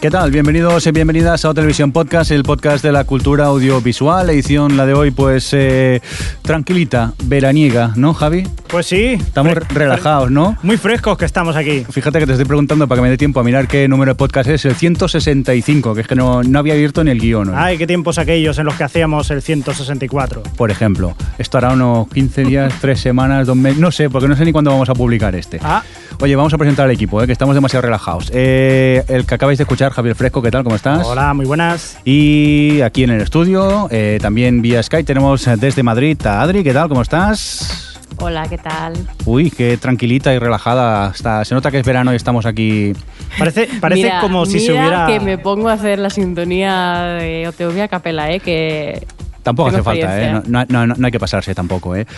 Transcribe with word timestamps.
¿Qué 0.00 0.10
tal? 0.10 0.30
Bienvenidos 0.30 0.86
y 0.86 0.92
bienvenidas 0.92 1.44
a 1.44 1.50
O 1.50 1.54
Televisión 1.54 1.90
Podcast, 1.90 2.30
el 2.30 2.44
podcast 2.44 2.84
de 2.84 2.92
la 2.92 3.02
cultura 3.02 3.46
audiovisual. 3.46 4.30
Edición, 4.30 4.76
la 4.76 4.86
de 4.86 4.94
hoy, 4.94 5.10
pues 5.10 5.52
eh, 5.52 6.00
tranquilita, 6.42 7.14
veraniega, 7.24 7.94
¿no, 7.96 8.14
Javi? 8.14 8.46
Pues 8.68 8.86
sí. 8.86 9.14
Estamos 9.14 9.54
relajados, 9.70 10.30
¿no? 10.30 10.56
Muy 10.62 10.76
frescos 10.76 11.18
que 11.18 11.24
estamos 11.24 11.56
aquí. 11.56 11.84
Fíjate 11.90 12.20
que 12.20 12.26
te 12.26 12.32
estoy 12.32 12.46
preguntando 12.46 12.86
para 12.86 13.00
que 13.00 13.02
me 13.02 13.10
dé 13.10 13.16
tiempo 13.16 13.40
a 13.40 13.42
mirar 13.42 13.66
qué 13.66 13.88
número 13.88 14.12
de 14.12 14.14
podcast 14.14 14.48
es, 14.48 14.64
el 14.66 14.76
165, 14.76 15.96
que 15.96 16.02
es 16.02 16.06
que 16.06 16.14
no, 16.14 16.44
no 16.44 16.60
había 16.60 16.74
abierto 16.74 17.02
ni 17.02 17.10
el 17.10 17.18
guion 17.18 17.48
hoy. 17.48 17.54
Ay, 17.58 17.76
qué 17.76 17.88
tiempos 17.88 18.18
aquellos 18.18 18.56
en 18.58 18.66
los 18.66 18.76
que 18.76 18.84
hacíamos 18.84 19.28
el 19.32 19.42
164. 19.42 20.44
Por 20.56 20.70
ejemplo, 20.70 21.16
esto 21.38 21.58
hará 21.58 21.72
unos 21.72 22.06
15 22.10 22.44
días, 22.44 22.72
3 22.80 23.00
semanas, 23.00 23.48
2 23.48 23.56
meses, 23.56 23.80
no 23.80 23.90
sé, 23.90 24.08
porque 24.08 24.28
no 24.28 24.36
sé 24.36 24.44
ni 24.44 24.52
cuándo 24.52 24.70
vamos 24.70 24.88
a 24.90 24.94
publicar 24.94 25.34
este. 25.34 25.58
Ah, 25.60 25.82
Oye, 26.20 26.34
vamos 26.34 26.52
a 26.52 26.58
presentar 26.58 26.86
al 26.86 26.90
equipo, 26.90 27.22
¿eh? 27.22 27.26
que 27.26 27.32
estamos 27.32 27.54
demasiado 27.54 27.82
relajados. 27.82 28.32
Eh, 28.34 29.04
el 29.06 29.24
que 29.24 29.36
acabáis 29.36 29.56
de 29.56 29.62
escuchar, 29.62 29.87
Javier 29.92 30.14
Fresco, 30.14 30.42
¿qué 30.42 30.50
tal? 30.50 30.64
¿Cómo 30.64 30.76
estás? 30.76 31.06
hola, 31.06 31.32
muy 31.34 31.46
buenas. 31.46 31.98
Y 32.04 32.80
aquí 32.82 33.04
en 33.04 33.10
el 33.10 33.20
estudio, 33.20 33.88
eh, 33.90 34.18
también 34.20 34.62
vía 34.62 34.82
Skype, 34.82 35.04
tenemos 35.04 35.44
desde 35.58 35.82
Madrid 35.82 36.18
a 36.26 36.42
Adri, 36.42 36.62
¿qué 36.64 36.72
tal? 36.72 36.88
¿Cómo 36.88 37.02
estás? 37.02 37.84
Hola, 38.20 38.48
¿qué 38.48 38.58
tal? 38.58 38.94
Uy, 39.26 39.50
qué 39.50 39.76
tranquilita 39.76 40.34
y 40.34 40.38
relajada. 40.38 41.10
Está, 41.14 41.44
se 41.44 41.54
nota 41.54 41.70
que 41.70 41.78
es 41.78 41.86
verano 41.86 42.12
y 42.12 42.16
estamos 42.16 42.46
aquí. 42.46 42.92
Parece, 43.38 43.68
parece 43.80 44.02
Mira, 44.02 44.20
como 44.20 44.44
si 44.44 44.58
se 44.58 44.72
hubiera... 44.72 45.06
que 45.06 45.20
me 45.20 45.38
pongo 45.38 45.68
a 45.68 45.74
hacer 45.74 45.98
la 46.00 46.10
sintonía 46.10 47.16
de 47.20 47.46
OTV 47.46 47.82
a 47.82 47.88
capela, 47.88 48.30
¿eh? 48.32 48.40
Que 48.40 49.06
Tampoco 49.44 49.68
hace 49.68 49.82
falta, 49.84 50.00
¿eh? 50.20 50.30
experiencia. 50.30 50.50
No, 50.50 50.64
no- 50.68 50.86
no- 50.88 50.94
no 50.98 51.06
hay 51.06 51.12
que 51.12 51.20
pasarse 51.20 51.54
tampoco, 51.54 51.94
¿eh? 51.94 52.06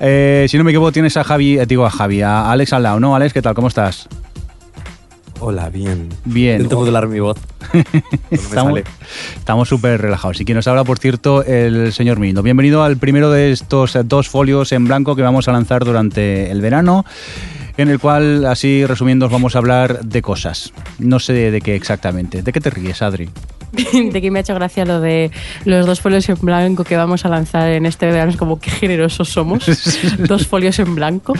Eh, 0.00 0.46
Si 0.48 0.58
no 0.58 0.64
me 0.64 0.70
equivoco, 0.70 0.92
tienes 0.92 1.16
a 1.16 1.24
Javi, 1.24 1.58
eh, 1.58 1.66
digo 1.66 1.86
a 1.86 1.90
Javi, 1.90 2.20
a 2.22 2.50
Alex 2.50 2.72
al 2.72 2.82
lado, 2.82 3.00
¿no? 3.00 3.14
Alex, 3.16 3.32
¿qué 3.32 3.40
tal? 3.42 3.54
¿Cómo 3.54 3.68
estás? 3.68 4.08
Hola, 5.40 5.68
bien. 5.68 6.08
Bien. 6.24 6.56
Intento 6.56 6.76
modular 6.76 7.08
mi 7.08 7.20
voz. 7.20 7.38
No 8.54 8.70
me 8.72 8.84
Estamos 9.36 9.68
súper 9.68 10.00
relajados. 10.00 10.40
Y 10.40 10.44
quien 10.44 10.56
nos 10.56 10.66
habla, 10.66 10.84
por 10.84 10.98
cierto, 10.98 11.44
el 11.44 11.92
señor 11.92 12.18
Mirindo. 12.18 12.42
Bienvenido 12.42 12.82
al 12.82 12.96
primero 12.96 13.30
de 13.30 13.52
estos 13.52 13.96
eh, 13.96 14.02
dos 14.04 14.28
folios 14.28 14.72
en 14.72 14.84
blanco 14.84 15.16
que 15.16 15.22
vamos 15.22 15.48
a 15.48 15.52
lanzar 15.52 15.84
durante 15.84 16.50
el 16.50 16.60
verano, 16.60 17.04
en 17.76 17.88
el 17.88 17.98
cual, 17.98 18.46
así 18.46 18.86
resumiendo, 18.86 19.26
os 19.26 19.32
vamos 19.32 19.56
a 19.56 19.58
hablar 19.58 20.04
de 20.04 20.22
cosas. 20.22 20.72
No 20.98 21.18
sé 21.18 21.32
de 21.32 21.60
qué 21.60 21.74
exactamente. 21.74 22.42
¿De 22.42 22.52
qué 22.52 22.60
te 22.60 22.70
ríes, 22.70 23.02
Adri? 23.02 23.28
de 24.12 24.20
que 24.20 24.30
me 24.30 24.38
ha 24.38 24.42
hecho 24.42 24.54
gracia 24.54 24.84
lo 24.84 25.00
de 25.00 25.30
los 25.64 25.86
dos 25.86 26.00
folios 26.00 26.28
en 26.28 26.36
blanco 26.40 26.84
que 26.84 26.96
vamos 26.96 27.24
a 27.24 27.28
lanzar 27.28 27.70
en 27.70 27.86
este 27.86 28.06
verano. 28.06 28.30
Es 28.30 28.36
como 28.36 28.58
qué 28.58 28.70
generosos 28.70 29.28
somos. 29.28 29.64
dos 30.18 30.46
folios 30.46 30.78
en 30.78 30.94
blanco 30.94 31.34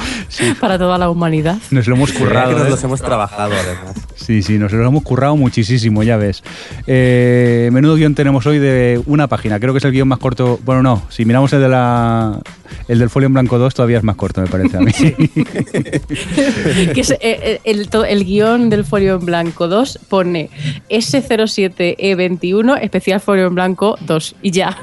para 0.61 0.79
toda 0.79 0.99
la 0.99 1.11
humanidad. 1.11 1.59
Nos 1.71 1.87
lo 1.87 1.97
hemos 1.97 2.13
currado. 2.13 2.51
que 2.51 2.57
nos 2.57 2.67
¿eh? 2.67 2.71
los 2.71 2.85
hemos 2.85 3.03
trabajado, 3.03 3.53
además. 3.55 3.95
Sí, 4.17 4.43
sí, 4.43 4.59
nos 4.59 4.73
lo 4.73 4.87
hemos 4.87 5.03
currado 5.03 5.37
muchísimo, 5.37 6.03
ya 6.03 6.17
ves. 6.17 6.43
Eh, 6.87 7.69
menudo 7.73 7.97
guion 7.97 8.15
tenemos 8.15 8.47
hoy 8.47 8.59
de 8.59 9.01
una 9.07 9.27
página. 9.27 9.61
Creo 9.61 9.73
que 9.73 9.79
es 9.79 9.85
el 9.85 9.93
guion 9.93 10.09
más 10.09 10.19
corto. 10.19 10.59
Bueno, 10.65 10.83
no, 10.83 11.03
si 11.09 11.25
miramos 11.25 11.53
el 11.53 11.61
de 11.61 11.69
la 11.69 12.41
el 12.89 12.99
del 12.99 13.11
folio 13.11 13.27
en 13.27 13.35
blanco 13.35 13.59
2 13.59 13.75
todavía 13.75 13.99
es 13.99 14.05
más 14.05 14.17
corto, 14.17 14.41
me 14.41 14.47
parece 14.47 14.77
a 14.77 14.81
mí. 14.81 14.93
que 14.93 17.01
es, 17.01 17.11
eh, 17.21 17.61
el, 17.65 17.89
el 18.09 18.25
guion 18.25 18.71
del 18.71 18.85
folio 18.85 19.17
en 19.17 19.25
blanco 19.25 19.69
2 19.69 20.01
pone 20.09 20.51
S07E21 22.31 22.79
especial 22.83 23.21
folio 23.21 23.47
en 23.47 23.55
blanco 23.55 23.97
2 24.01 24.37
y 24.43 24.51
ya. 24.51 24.77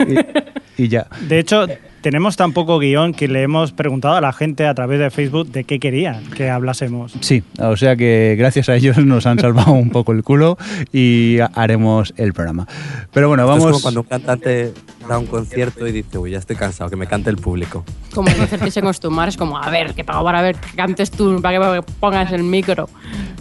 y 0.77 0.87
ya. 0.87 1.07
De 1.27 1.39
hecho, 1.39 1.67
tenemos 2.01 2.35
tan 2.35 2.51
poco 2.53 2.79
guion 2.79 3.13
que 3.13 3.27
le 3.27 3.43
hemos 3.43 3.71
preguntado 3.73 4.15
a 4.15 4.21
la 4.21 4.33
gente 4.33 4.65
a 4.65 4.73
través 4.73 4.99
de 4.99 5.11
Facebook 5.11 5.47
de 5.51 5.63
qué 5.65 5.79
querían 5.79 6.23
que 6.31 6.49
hablásemos. 6.49 7.13
Sí, 7.19 7.43
o 7.59 7.77
sea 7.77 7.95
que 7.95 8.35
gracias 8.39 8.69
a 8.69 8.75
ellos 8.75 8.97
nos 8.97 9.25
han 9.27 9.37
salvado 9.39 9.73
un 9.73 9.89
poco 9.91 10.11
el 10.11 10.23
culo 10.23 10.57
y 10.91 11.39
ha- 11.39 11.51
haremos 11.53 12.13
el 12.17 12.33
programa. 12.33 12.67
Pero 13.13 13.27
bueno, 13.27 13.43
Esto 13.43 13.49
vamos. 13.51 13.65
Es 13.65 13.71
como 13.71 13.81
cuando 13.81 14.01
un 14.01 14.07
cantante 14.07 14.73
da 15.07 15.19
un 15.19 15.27
concierto 15.27 15.85
y 15.87 15.91
dice, 15.91 16.17
uy, 16.17 16.31
ya 16.31 16.39
estoy 16.39 16.55
cansado, 16.55 16.89
que 16.89 16.95
me 16.95 17.05
cante 17.05 17.29
el 17.29 17.37
público. 17.37 17.83
Como 18.15 18.29
no 18.35 18.43
hacerse 18.43 18.79
acostumbar, 18.79 19.29
es 19.29 19.37
como, 19.37 19.57
a 19.59 19.69
ver, 19.69 19.93
que 19.93 20.03
pago 20.03 20.23
para 20.23 20.41
ver, 20.41 20.55
que 20.55 20.75
cantes 20.75 21.11
tú, 21.11 21.39
para 21.41 21.75
que 21.75 21.81
pongas 21.99 22.31
el 22.31 22.43
micro. 22.43 22.89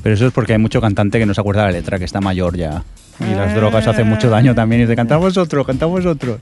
Pero 0.03 0.15
eso 0.15 0.27
es 0.27 0.33
porque 0.33 0.53
hay 0.53 0.59
mucho 0.59 0.81
cantante 0.83 1.19
que 1.19 1.25
no 1.27 1.33
se 1.35 1.41
acuerda 1.41 1.63
de 1.67 1.73
la 1.73 1.79
letra, 1.79 1.99
que 1.99 2.05
está 2.05 2.21
mayor 2.21 2.57
ya. 2.57 2.83
Y 3.21 3.35
las 3.35 3.55
drogas 3.55 3.87
hacen 3.87 4.09
mucho 4.09 4.31
daño 4.31 4.55
también. 4.55 4.83
Y 4.83 4.87
de 4.87 4.97
cantar 4.97 5.19
vosotros, 5.19 5.67
cantamos 5.67 6.03
vosotros. 6.03 6.39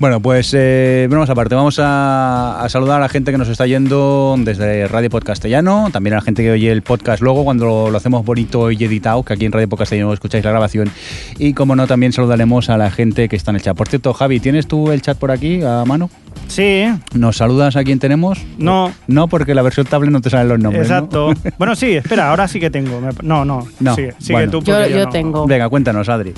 Bueno, 0.00 0.20
pues 0.20 0.52
eh, 0.54 1.06
vamos 1.08 1.30
aparte. 1.30 1.54
Vamos 1.54 1.78
a, 1.78 2.60
a 2.62 2.68
saludar 2.68 2.98
a 2.98 3.00
la 3.00 3.08
gente 3.08 3.30
que 3.30 3.38
nos 3.38 3.48
está 3.48 3.66
yendo 3.66 4.34
desde 4.38 4.88
Radio 4.88 5.08
Podcastellano. 5.08 5.88
También 5.92 6.14
a 6.14 6.16
la 6.16 6.22
gente 6.22 6.42
que 6.42 6.50
oye 6.50 6.70
el 6.72 6.82
podcast 6.82 7.22
luego 7.22 7.44
cuando 7.44 7.64
lo, 7.64 7.90
lo 7.90 7.96
hacemos 7.96 8.24
bonito 8.24 8.70
y 8.70 8.82
editado, 8.84 9.22
que 9.22 9.32
aquí 9.34 9.44
en 9.46 9.52
Radio 9.52 9.68
Podcastellano 9.68 10.12
escucháis 10.12 10.44
la 10.44 10.50
grabación. 10.50 10.90
Y 11.38 11.54
como 11.54 11.76
no, 11.76 11.86
también 11.86 12.12
saludaremos 12.12 12.70
a 12.70 12.76
la 12.76 12.90
gente 12.90 13.28
que 13.28 13.36
está 13.36 13.52
en 13.52 13.56
el 13.56 13.62
chat. 13.62 13.76
Por 13.76 13.88
cierto, 13.88 14.12
Javi, 14.12 14.40
¿tienes 14.40 14.66
tú 14.66 14.90
el 14.90 15.00
chat 15.00 15.16
por 15.16 15.30
aquí 15.30 15.62
a 15.62 15.84
mano? 15.84 16.10
Sí, 16.48 16.84
¿Nos 17.14 17.36
saludas 17.36 17.76
a 17.76 17.84
quién 17.84 17.98
tenemos? 18.00 18.44
no, 18.58 18.92
No, 19.06 19.28
porque 19.28 19.54
la 19.54 19.62
versión 19.62 19.86
tablet 19.86 20.10
no 20.10 20.20
te 20.20 20.28
salen 20.28 20.48
los 20.48 20.58
nombres. 20.58 20.88
¿no? 20.90 20.96
exacto. 20.96 21.32
Bueno, 21.58 21.76
sí, 21.76 21.92
espera, 21.92 22.30
ahora 22.30 22.48
sí 22.48 22.58
que 22.58 22.68
tengo. 22.68 23.00
No, 23.22 23.44
no, 23.44 23.66
No, 23.80 23.94
sigue, 23.94 24.14
sigue 24.18 24.32
bueno. 24.32 24.50
tú 24.50 24.62
Yo, 24.62 24.86
yo 24.88 25.04
no. 25.04 25.10
tengo. 25.10 25.46
Venga, 25.46 25.68
cuéntanos, 25.68 26.08
Adri. 26.08 26.34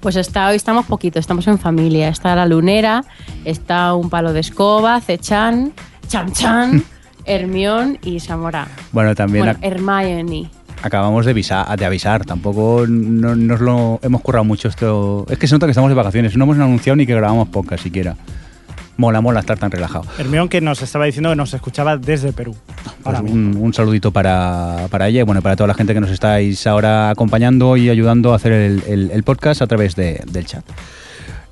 Pues 0.00 0.16
está, 0.16 0.48
hoy 0.48 0.56
estamos 0.56 0.86
poquito, 0.86 1.18
estamos 1.18 1.46
en 1.48 1.58
familia. 1.58 2.08
Está 2.08 2.34
la 2.36 2.46
lunera, 2.46 3.04
está 3.44 3.94
un 3.94 4.08
palo 4.10 4.32
de 4.32 4.40
escoba, 4.40 5.00
Cechan, 5.00 5.72
Chan 6.08 6.32
Chan, 6.32 6.84
Hermión 7.24 7.98
y 8.02 8.20
Samora. 8.20 8.68
Bueno, 8.92 9.14
también 9.14 9.44
Bueno, 9.44 9.58
Hermione. 9.62 10.50
acabamos 10.82 11.24
de 11.24 11.32
avisar, 11.32 11.76
de 11.76 11.84
avisar. 11.84 12.24
Tampoco 12.24 12.84
no- 12.88 13.34
nos 13.34 13.60
lo 13.60 13.98
hemos 14.02 14.20
currado 14.20 14.44
mucho 14.44 14.68
esto. 14.68 15.26
Es 15.28 15.38
que 15.38 15.48
se 15.48 15.54
nota 15.54 15.66
que 15.66 15.70
estamos 15.72 15.90
de 15.90 15.94
vacaciones. 15.96 16.36
No 16.36 16.44
hemos 16.44 16.58
anunciado 16.58 16.96
ni 16.96 17.06
que 17.06 17.14
grabamos 17.14 17.48
podcast 17.48 17.82
siquiera. 17.82 18.16
Mola, 18.96 19.20
mola 19.20 19.40
estar 19.40 19.58
tan 19.58 19.70
relajado. 19.70 20.04
Hermión 20.18 20.48
que 20.48 20.60
nos 20.60 20.80
estaba 20.82 21.04
diciendo 21.04 21.28
que 21.30 21.36
nos 21.36 21.52
escuchaba 21.52 21.96
desde 21.98 22.32
Perú. 22.32 22.56
Pues 23.02 23.20
un, 23.20 23.56
un 23.60 23.74
saludito 23.74 24.10
para, 24.10 24.86
para 24.90 25.08
ella 25.08 25.20
y 25.20 25.22
bueno, 25.24 25.42
para 25.42 25.54
toda 25.56 25.68
la 25.68 25.74
gente 25.74 25.92
que 25.94 26.00
nos 26.00 26.10
estáis 26.10 26.66
ahora 26.66 27.10
acompañando 27.10 27.76
y 27.76 27.90
ayudando 27.90 28.32
a 28.32 28.36
hacer 28.36 28.52
el, 28.52 28.82
el- 28.86 29.10
el 29.10 29.22
podcast 29.22 29.60
a 29.62 29.66
través 29.66 29.94
de- 29.96 30.22
del 30.30 30.46
chat. 30.46 30.64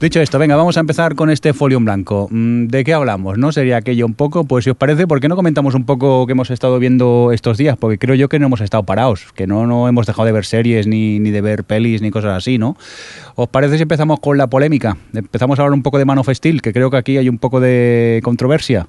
Dicho 0.01 0.21
esto, 0.21 0.39
venga, 0.39 0.57
vamos 0.57 0.77
a 0.77 0.81
empezar 0.81 1.15
con 1.15 1.31
este 1.31 1.55
folio 1.55 1.79
en 1.79 1.85
blanco. 1.85 2.29
Mm, 2.31 2.67
¿De 2.67 2.85
qué 2.85 2.93
hablamos? 2.93 3.39
¿No? 3.39 3.53
Sería 3.53 3.77
aquello 3.77 4.05
un 4.07 4.15
poco, 4.15 4.45
pues 4.45 4.65
si 4.65 4.71
os 4.71 4.77
parece, 4.77 5.07
¿por 5.07 5.21
qué 5.21 5.29
no 5.29 5.37
comentamos 5.37 5.75
un 5.75 5.85
poco 5.87 6.27
qué 6.27 6.33
hemos 6.33 6.51
estado 6.51 6.79
viendo 6.79 7.31
estos 7.33 7.57
días? 7.57 7.77
Porque 7.79 7.99
creo 7.99 8.15
yo 8.15 8.29
que 8.29 8.39
no 8.39 8.47
hemos 8.47 8.61
estado 8.61 8.83
parados, 8.83 9.33
que 9.35 9.47
no, 9.47 9.67
no 9.67 9.89
hemos 9.89 10.07
dejado 10.07 10.27
de 10.27 10.33
ver 10.33 10.45
series, 10.45 10.87
ni, 10.87 11.21
ni 11.21 11.31
de 11.31 11.41
ver 11.41 11.65
pelis, 11.65 12.03
ni 12.03 12.11
cosas 12.11 12.37
así, 12.37 12.59
¿no? 12.59 12.77
¿Os 13.37 13.49
parece 13.49 13.77
si 13.77 13.83
empezamos 13.83 14.19
con 14.21 14.37
la 14.37 14.49
polémica? 14.49 14.97
Empezamos 15.15 15.59
a 15.59 15.63
hablar 15.63 15.75
un 15.75 15.83
poco 15.83 15.99
de 15.99 16.05
Man 16.05 16.19
of 16.19 16.29
Steel, 16.29 16.61
que 16.61 16.73
creo 16.73 16.91
que 16.91 16.97
aquí 16.97 17.17
hay 17.17 17.29
un 17.29 17.39
poco 17.39 17.61
de 17.61 18.21
controversia. 18.25 18.89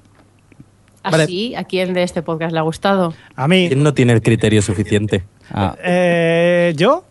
Así, 1.02 1.54
¿a 1.54 1.62
quién 1.64 1.94
de 1.94 2.02
este 2.02 2.22
podcast 2.22 2.52
le 2.52 2.58
ha 2.58 2.62
gustado? 2.62 3.14
A 3.36 3.46
mí, 3.46 3.68
¿Quién 3.68 3.84
no 3.84 3.94
tiene 3.94 4.12
el 4.12 4.22
criterio 4.22 4.60
suficiente? 4.60 5.22
Ah, 5.52 5.76
eh, 5.82 6.74
¿yo? 6.76 7.04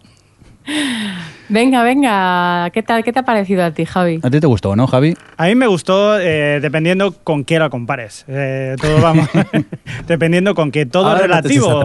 Venga, 1.47 1.83
venga, 1.83 2.69
¿qué 2.71 2.81
tal? 2.81 3.03
¿Qué 3.03 3.13
te 3.13 3.19
ha 3.19 3.23
parecido 3.23 3.63
a 3.63 3.71
ti, 3.71 3.85
Javi? 3.85 4.19
¿A 4.23 4.29
ti 4.31 4.39
te 4.39 4.47
gustó, 4.47 4.75
no, 4.75 4.88
Javi? 4.88 5.15
A 5.38 5.45
mí 5.45 5.56
me 5.56 5.67
gustó 5.67 6.19
eh, 6.19 6.59
dependiendo 6.59 7.12
con 7.12 7.45
qué 7.45 7.59
la 7.59 7.69
compares. 7.69 8.25
Eh, 8.27 8.75
todo 8.81 9.00
vamos. 9.00 9.29
dependiendo 10.07 10.56
con 10.56 10.71
que 10.71 10.85
todo 10.88 11.07
Ahora 11.07 11.19
es 11.21 11.27
relativo. 11.27 11.83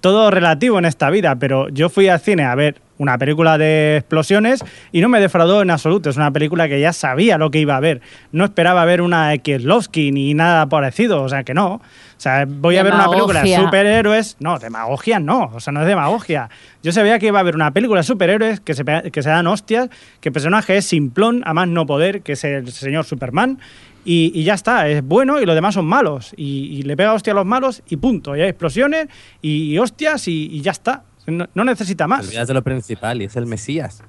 todo 0.00 0.30
relativo 0.30 0.78
en 0.78 0.86
esta 0.86 1.10
vida, 1.10 1.36
pero 1.36 1.68
yo 1.68 1.90
fui 1.90 2.08
al 2.08 2.20
cine 2.20 2.44
a 2.44 2.54
ver 2.54 2.80
una 2.98 3.18
película 3.18 3.58
de 3.58 3.96
explosiones 3.96 4.64
y 4.92 5.00
no 5.00 5.08
me 5.08 5.20
defraudó 5.20 5.62
en 5.62 5.70
absoluto. 5.70 6.10
Es 6.10 6.16
una 6.16 6.30
película 6.30 6.68
que 6.68 6.80
ya 6.80 6.92
sabía 6.92 7.38
lo 7.38 7.50
que 7.50 7.58
iba 7.58 7.76
a 7.76 7.80
ver. 7.80 8.00
No 8.32 8.44
esperaba 8.44 8.84
ver 8.84 9.00
una 9.00 9.36
Kieslowski 9.36 10.12
ni 10.12 10.34
nada 10.34 10.66
parecido, 10.68 11.22
o 11.22 11.28
sea 11.28 11.44
que 11.44 11.54
no. 11.54 11.74
O 11.74 12.20
sea, 12.24 12.46
voy 12.48 12.76
a 12.76 12.82
ver 12.82 12.94
una 12.94 13.08
película 13.08 13.42
de 13.42 13.56
superhéroes. 13.56 14.36
No, 14.38 14.58
demagogia 14.58 15.18
no, 15.18 15.50
o 15.52 15.60
sea, 15.60 15.72
no 15.72 15.82
es 15.82 15.86
demagogia. 15.86 16.48
Yo 16.82 16.92
sabía 16.92 17.18
que 17.18 17.26
iba 17.26 17.38
a 17.38 17.40
haber 17.40 17.54
una 17.54 17.72
película 17.72 18.00
de 18.00 18.04
superhéroes 18.04 18.60
que 18.60 18.74
se, 18.74 18.84
que 18.84 19.22
se 19.22 19.28
dan 19.28 19.46
hostias, 19.46 19.88
que 20.20 20.28
el 20.28 20.32
personaje 20.32 20.76
es 20.76 20.86
simplón, 20.86 21.42
a 21.44 21.52
más 21.52 21.68
no 21.68 21.86
poder, 21.86 22.22
que 22.22 22.32
es 22.32 22.44
el 22.44 22.70
señor 22.70 23.04
Superman. 23.04 23.58
Y, 24.06 24.32
y 24.34 24.44
ya 24.44 24.52
está, 24.52 24.86
es 24.86 25.02
bueno 25.02 25.40
y 25.40 25.46
los 25.46 25.54
demás 25.54 25.74
son 25.74 25.86
malos. 25.86 26.34
Y, 26.36 26.66
y 26.78 26.82
le 26.82 26.96
pega 26.96 27.14
hostia 27.14 27.32
a 27.32 27.36
los 27.36 27.46
malos 27.46 27.82
y 27.88 27.96
punto. 27.96 28.36
Y 28.36 28.42
hay 28.42 28.50
explosiones 28.50 29.08
y, 29.40 29.72
y 29.72 29.78
hostias 29.78 30.28
y 30.28 30.60
ya 30.60 30.72
está. 30.72 31.02
No, 31.26 31.46
no 31.54 31.64
necesita 31.64 32.04
Te 32.04 32.08
más. 32.08 32.26
olvidas 32.26 32.48
de 32.48 32.54
lo 32.54 32.62
principal 32.62 33.20
y 33.22 33.24
es 33.24 33.36
el 33.36 33.46
Mesías. 33.46 34.02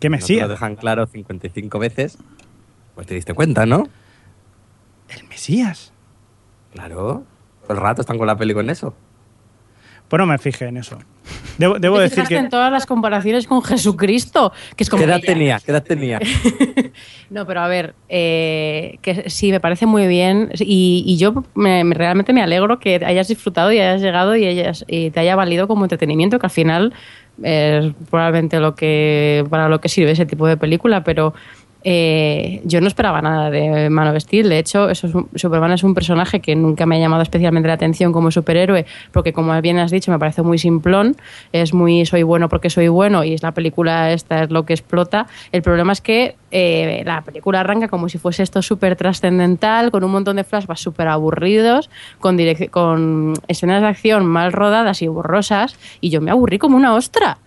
¿Qué 0.00 0.08
No 0.10 0.16
te 0.16 0.22
Mesías? 0.22 0.42
lo 0.42 0.48
dejan 0.54 0.76
claro 0.76 1.06
55 1.06 1.78
veces. 1.78 2.18
Pues 2.94 3.06
te 3.06 3.14
diste 3.14 3.34
cuenta, 3.34 3.64
¿no? 3.66 3.88
¿El 5.08 5.26
Mesías? 5.28 5.92
Claro. 6.72 7.24
Todo 7.62 7.72
el 7.74 7.78
rato 7.82 8.00
están 8.02 8.18
con 8.18 8.26
la 8.26 8.36
peli 8.36 8.54
con 8.54 8.68
eso. 8.70 8.94
Pues 10.12 10.18
no 10.20 10.26
me 10.26 10.36
fijé 10.36 10.66
en 10.66 10.76
eso. 10.76 10.98
Debo, 11.56 11.78
debo 11.78 11.96
Te 11.96 12.02
decir 12.02 12.24
que... 12.24 12.36
en 12.36 12.50
todas 12.50 12.70
las 12.70 12.84
comparaciones 12.84 13.46
con 13.46 13.62
Jesucristo, 13.62 14.52
que 14.76 14.84
es 14.84 14.90
como 14.90 15.00
¿Qué 15.02 15.08
edad 15.08 15.20
tenía? 15.24 15.58
¿Qué 15.64 15.70
edad 15.70 15.82
tenía? 15.82 16.20
No, 17.30 17.46
pero 17.46 17.60
a 17.62 17.66
ver, 17.68 17.94
eh, 18.10 18.98
que 19.00 19.30
sí, 19.30 19.50
me 19.50 19.58
parece 19.58 19.86
muy 19.86 20.06
bien 20.06 20.50
y, 20.58 21.02
y 21.06 21.16
yo 21.16 21.44
me- 21.54 21.82
me- 21.82 21.94
realmente 21.94 22.34
me 22.34 22.42
alegro 22.42 22.78
que 22.78 22.96
hayas 23.02 23.28
disfrutado 23.28 23.72
y 23.72 23.78
hayas 23.78 24.02
llegado 24.02 24.36
y, 24.36 24.44
hayas, 24.44 24.84
y 24.86 25.10
te 25.12 25.20
haya 25.20 25.34
valido 25.34 25.66
como 25.66 25.86
entretenimiento, 25.86 26.38
que 26.38 26.44
al 26.46 26.50
final 26.50 26.92
es 27.42 27.90
probablemente 28.10 28.60
lo 28.60 28.74
que 28.74 29.46
para 29.48 29.70
lo 29.70 29.80
que 29.80 29.88
sirve 29.88 30.10
ese 30.10 30.26
tipo 30.26 30.46
de 30.46 30.58
película, 30.58 31.04
pero 31.04 31.32
eh, 31.84 32.60
yo 32.64 32.80
no 32.80 32.86
esperaba 32.86 33.20
nada 33.22 33.50
de 33.50 33.90
Man 33.90 34.08
of 34.08 34.16
Steel. 34.22 34.48
De 34.48 34.58
hecho, 34.58 34.88
eso 34.90 35.06
es 35.06 35.14
un- 35.14 35.28
Superman 35.34 35.72
es 35.72 35.82
un 35.82 35.94
personaje 35.94 36.40
que 36.40 36.54
nunca 36.54 36.86
me 36.86 36.96
ha 36.96 36.98
llamado 37.00 37.22
especialmente 37.22 37.66
la 37.68 37.74
atención 37.74 38.12
como 38.12 38.30
superhéroe, 38.30 38.86
porque 39.10 39.32
como 39.32 39.60
bien 39.60 39.78
has 39.78 39.90
dicho, 39.90 40.10
me 40.10 40.18
parece 40.18 40.42
muy 40.42 40.58
simplón. 40.58 41.16
Es 41.52 41.74
muy 41.74 42.06
soy 42.06 42.22
bueno 42.22 42.48
porque 42.48 42.70
soy 42.70 42.88
bueno 42.88 43.24
y 43.24 43.34
es 43.34 43.42
la 43.42 43.52
película 43.52 44.12
esta 44.12 44.44
es 44.44 44.50
lo 44.50 44.64
que 44.64 44.74
explota. 44.74 45.26
El 45.50 45.62
problema 45.62 45.92
es 45.92 46.00
que 46.00 46.36
eh, 46.50 47.02
la 47.04 47.22
película 47.22 47.60
arranca 47.60 47.88
como 47.88 48.08
si 48.08 48.18
fuese 48.18 48.42
esto 48.42 48.62
súper 48.62 48.94
trascendental, 48.96 49.90
con 49.90 50.04
un 50.04 50.12
montón 50.12 50.36
de 50.36 50.44
flashbacks 50.44 50.80
súper 50.80 51.08
aburridos, 51.08 51.90
con, 52.20 52.38
con 52.70 53.34
escenas 53.48 53.80
de 53.82 53.88
acción 53.88 54.26
mal 54.26 54.52
rodadas 54.52 55.02
y 55.02 55.08
borrosas, 55.08 55.76
y 56.00 56.10
yo 56.10 56.20
me 56.20 56.30
aburrí 56.30 56.58
como 56.58 56.76
una 56.76 56.94
ostra. 56.94 57.38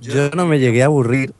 Yo 0.00 0.30
no 0.30 0.46
me 0.46 0.58
llegué 0.58 0.82
a 0.82 0.86
aburrir, 0.86 1.32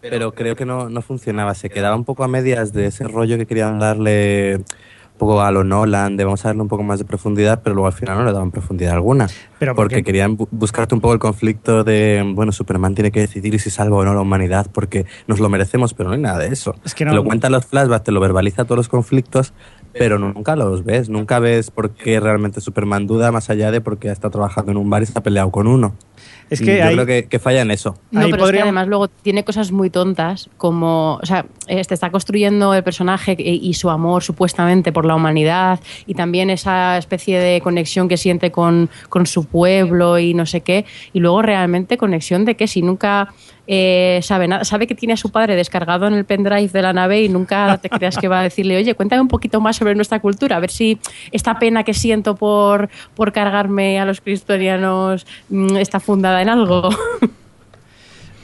pero 0.00 0.32
creo 0.34 0.56
que 0.56 0.64
no, 0.64 0.88
no 0.88 1.02
funcionaba. 1.02 1.54
Se 1.54 1.70
quedaba 1.70 1.96
un 1.96 2.04
poco 2.04 2.24
a 2.24 2.28
medias 2.28 2.72
de 2.72 2.86
ese 2.86 3.04
rollo 3.08 3.36
que 3.38 3.46
querían 3.46 3.78
darle 3.78 4.56
un 4.56 5.18
poco 5.18 5.40
a 5.40 5.50
lo 5.50 5.64
Nolan, 5.64 6.16
de 6.18 6.24
vamos 6.24 6.44
a 6.44 6.48
darle 6.50 6.60
un 6.62 6.68
poco 6.68 6.82
más 6.82 6.98
de 6.98 7.06
profundidad, 7.06 7.62
pero 7.64 7.74
luego 7.74 7.86
al 7.86 7.94
final 7.94 8.18
no 8.18 8.24
le 8.24 8.32
daban 8.32 8.50
profundidad 8.50 8.92
alguna. 8.92 9.26
Pero 9.58 9.74
¿por 9.74 9.84
porque 9.84 9.96
qué? 9.96 10.02
querían 10.04 10.36
bu- 10.36 10.46
buscarte 10.50 10.94
un 10.94 11.00
poco 11.00 11.14
el 11.14 11.18
conflicto 11.20 11.84
de, 11.84 12.22
bueno, 12.34 12.52
Superman 12.52 12.94
tiene 12.94 13.10
que 13.10 13.20
decidir 13.20 13.58
si 13.58 13.70
salva 13.70 13.96
o 13.96 14.04
no 14.04 14.12
la 14.14 14.20
humanidad 14.20 14.66
porque 14.70 15.06
nos 15.26 15.40
lo 15.40 15.48
merecemos, 15.48 15.94
pero 15.94 16.10
no 16.10 16.14
hay 16.16 16.20
nada 16.20 16.38
de 16.40 16.48
eso. 16.48 16.74
Es 16.84 16.94
que 16.94 17.06
no- 17.06 17.12
Te 17.12 17.16
lo 17.16 17.24
cuentan 17.24 17.50
los 17.52 17.64
flashbacks, 17.64 18.04
te 18.04 18.12
lo 18.12 18.20
verbaliza 18.20 18.64
todos 18.66 18.76
los 18.76 18.88
conflictos, 18.90 19.54
pero 19.94 20.18
nunca 20.18 20.54
los 20.54 20.84
ves. 20.84 21.08
Nunca 21.08 21.38
ves 21.38 21.70
por 21.70 21.92
qué 21.92 22.20
realmente 22.20 22.60
Superman 22.60 23.06
duda 23.06 23.32
más 23.32 23.48
allá 23.48 23.70
de 23.70 23.80
porque 23.80 24.10
ha 24.10 24.12
estado 24.12 24.32
trabajando 24.32 24.70
en 24.72 24.76
un 24.76 24.90
bar 24.90 25.02
y 25.02 25.06
se 25.06 25.18
ha 25.18 25.22
peleado 25.22 25.50
con 25.50 25.66
uno. 25.66 25.94
Es 26.48 26.60
que 26.60 26.78
yo 26.78 26.84
hay- 26.84 26.94
creo 26.94 27.06
que, 27.06 27.24
que 27.28 27.38
falla 27.38 27.62
en 27.62 27.70
eso. 27.70 27.98
No, 28.10 28.20
Ahí 28.20 28.30
pero 28.30 28.46
es 28.46 28.52
que 28.52 28.60
además 28.62 28.86
luego 28.86 29.08
tiene 29.08 29.44
cosas 29.44 29.72
muy 29.72 29.90
tontas, 29.90 30.48
como, 30.56 31.16
o 31.22 31.26
sea, 31.26 31.46
este 31.66 31.94
está 31.94 32.10
construyendo 32.10 32.72
el 32.74 32.84
personaje 32.84 33.34
y, 33.38 33.58
y 33.68 33.74
su 33.74 33.90
amor 33.90 34.22
supuestamente 34.22 34.92
por 34.92 35.04
la 35.04 35.14
humanidad 35.16 35.80
y 36.06 36.14
también 36.14 36.50
esa 36.50 36.98
especie 36.98 37.38
de 37.40 37.60
conexión 37.60 38.08
que 38.08 38.16
siente 38.16 38.52
con, 38.52 38.88
con 39.08 39.26
su 39.26 39.44
pueblo 39.46 40.18
y 40.18 40.34
no 40.34 40.46
sé 40.46 40.60
qué, 40.60 40.84
y 41.12 41.18
luego 41.20 41.42
realmente 41.42 41.96
conexión 41.98 42.44
de 42.44 42.54
que 42.54 42.68
si 42.68 42.82
nunca 42.82 43.32
eh, 43.66 44.20
sabe 44.22 44.48
sabe 44.64 44.86
que 44.86 44.94
tiene 44.94 45.14
a 45.14 45.16
su 45.16 45.30
padre 45.30 45.56
descargado 45.56 46.06
en 46.06 46.14
el 46.14 46.24
pendrive 46.24 46.68
de 46.68 46.82
la 46.82 46.92
nave 46.92 47.22
y 47.22 47.28
nunca 47.28 47.78
te 47.78 47.88
creas 47.88 48.16
que 48.16 48.28
va 48.28 48.40
a 48.40 48.42
decirle, 48.42 48.76
oye, 48.76 48.94
cuéntame 48.94 49.22
un 49.22 49.28
poquito 49.28 49.60
más 49.60 49.76
sobre 49.76 49.94
nuestra 49.94 50.20
cultura, 50.20 50.56
a 50.56 50.60
ver 50.60 50.70
si 50.70 50.98
esta 51.32 51.58
pena 51.58 51.82
que 51.84 51.94
siento 51.94 52.36
por, 52.36 52.88
por 53.14 53.32
cargarme 53.32 53.98
a 53.98 54.04
los 54.04 54.20
cristianos 54.20 55.26
mm, 55.48 55.76
está 55.76 56.00
fundada 56.00 56.42
en 56.42 56.48
algo. 56.48 56.88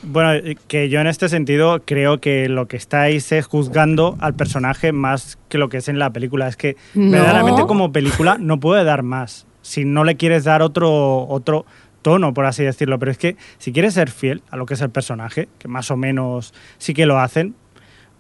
Bueno, 0.05 0.33
eh, 0.33 0.57
que 0.67 0.89
yo 0.89 1.01
en 1.01 1.07
este 1.07 1.29
sentido 1.29 1.83
creo 1.85 2.19
que 2.19 2.49
lo 2.49 2.67
que 2.67 2.77
estáis 2.77 3.31
es 3.33 3.47
juzgando 3.47 4.17
al 4.21 4.35
personaje 4.35 4.93
más 4.93 5.39
que 5.49 5.59
lo 5.59 5.69
que 5.69 5.77
es 5.77 5.89
en 5.89 5.99
la 5.99 6.11
película. 6.11 6.49
Es 6.49 6.57
que 6.57 6.77
No. 6.95 7.13
verdaderamente 7.13 7.63
como 7.67 7.93
película 7.93 8.37
no 8.39 8.59
puede 8.59 8.83
dar 8.85 9.03
más. 9.03 9.47
Si 9.63 9.85
no 9.85 10.03
le 10.03 10.17
quieres 10.17 10.43
dar 10.43 10.61
otro, 10.61 11.27
otro 11.29 11.67
tono, 12.03 12.35
por 12.35 12.47
así 12.47 12.65
decirlo. 12.65 12.99
Pero 12.99 13.11
es 13.11 13.19
que 13.19 13.37
si 13.59 13.73
quieres 13.73 13.95
ser 13.95 14.11
fiel 14.11 14.43
a 14.51 14.57
lo 14.57 14.67
que 14.67 14.75
es 14.75 14.81
el 14.81 14.91
personaje, 14.91 15.49
que 15.59 15.69
más 15.69 15.91
o 15.91 15.97
menos 15.97 16.53
sí 16.79 16.95
que 16.95 17.07
lo 17.07 17.19
hacen, 17.19 17.55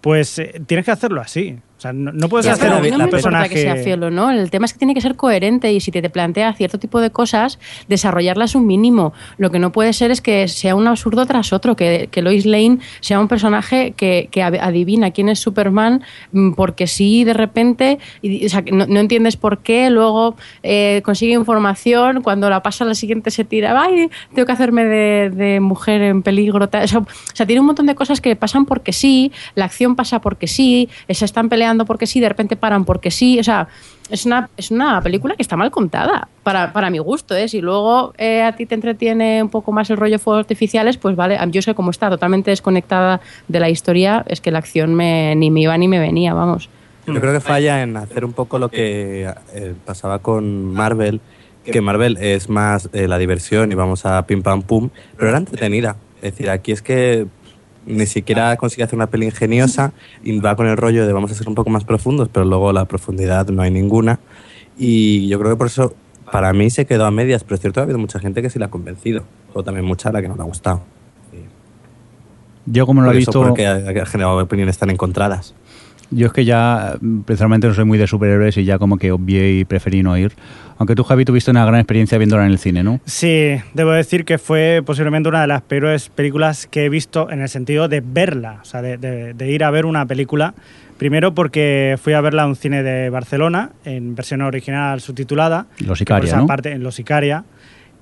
pues 0.00 0.38
eh, 0.38 0.61
tienes 0.67 0.84
que 0.84 0.93
hacerlo 0.93 1.20
así. 1.20 1.58
O 1.82 1.87
sea, 1.87 1.93
no, 1.93 2.12
no 2.12 2.29
puedes 2.29 2.46
Ya, 2.46 2.52
hacer 2.52 2.70
un 2.73 2.90
no 2.96 2.99
me 3.06 3.08
personaje... 3.08 3.49
que 3.49 3.61
sea 3.62 3.75
fiel 3.75 4.05
o 4.05 4.11
no. 4.12 4.31
El 4.31 4.50
tema 4.52 4.67
es 4.67 4.73
que 4.73 4.79
tiene 4.79 4.94
que 4.94 5.00
ser 5.00 5.17
coherente 5.17 5.73
y 5.73 5.81
si 5.81 5.90
te, 5.90 6.00
te 6.00 6.11
plantea 6.11 6.52
cierto 6.52 6.79
tipo 6.79 7.00
de 7.00 7.11
cosas, 7.11 7.58
desarrollarlas 7.88 8.55
un 8.55 8.69
mínimo. 8.69 9.12
Lo 9.37 9.50
que 9.50 9.58
no 9.58 9.73
puede 9.73 9.93
ser 9.93 10.12
es 10.12 10.20
que 10.20 10.46
sea 10.46 10.76
un 10.76 10.87
absurdo 10.87 11.26
tras 11.26 11.52
otro, 11.52 11.75
que, 11.75 12.08
que 12.12 12.23
Lois 12.23 12.46
Lane 12.46 12.79
sea 13.00 13.19
un 13.19 13.26
personaje 13.26 13.94
que, 13.96 14.29
que 14.31 14.44
ad- 14.44 14.61
adivina 14.61 15.11
quién 15.11 15.29
es 15.29 15.40
Superman 15.40 16.02
mm, 16.31 16.52
porque 16.52 16.87
sí, 16.87 17.25
de 17.25 17.32
repente, 17.34 17.99
y- 18.23 18.46
o 18.46 18.49
sea, 18.49 18.62
que 18.62 18.70
no, 18.70 18.87
no 18.87 19.00
entiendes 19.00 19.37
por 19.37 19.58
qué, 19.58 19.90
luego 19.90 20.37
eh, 20.62 21.02
consigue 21.05 21.32
información, 21.32 22.23
cuando 22.23 22.49
la 22.49 22.62
pasa 22.62 22.85
a 22.85 22.87
la 22.87 22.94
siguiente 22.94 23.32
se 23.32 23.44
tira, 23.44 23.82
ay, 23.82 24.08
tengo 24.35 24.46
que 24.46 24.52
hacerme 24.52 24.85
de, 24.85 25.31
de 25.31 25.58
mujer 25.58 26.00
en 26.02 26.23
peligro. 26.23 26.69
tal". 26.69 26.85
O 26.85 26.87
sea, 26.87 26.99
o 27.00 27.06
sea, 27.35 27.44
tiene 27.44 27.58
un 27.58 27.67
montón 27.67 27.87
de 27.87 27.96
cosas 27.96 28.20
que 28.20 28.37
pasan 28.37 28.67
porque 28.67 28.93
sí, 28.93 29.32
la 29.56 29.64
acción 29.64 29.96
pasa 29.96 30.20
porque 30.20 30.46
sí, 30.46 30.88
se 31.08 31.25
están 31.25 31.49
peleando 31.49 31.71
porque 31.78 32.06
sí, 32.06 32.20
de 32.20 32.28
repente 32.28 32.56
paran 32.56 32.84
porque 32.84 33.10
sí. 33.10 33.38
O 33.38 33.44
sea, 33.44 33.69
es 34.10 34.26
una, 34.26 34.50
es 34.56 34.70
una 34.70 35.00
película 35.00 35.34
que 35.36 35.42
está 35.42 35.56
mal 35.56 35.70
contada, 35.70 36.28
para, 36.42 36.72
para 36.72 36.90
mi 36.90 36.98
gusto. 36.98 37.34
¿eh? 37.34 37.48
Si 37.48 37.60
luego 37.60 38.12
eh, 38.19 38.42
a 38.42 38.54
ti 38.54 38.66
te 38.66 38.74
entretiene 38.74 39.42
un 39.42 39.48
poco 39.48 39.72
más 39.72 39.90
el 39.90 39.96
rollo 39.96 40.19
fuegos 40.19 40.40
artificiales, 40.40 40.96
pues 40.96 41.16
vale. 41.16 41.38
Yo 41.50 41.62
sé 41.62 41.74
cómo 41.74 41.90
está 41.90 42.10
totalmente 42.10 42.50
desconectada 42.50 43.20
de 43.48 43.60
la 43.60 43.70
historia, 43.70 44.24
es 44.28 44.40
que 44.40 44.50
la 44.50 44.58
acción 44.58 44.94
me, 44.94 45.34
ni 45.34 45.50
me 45.50 45.60
iba 45.60 45.76
ni 45.78 45.88
me 45.88 45.98
venía, 45.98 46.34
vamos. 46.34 46.69
Yo 47.06 47.20
creo 47.20 47.32
que 47.32 47.40
falla 47.40 47.82
en 47.82 47.96
hacer 47.96 48.25
un 48.25 48.32
poco 48.32 48.58
lo 48.58 48.68
que 48.68 49.28
eh, 49.54 49.75
pasaba 49.84 50.20
con 50.20 50.73
Marvel, 50.73 51.20
que 51.64 51.80
Marvel 51.80 52.16
es 52.20 52.49
más 52.49 52.88
eh, 52.92 53.08
la 53.08 53.18
diversión 53.18 53.73
y 53.73 53.75
vamos 53.75 54.06
a 54.06 54.26
pim 54.26 54.42
pam 54.42 54.62
pum, 54.62 54.90
pero 55.16 55.30
era 55.30 55.38
entretenida. 55.38 55.97
Es 56.16 56.32
decir, 56.32 56.50
aquí 56.50 56.70
es 56.70 56.82
que 56.82 57.26
ni 57.86 58.06
siquiera 58.06 58.56
consigue 58.56 58.84
hacer 58.84 58.96
una 58.96 59.08
peli 59.08 59.26
ingeniosa 59.26 59.92
y 60.22 60.38
va 60.38 60.56
con 60.56 60.66
el 60.66 60.76
rollo 60.76 61.06
de 61.06 61.12
vamos 61.12 61.30
a 61.32 61.34
ser 61.34 61.48
un 61.48 61.54
poco 61.54 61.70
más 61.70 61.84
profundos, 61.84 62.28
pero 62.32 62.44
luego 62.44 62.72
la 62.72 62.84
profundidad 62.84 63.46
no 63.48 63.62
hay 63.62 63.70
ninguna. 63.70 64.20
Y 64.78 65.28
yo 65.28 65.38
creo 65.38 65.52
que 65.52 65.56
por 65.56 65.66
eso 65.66 65.94
para 66.30 66.52
mí 66.52 66.70
se 66.70 66.86
quedó 66.86 67.04
a 67.04 67.10
medias, 67.10 67.44
pero 67.44 67.56
es 67.56 67.60
cierto 67.60 67.78
que 67.78 67.80
ha 67.80 67.84
habido 67.84 67.98
mucha 67.98 68.18
gente 68.18 68.42
que 68.42 68.50
sí 68.50 68.58
la 68.58 68.66
ha 68.66 68.70
convencido, 68.70 69.24
o 69.52 69.62
también 69.62 69.84
mucha 69.84 70.08
a 70.08 70.12
la 70.12 70.22
que 70.22 70.28
no 70.28 70.36
le 70.36 70.42
ha 70.42 70.46
gustado. 70.46 70.82
Yo 72.64 72.86
como 72.86 73.00
no 73.00 73.08
lo 73.08 73.12
he 73.12 73.16
visto, 73.16 73.42
porque 73.42 73.66
ha 73.66 74.06
generado 74.06 74.38
opiniones 74.38 74.78
tan 74.78 74.90
encontradas. 74.90 75.54
Yo 76.12 76.26
es 76.28 76.33
que 76.33 76.45
ya 76.45 76.95
precisamente 77.25 77.66
no 77.66 77.75
soy 77.75 77.85
muy 77.85 77.99
de 77.99 78.07
superhéroes 78.07 78.57
y 78.59 78.64
ya 78.64 78.78
como 78.78 78.99
que 78.99 79.11
obvié 79.12 79.52
y 79.59 79.64
preferí 79.64 80.02
no 80.02 80.16
ir. 80.16 80.33
Aunque 80.78 80.95
tú, 80.95 81.04
Javi, 81.04 81.25
tuviste 81.25 81.50
una 81.50 81.64
gran 81.64 81.81
experiencia 81.81 82.19
viéndola 82.19 82.45
en 82.47 82.52
el 82.52 82.59
cine, 82.59 82.83
¿no? 82.83 83.00
Sí, 83.04 83.57
debo 83.75 83.90
decir 83.92 84.25
que 84.25 84.38
fue 84.38 84.83
posiblemente 84.85 85.28
una 85.28 85.40
de 85.40 85.47
las 85.47 85.62
peores 85.62 86.09
películas 86.09 86.66
que 86.66 86.85
he 86.85 86.88
visto 86.88 87.31
en 87.31 87.40
el 87.40 87.49
sentido 87.49 87.88
de 87.88 88.00
verla, 88.04 88.59
o 88.62 88.64
sea, 88.64 88.83
de, 88.83 88.97
de- 88.99 89.35
de 89.35 89.50
ir 89.50 89.64
a 89.64 89.71
ver 89.71 89.87
una 89.87 90.07
película. 90.07 90.54
Primero 90.99 91.35
porque 91.35 91.97
fui 92.00 92.12
a 92.12 92.21
verla 92.21 92.42
a 92.45 92.47
un 92.47 92.54
cine 92.57 92.83
de 92.83 93.11
Barcelona, 93.11 93.71
en 93.85 94.14
versión 94.14 94.40
original 94.42 95.00
subtitulada. 95.00 95.66
Los 95.81 95.99
que 95.99 96.04
por 96.04 96.16
Icaria, 96.19 96.28
esa 96.28 96.37
¿no? 96.38 96.47
parte, 96.47 96.73
en 96.73 96.83
Los 96.83 96.99
Icaria. 97.00 97.45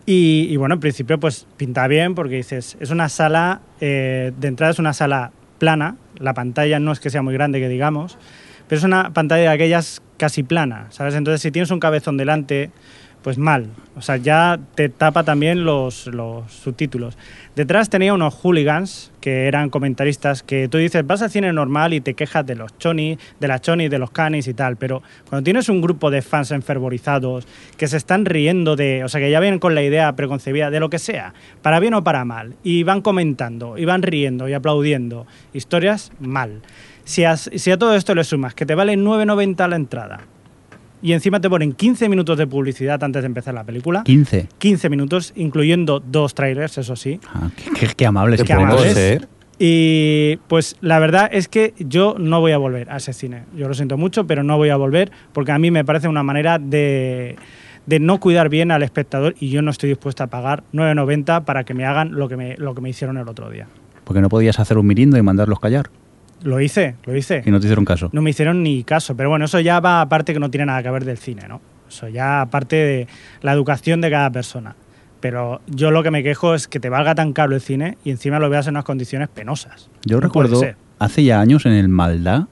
Y, 0.06 0.46
y 0.50 0.56
bueno, 0.56 0.74
en 0.74 0.80
principio 0.80 1.20
pues 1.20 1.46
pinta 1.56 1.86
bien 1.86 2.14
porque 2.14 2.36
dices, 2.36 2.76
es 2.80 2.90
una 2.90 3.08
sala, 3.08 3.60
eh, 3.80 4.32
de 4.38 4.48
entrada 4.48 4.72
es 4.72 4.78
una 4.78 4.92
sala 4.92 5.30
plana, 5.58 5.96
la 6.20 6.34
pantalla 6.34 6.78
no 6.78 6.92
es 6.92 7.00
que 7.00 7.10
sea 7.10 7.22
muy 7.22 7.34
grande 7.34 7.58
que 7.58 7.68
digamos, 7.68 8.18
pero 8.68 8.78
es 8.78 8.84
una 8.84 9.12
pantalla 9.12 9.42
de 9.42 9.48
aquellas 9.48 10.02
casi 10.16 10.42
plana, 10.42 10.86
¿sabes? 10.90 11.14
Entonces 11.14 11.40
si 11.40 11.50
tienes 11.50 11.70
un 11.70 11.80
cabezón 11.80 12.16
delante, 12.16 12.70
pues 13.22 13.38
mal. 13.38 13.68
O 13.96 14.02
sea, 14.02 14.16
ya 14.16 14.58
te 14.74 14.88
tapa 14.88 15.24
también 15.24 15.64
los, 15.64 16.06
los 16.06 16.50
subtítulos. 16.52 17.18
Detrás 17.54 17.90
tenía 17.90 18.14
unos 18.14 18.34
hooligans 18.34 19.12
que 19.20 19.46
eran 19.46 19.68
comentaristas 19.68 20.42
que 20.42 20.68
tú 20.68 20.78
dices, 20.78 21.06
vas 21.06 21.20
al 21.20 21.30
cine 21.30 21.52
normal 21.52 21.92
y 21.92 22.00
te 22.00 22.14
quejas 22.14 22.46
de 22.46 22.54
los 22.54 22.78
chonis, 22.78 23.18
de 23.38 23.48
las 23.48 23.60
chonis, 23.60 23.90
de 23.90 23.98
los 23.98 24.10
canis 24.10 24.48
y 24.48 24.54
tal, 24.54 24.76
pero 24.76 25.02
cuando 25.28 25.44
tienes 25.44 25.68
un 25.68 25.82
grupo 25.82 26.10
de 26.10 26.22
fans 26.22 26.50
enfervorizados 26.52 27.46
que 27.76 27.88
se 27.88 27.96
están 27.96 28.24
riendo 28.24 28.76
de, 28.76 29.04
o 29.04 29.08
sea, 29.08 29.20
que 29.20 29.30
ya 29.30 29.40
vienen 29.40 29.58
con 29.58 29.74
la 29.74 29.82
idea 29.82 30.14
preconcebida 30.16 30.70
de 30.70 30.80
lo 30.80 30.88
que 30.88 30.98
sea, 30.98 31.34
para 31.60 31.80
bien 31.80 31.94
o 31.94 32.04
para 32.04 32.24
mal, 32.24 32.54
y 32.62 32.82
van 32.84 33.02
comentando, 33.02 33.76
y 33.76 33.84
van 33.84 34.02
riendo 34.02 34.48
y 34.48 34.54
aplaudiendo, 34.54 35.26
historias 35.52 36.12
mal. 36.20 36.62
Si 37.04 37.24
a, 37.24 37.36
si 37.36 37.70
a 37.70 37.76
todo 37.76 37.94
esto 37.94 38.14
le 38.14 38.24
sumas 38.24 38.54
que 38.54 38.66
te 38.66 38.74
vale 38.74 38.94
9.90 38.94 39.68
la 39.68 39.76
entrada, 39.76 40.20
y 41.02 41.12
encima 41.12 41.40
te 41.40 41.48
ponen 41.50 41.72
15 41.72 42.08
minutos 42.08 42.36
de 42.38 42.46
publicidad 42.46 43.02
antes 43.02 43.22
de 43.22 43.26
empezar 43.26 43.54
la 43.54 43.64
película. 43.64 44.02
15. 44.04 44.48
15 44.58 44.88
minutos, 44.90 45.32
incluyendo 45.36 46.00
dos 46.00 46.34
trailers, 46.34 46.78
eso 46.78 46.96
sí. 46.96 47.20
Ah, 47.34 47.50
qué, 47.56 47.70
qué- 47.88 47.94
qué 47.96 48.06
amables. 48.06 48.42
Qué. 48.42 49.20
Y 49.62 50.38
pues 50.48 50.76
la 50.80 50.98
verdad 50.98 51.28
es 51.32 51.46
que 51.48 51.74
yo 51.78 52.16
no 52.18 52.40
voy 52.40 52.52
a 52.52 52.58
volver 52.58 52.90
a 52.90 52.96
ese 52.96 53.12
cine. 53.12 53.42
Yo 53.54 53.68
lo 53.68 53.74
siento 53.74 53.98
mucho, 53.98 54.26
pero 54.26 54.42
no 54.42 54.56
voy 54.56 54.70
a 54.70 54.76
volver 54.76 55.10
porque 55.34 55.52
a 55.52 55.58
mí 55.58 55.70
me 55.70 55.84
parece 55.84 56.08
una 56.08 56.22
manera 56.22 56.58
de, 56.58 57.36
de 57.84 58.00
no 58.00 58.18
cuidar 58.20 58.48
bien 58.48 58.70
al 58.70 58.82
espectador 58.82 59.34
y 59.38 59.50
yo 59.50 59.60
no 59.60 59.70
estoy 59.70 59.90
dispuesta 59.90 60.24
a 60.24 60.26
pagar 60.28 60.64
9.90 60.72 61.44
para 61.44 61.64
que 61.64 61.74
me 61.74 61.84
hagan 61.84 62.12
lo 62.12 62.26
que 62.28 62.38
me, 62.38 62.56
lo 62.56 62.74
que 62.74 62.80
me 62.80 62.88
hicieron 62.88 63.18
el 63.18 63.28
otro 63.28 63.50
día. 63.50 63.66
Porque 64.04 64.22
no 64.22 64.30
podías 64.30 64.58
hacer 64.58 64.78
un 64.78 64.86
mirindo 64.86 65.18
y 65.18 65.22
mandarlos 65.22 65.60
callar. 65.60 65.90
Lo 66.42 66.60
hice, 66.60 66.94
lo 67.04 67.16
hice. 67.16 67.42
Y 67.44 67.50
no 67.50 67.60
te 67.60 67.66
hicieron 67.66 67.84
caso. 67.84 68.10
No 68.12 68.22
me 68.22 68.30
hicieron 68.30 68.62
ni 68.62 68.82
caso, 68.84 69.16
pero 69.16 69.28
bueno, 69.28 69.44
eso 69.44 69.60
ya 69.60 69.80
va 69.80 70.00
aparte 70.00 70.32
que 70.32 70.40
no 70.40 70.50
tiene 70.50 70.66
nada 70.66 70.82
que 70.82 70.90
ver 70.90 71.04
del 71.04 71.18
cine, 71.18 71.46
¿no? 71.48 71.60
Eso 71.88 72.08
ya 72.08 72.40
aparte 72.40 72.76
de 72.76 73.08
la 73.42 73.52
educación 73.52 74.00
de 74.00 74.10
cada 74.10 74.30
persona. 74.30 74.76
Pero 75.20 75.60
yo 75.66 75.90
lo 75.90 76.02
que 76.02 76.10
me 76.10 76.22
quejo 76.22 76.54
es 76.54 76.66
que 76.66 76.80
te 76.80 76.88
valga 76.88 77.14
tan 77.14 77.32
caro 77.32 77.54
el 77.54 77.60
cine 77.60 77.98
y 78.04 78.10
encima 78.10 78.38
lo 78.38 78.48
veas 78.48 78.66
en 78.66 78.74
unas 78.74 78.84
condiciones 78.84 79.28
penosas. 79.28 79.90
Yo 80.04 80.16
No 80.16 80.22
recuerdo 80.22 80.62
hace 80.98 81.24
ya 81.24 81.40
años 81.40 81.66
en 81.66 81.72
el 81.72 81.88
Maldá, 81.88 82.46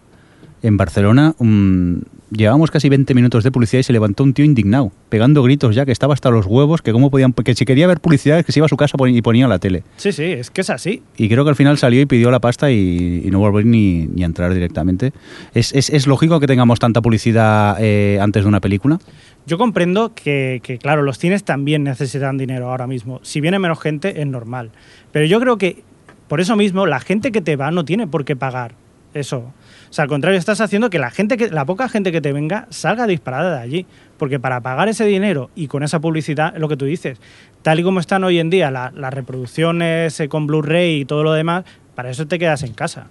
en 0.63 0.77
Barcelona, 0.77 1.35
mm, 1.39 1.99
llevábamos 2.31 2.71
casi 2.71 2.89
20 2.89 3.15
minutos 3.15 3.45
de 3.45 3.51
publicidad 3.51 3.81
y 3.81 3.83
se 3.83 3.93
levantó 3.93 4.25
un 4.25 4.35
tío 4.35 4.45
indignado, 4.45 4.93
pegando 5.09 5.43
gritos 5.43 5.75
ya 5.75 5.85
que 5.85 5.93
estaba 5.93 6.15
hasta 6.15 6.31
los 6.31 6.47
huevos, 6.47 6.83
que 6.83 6.93
cómo 6.93 7.11
podían, 7.11 7.33
que 7.33 7.55
si 7.55 7.65
quería 7.65 7.87
ver 7.87 8.01
publicidad 8.01 8.45
que 8.45 8.53
se 8.53 8.61
iba 8.61 8.67
a 8.67 8.69
su 8.69 8.77
casa 8.77 8.97
y 9.07 9.23
ponía 9.23 9.49
la 9.49 9.59
tele. 9.59 9.83
Sí, 9.97 10.13
sí, 10.13 10.25
es 10.25 10.51
que 10.51 10.61
es 10.61 10.71
así. 10.71 11.03
Y 11.17 11.29
creo 11.29 11.45
que 11.45 11.51
al 11.51 11.57
final 11.57 11.79
salió 11.79 12.01
y 12.01 12.07
pidió 12.07 12.31
la 12.31 12.41
pasta 12.41 12.71
y, 12.71 13.23
y 13.25 13.31
no 13.31 13.39
volvió 13.39 13.65
ni, 13.65 14.07
ni 14.07 14.23
a 14.23 14.27
entrar 14.27 14.53
directamente. 14.53 15.13
¿Es, 15.55 15.73
es, 15.73 15.91
es 15.91 16.07
lógico 16.07 16.41
que 16.41 16.47
tengamos 16.47 16.79
tanta 16.79 17.01
publicidad 17.01 17.77
eh, 17.81 18.19
antes 18.21 18.45
de 18.45 18.49
una 18.49 18.61
película? 18.61 18.99
Yo 19.47 19.57
comprendo 19.57 20.13
que, 20.15 20.61
que, 20.63 20.79
claro, 20.79 21.03
los 21.03 21.19
cines 21.19 21.45
también 21.45 21.83
necesitan 21.83 22.37
dinero 22.37 22.71
ahora 22.71 22.87
mismo. 22.87 23.21
Si 23.23 23.41
viene 23.41 23.59
menos 23.59 23.81
gente, 23.81 24.21
es 24.21 24.27
normal. 24.27 24.71
Pero 25.11 25.25
yo 25.25 25.41
creo 25.41 25.57
que, 25.57 25.83
por 26.29 26.41
eso 26.41 26.55
mismo, 26.55 26.87
la 26.87 27.01
gente 27.01 27.33
que 27.33 27.41
te 27.41 27.57
va 27.57 27.71
no 27.71 27.85
tiene 27.85 28.07
por 28.07 28.27
qué 28.27 28.37
pagar 28.37 28.75
eso. 29.15 29.53
O 29.89 29.93
sea, 29.93 30.03
al 30.05 30.09
contrario, 30.09 30.39
estás 30.39 30.61
haciendo 30.61 30.91
que 30.91 30.99
la 30.99 31.11
gente 31.11 31.37
que, 31.37 31.51
la 31.51 31.65
poca 31.65 31.89
gente 31.89 32.13
que 32.13 32.21
te 32.21 32.33
venga 32.33 32.67
salga 32.71 33.07
disparada 33.07 33.57
de 33.57 33.63
allí. 33.63 33.87
Porque 34.19 34.39
para 34.41 34.61
pagar 34.61 34.89
ese 34.89 35.05
dinero 35.07 35.51
y 35.55 35.69
con 35.69 35.83
esa 35.83 36.01
publicidad, 36.01 36.55
lo 36.57 36.69
que 36.69 36.77
tú 36.77 36.85
dices, 36.85 37.19
tal 37.63 37.81
y 37.81 37.83
como 37.83 38.01
están 38.01 38.25
hoy 38.25 38.39
en 38.39 38.51
día 38.51 38.71
la- 38.71 38.93
las 38.95 39.15
reproducciones 39.15 40.19
eh, 40.21 40.29
con 40.29 40.47
Blu-ray 40.47 41.01
y 41.01 41.05
todo 41.05 41.23
lo 41.23 41.33
demás, 41.33 41.65
para 41.95 42.11
eso 42.11 42.27
te 42.27 42.39
quedas 42.39 42.63
en 42.63 42.75
casa. 42.75 43.07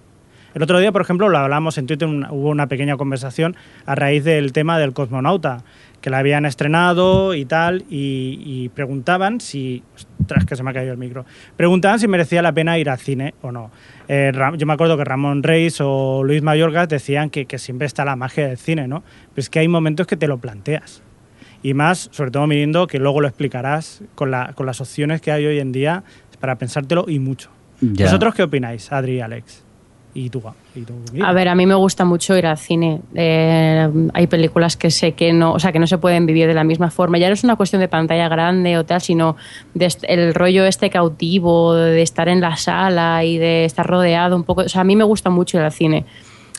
El 0.54 0.62
otro 0.62 0.78
día, 0.78 0.92
por 0.92 1.02
ejemplo, 1.02 1.28
lo 1.28 1.38
hablamos 1.38 1.78
en 1.78 1.86
Twitter, 1.86 2.08
una- 2.08 2.32
hubo 2.32 2.48
una 2.50 2.66
pequeña 2.68 2.96
conversación 2.96 3.56
a 3.86 3.94
raíz 3.94 4.24
del 4.24 4.52
tema 4.52 4.78
del 4.78 4.92
cosmonauta, 4.92 5.62
que 6.00 6.10
la 6.10 6.18
habían 6.18 6.46
estrenado 6.46 7.34
y 7.34 7.44
tal, 7.44 7.84
y, 7.90 8.38
y 8.44 8.68
preguntaban 8.68 9.40
si... 9.40 9.82
Ostras, 10.20 10.44
que 10.44 10.56
se 10.56 10.62
me 10.62 10.70
ha 10.70 10.74
caído 10.74 10.92
el 10.92 10.98
micro. 10.98 11.24
Preguntaban 11.56 11.98
si 11.98 12.06
merecía 12.06 12.42
la 12.42 12.52
pena 12.52 12.78
ir 12.78 12.88
al 12.90 12.98
cine 12.98 13.34
o 13.42 13.50
no. 13.50 13.70
Eh, 14.08 14.32
yo 14.56 14.66
me 14.66 14.72
acuerdo 14.72 14.96
que 14.96 15.04
Ramón 15.04 15.42
Reis 15.42 15.78
o 15.80 16.22
Luis 16.24 16.42
Mayorgas 16.42 16.88
decían 16.88 17.28
que, 17.30 17.44
que 17.46 17.58
siempre 17.58 17.86
está 17.86 18.04
la 18.04 18.16
magia 18.16 18.48
del 18.48 18.56
cine, 18.56 18.88
¿no? 18.88 19.02
Pero 19.34 19.40
es 19.42 19.50
que 19.50 19.58
hay 19.58 19.68
momentos 19.68 20.06
que 20.06 20.16
te 20.16 20.26
lo 20.26 20.38
planteas. 20.38 21.02
Y 21.62 21.74
más, 21.74 22.08
sobre 22.12 22.30
todo 22.30 22.46
midiendo 22.46 22.86
que 22.86 22.98
luego 22.98 23.20
lo 23.20 23.28
explicarás 23.28 24.02
con, 24.14 24.30
la- 24.30 24.52
con 24.54 24.64
las 24.66 24.80
opciones 24.80 25.20
que 25.20 25.30
hay 25.32 25.44
hoy 25.44 25.58
en 25.58 25.72
día 25.72 26.04
para 26.40 26.56
pensártelo 26.56 27.04
y 27.08 27.18
mucho. 27.18 27.50
Ya. 27.80 28.06
¿Vosotros 28.06 28.34
qué 28.34 28.42
opináis, 28.44 28.90
Adri 28.92 29.16
y 29.16 29.20
Alex? 29.20 29.64
Y 30.14 30.30
tú. 30.30 30.42
A 31.22 31.32
ver, 31.32 31.48
a 31.48 31.54
mí 31.54 31.66
me 31.66 31.74
gusta 31.74 32.04
mucho 32.04 32.36
ir 32.36 32.46
al 32.46 32.58
cine. 32.58 33.00
Eh, 33.14 33.88
hay 34.14 34.26
películas 34.26 34.76
que 34.76 34.90
sé 34.90 35.12
que 35.12 35.32
no, 35.32 35.52
o 35.52 35.58
sea, 35.58 35.70
que 35.70 35.78
no 35.78 35.86
se 35.86 35.98
pueden 35.98 36.26
vivir 36.26 36.46
de 36.46 36.54
la 36.54 36.64
misma 36.64 36.90
forma. 36.90 37.18
Ya 37.18 37.28
no 37.28 37.34
es 37.34 37.44
una 37.44 37.56
cuestión 37.56 37.80
de 37.80 37.88
pantalla 37.88 38.28
grande 38.28 38.78
o 38.78 38.84
tal, 38.84 39.00
sino 39.00 39.36
de 39.74 39.88
el 40.02 40.34
rollo 40.34 40.64
este 40.64 40.90
cautivo, 40.90 41.74
de 41.74 42.02
estar 42.02 42.28
en 42.28 42.40
la 42.40 42.56
sala 42.56 43.24
y 43.24 43.38
de 43.38 43.64
estar 43.64 43.86
rodeado 43.86 44.34
un 44.34 44.44
poco. 44.44 44.62
O 44.62 44.68
sea, 44.68 44.80
a 44.80 44.84
mí 44.84 44.96
me 44.96 45.04
gusta 45.04 45.30
mucho 45.30 45.58
ir 45.58 45.64
al 45.64 45.72
cine. 45.72 46.04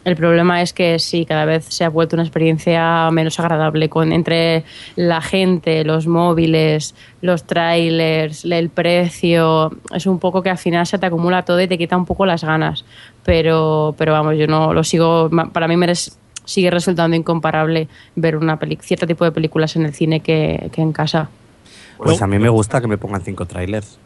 El 0.05 0.15
problema 0.15 0.61
es 0.61 0.71
que 0.71 0.97
sí, 0.97 1.25
cada 1.25 1.43
vez 1.45 1.65
se 1.65 1.83
ha 1.83 1.89
vuelto 1.89 2.15
una 2.15 2.23
experiencia 2.23 3.09
menos 3.11 3.37
agradable 3.39 3.89
con 3.89 4.13
entre 4.13 4.63
la 4.95 5.21
gente, 5.21 5.83
los 5.83 6.07
móviles, 6.07 6.95
los 7.21 7.43
trailers, 7.43 8.45
el 8.45 8.69
precio. 8.69 9.71
Es 9.93 10.05
un 10.05 10.19
poco 10.19 10.41
que 10.41 10.49
al 10.49 10.57
final 10.57 10.85
se 10.87 10.97
te 10.97 11.05
acumula 11.05 11.43
todo 11.43 11.59
y 11.61 11.67
te 11.67 11.77
quita 11.77 11.97
un 11.97 12.05
poco 12.05 12.25
las 12.25 12.43
ganas. 12.43 12.85
Pero, 13.25 13.93
pero 13.97 14.13
vamos, 14.13 14.35
yo 14.37 14.47
no 14.47 14.73
lo 14.73 14.83
sigo. 14.83 15.27
ma- 15.31 15.49
Para 15.51 15.67
mí 15.67 15.75
me 15.75 15.87
res- 15.87 16.17
sigue 16.45 16.71
resultando 16.71 17.15
incomparable 17.15 17.87
ver 18.15 18.37
una 18.37 18.57
peli 18.57 18.77
cierto 18.81 19.05
tipo 19.05 19.25
de 19.25 19.31
películas 19.31 19.75
en 19.75 19.85
el 19.85 19.93
cine 19.93 20.21
que, 20.21 20.69
que 20.71 20.81
en 20.81 20.93
casa. 20.93 21.29
Pues 21.97 22.21
a 22.21 22.27
mí 22.27 22.39
me 22.39 22.49
gusta 22.49 22.79
que 22.79 22.87
me 22.87 22.97
pongan 22.97 23.21
cinco 23.21 23.45
trailers. 23.45 23.99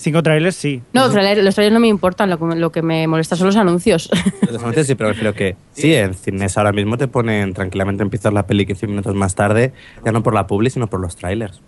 Cinco 0.00 0.22
trailers, 0.22 0.54
sí. 0.54 0.80
No, 0.92 1.10
trailer- 1.10 1.42
los 1.42 1.54
trailers 1.56 1.74
no 1.74 1.80
me 1.80 1.88
importan, 1.88 2.30
lo 2.30 2.38
que, 2.38 2.44
me- 2.44 2.54
lo 2.56 2.70
que 2.70 2.82
me 2.82 3.06
molesta 3.08 3.34
son 3.34 3.48
los 3.48 3.56
anuncios. 3.56 4.08
Personalmente 4.40 4.84
sí, 4.84 4.94
pero 4.94 5.08
prefiero 5.10 5.34
que 5.34 5.56
sí, 5.72 5.92
en 5.92 6.14
cines 6.14 6.56
ahora 6.56 6.70
mismo 6.72 6.96
te 6.96 7.08
ponen 7.08 7.52
tranquilamente 7.52 8.04
empiezas 8.04 8.32
la 8.32 8.46
peli 8.46 8.64
15 8.64 8.86
minutos 8.86 9.14
más 9.16 9.34
tarde, 9.34 9.72
ya 10.04 10.12
no 10.12 10.22
por 10.22 10.34
la 10.34 10.46
publi, 10.46 10.70
sino 10.70 10.86
por 10.86 11.00
los 11.00 11.16
trailers. 11.16 11.60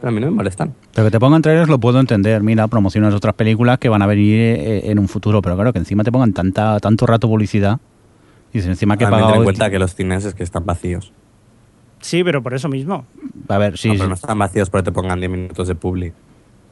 Pero 0.00 0.08
a 0.08 0.10
mí 0.12 0.20
no 0.20 0.26
me 0.26 0.32
molestan. 0.32 0.74
Pero 0.94 1.06
que 1.06 1.10
te 1.12 1.20
pongan 1.20 1.40
trailers 1.42 1.68
lo 1.68 1.78
puedo 1.78 2.00
entender. 2.00 2.42
Mira, 2.42 2.66
promocionas 2.68 3.14
otras 3.14 3.34
películas 3.34 3.78
que 3.78 3.88
van 3.88 4.02
a 4.02 4.06
venir 4.06 4.34
eh, 4.40 4.90
en 4.90 4.98
un 4.98 5.08
futuro. 5.08 5.40
Pero 5.40 5.54
claro, 5.54 5.72
que 5.72 5.78
encima 5.78 6.04
te 6.04 6.12
pongan 6.12 6.34
tanta, 6.34 6.78
tanto 6.80 7.06
rato 7.06 7.28
publicidad. 7.28 7.78
Y 8.52 8.58
encima 8.58 8.98
que 8.98 9.04
he 9.04 9.08
pagado... 9.08 9.36
en 9.36 9.44
cuenta 9.44 9.70
que 9.70 9.78
los 9.78 9.94
cines 9.94 10.24
es 10.26 10.34
que 10.34 10.42
están 10.42 10.66
vacíos. 10.66 11.12
Sí, 12.00 12.22
pero 12.24 12.42
por 12.42 12.52
eso 12.52 12.68
mismo. 12.68 13.06
A 13.48 13.58
ver, 13.58 13.78
sí, 13.78 13.88
no, 13.88 13.94
sí. 13.94 13.98
pero 13.98 14.08
no 14.10 14.14
están 14.16 14.38
vacíos 14.38 14.68
porque 14.68 14.84
te 14.84 14.92
pongan 14.92 15.18
10 15.18 15.30
minutos 15.30 15.66
de 15.68 15.74
publi. 15.74 16.12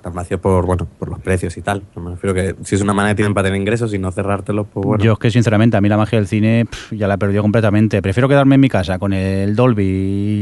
Están 0.04 0.16
vacíos 0.16 0.38
por, 0.38 0.66
bueno, 0.66 0.86
por 0.98 1.08
los 1.08 1.18
precios 1.18 1.56
y 1.56 1.62
tal. 1.62 1.82
No 1.96 2.02
me 2.02 2.10
refiero 2.10 2.34
que 2.34 2.54
si 2.62 2.74
es 2.74 2.82
una 2.82 2.92
manera 2.92 3.12
que 3.14 3.16
tienen 3.16 3.32
para 3.32 3.46
tener 3.46 3.58
ingresos 3.58 3.94
y 3.94 3.98
no 3.98 4.12
cerrártelo, 4.12 4.64
pues 4.64 4.84
bueno. 4.84 5.02
Yo 5.02 5.14
es 5.14 5.18
que 5.18 5.30
sinceramente 5.30 5.78
a 5.78 5.80
mí 5.80 5.88
la 5.88 5.96
magia 5.96 6.18
del 6.18 6.28
cine 6.28 6.66
pf, 6.70 6.94
ya 6.94 7.08
la 7.08 7.14
he 7.14 7.18
perdido 7.18 7.40
completamente. 7.40 8.02
Prefiero 8.02 8.28
quedarme 8.28 8.56
en 8.56 8.60
mi 8.60 8.68
casa 8.68 8.98
con 8.98 9.14
el 9.14 9.56
Dolby 9.56 9.82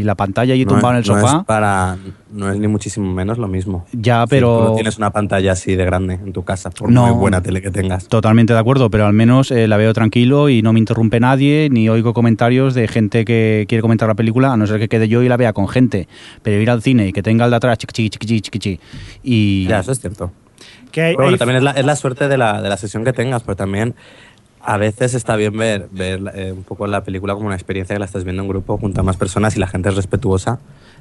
y 0.01 0.03
la 0.03 0.17
pantalla 0.17 0.57
y 0.57 0.65
no 0.65 0.73
tumbado 0.73 0.95
en 0.95 1.01
es, 1.03 1.09
el 1.09 1.15
no 1.15 1.21
sofá. 1.21 1.39
es 1.39 1.45
para, 1.45 1.97
no 2.33 2.51
es 2.51 2.59
ni 2.59 2.67
muchísimo 2.67 3.13
menos 3.15 3.39
lo 3.39 3.47
mismo. 3.47 3.87
Ya, 3.93 4.23
Si 4.27 4.31
pero 4.31 4.59
tú 4.59 4.65
no 4.71 4.75
tienes 4.75 4.99
una 4.99 5.11
pantalla 5.11 5.53
así 5.53 5.77
de 5.77 5.85
grande 5.85 6.15
en 6.15 6.33
tu 6.33 6.43
casa, 6.43 6.71
por 6.71 6.91
No. 6.91 7.07
muy 7.07 7.15
buena 7.21 7.41
tele 7.41 7.63
que 7.63 7.71
tengas. 7.71 8.09
totalmente 8.09 8.53
de 8.55 8.59
acuerdo, 8.59 8.91
pero 8.91 9.07
al 9.07 9.13
menos 9.13 9.53
eh, 9.53 9.69
la 9.69 9.77
veo 9.77 9.93
tranquilo 9.95 10.49
y 10.49 10.63
no 10.63 10.73
me 10.73 10.81
interrumpe 10.81 11.21
nadie 11.21 11.69
ni 11.71 11.89
oigo 11.89 12.15
comentarios 12.15 12.75
de 12.75 12.89
gente 12.89 13.25
que 13.25 13.65
quiere 13.69 13.81
comentar 13.83 14.09
la 14.09 14.15
película, 14.17 14.53
a 14.53 14.57
no 14.57 14.67
ser 14.67 14.81
que 14.81 14.89
quede 14.89 15.07
yo 15.07 15.23
y 15.23 15.29
la 15.29 15.37
vea 15.37 15.53
con 15.53 15.69
gente. 15.69 16.09
Pero 16.43 16.61
ir 16.61 16.69
al 16.69 16.83
cine 16.83 17.07
y 17.07 17.13
que 17.13 17.23
tenga 17.23 17.45
el 17.45 17.53
de 17.53 17.59
atrás 17.59 17.79
chiqui 17.79 18.11
chiqui 18.11 18.27
chiqui 18.27 18.59
chiqui 18.59 18.81
y 19.23 19.52
Ya, 19.69 19.81
eso 19.81 19.93
es 19.93 20.01
cierto. 20.01 20.31
Que 20.91 21.01
hay- 21.03 21.13
Pero 21.15 21.25
bueno, 21.25 21.35
hay- 21.35 21.39
también 21.39 21.57
es 21.59 21.63
la, 21.63 21.71
es 21.73 21.85
la 21.85 21.97
suerte 21.97 22.29
de 22.29 22.37
la, 22.37 22.61
de 22.63 22.69
la 22.69 22.77
sesión 22.77 23.05
que 23.05 23.13
tengas, 23.13 23.43
pero 23.43 23.57
también 23.57 23.95
a 24.65 24.77
veces 24.77 25.15
está 25.15 25.35
bien 25.37 25.57
ver, 25.57 25.89
ver 25.91 26.21
eh, 26.35 26.53
un 26.53 26.63
poco 26.63 26.87
la 26.87 27.03
película 27.03 27.35
como 27.35 27.47
una 27.47 27.57
experiencia 27.57 27.95
que 27.97 27.99
la 28.01 28.05
estás 28.07 28.25
viendo 28.25 28.43
en 28.43 28.49
grupo 28.49 28.79
junto 28.79 29.01
a 29.01 29.05
más 29.05 29.17
personas 29.17 29.57
y 29.57 29.59
la 29.59 29.67
gente 29.67 29.89
es 29.89 29.97
respetuosa. 29.97 30.61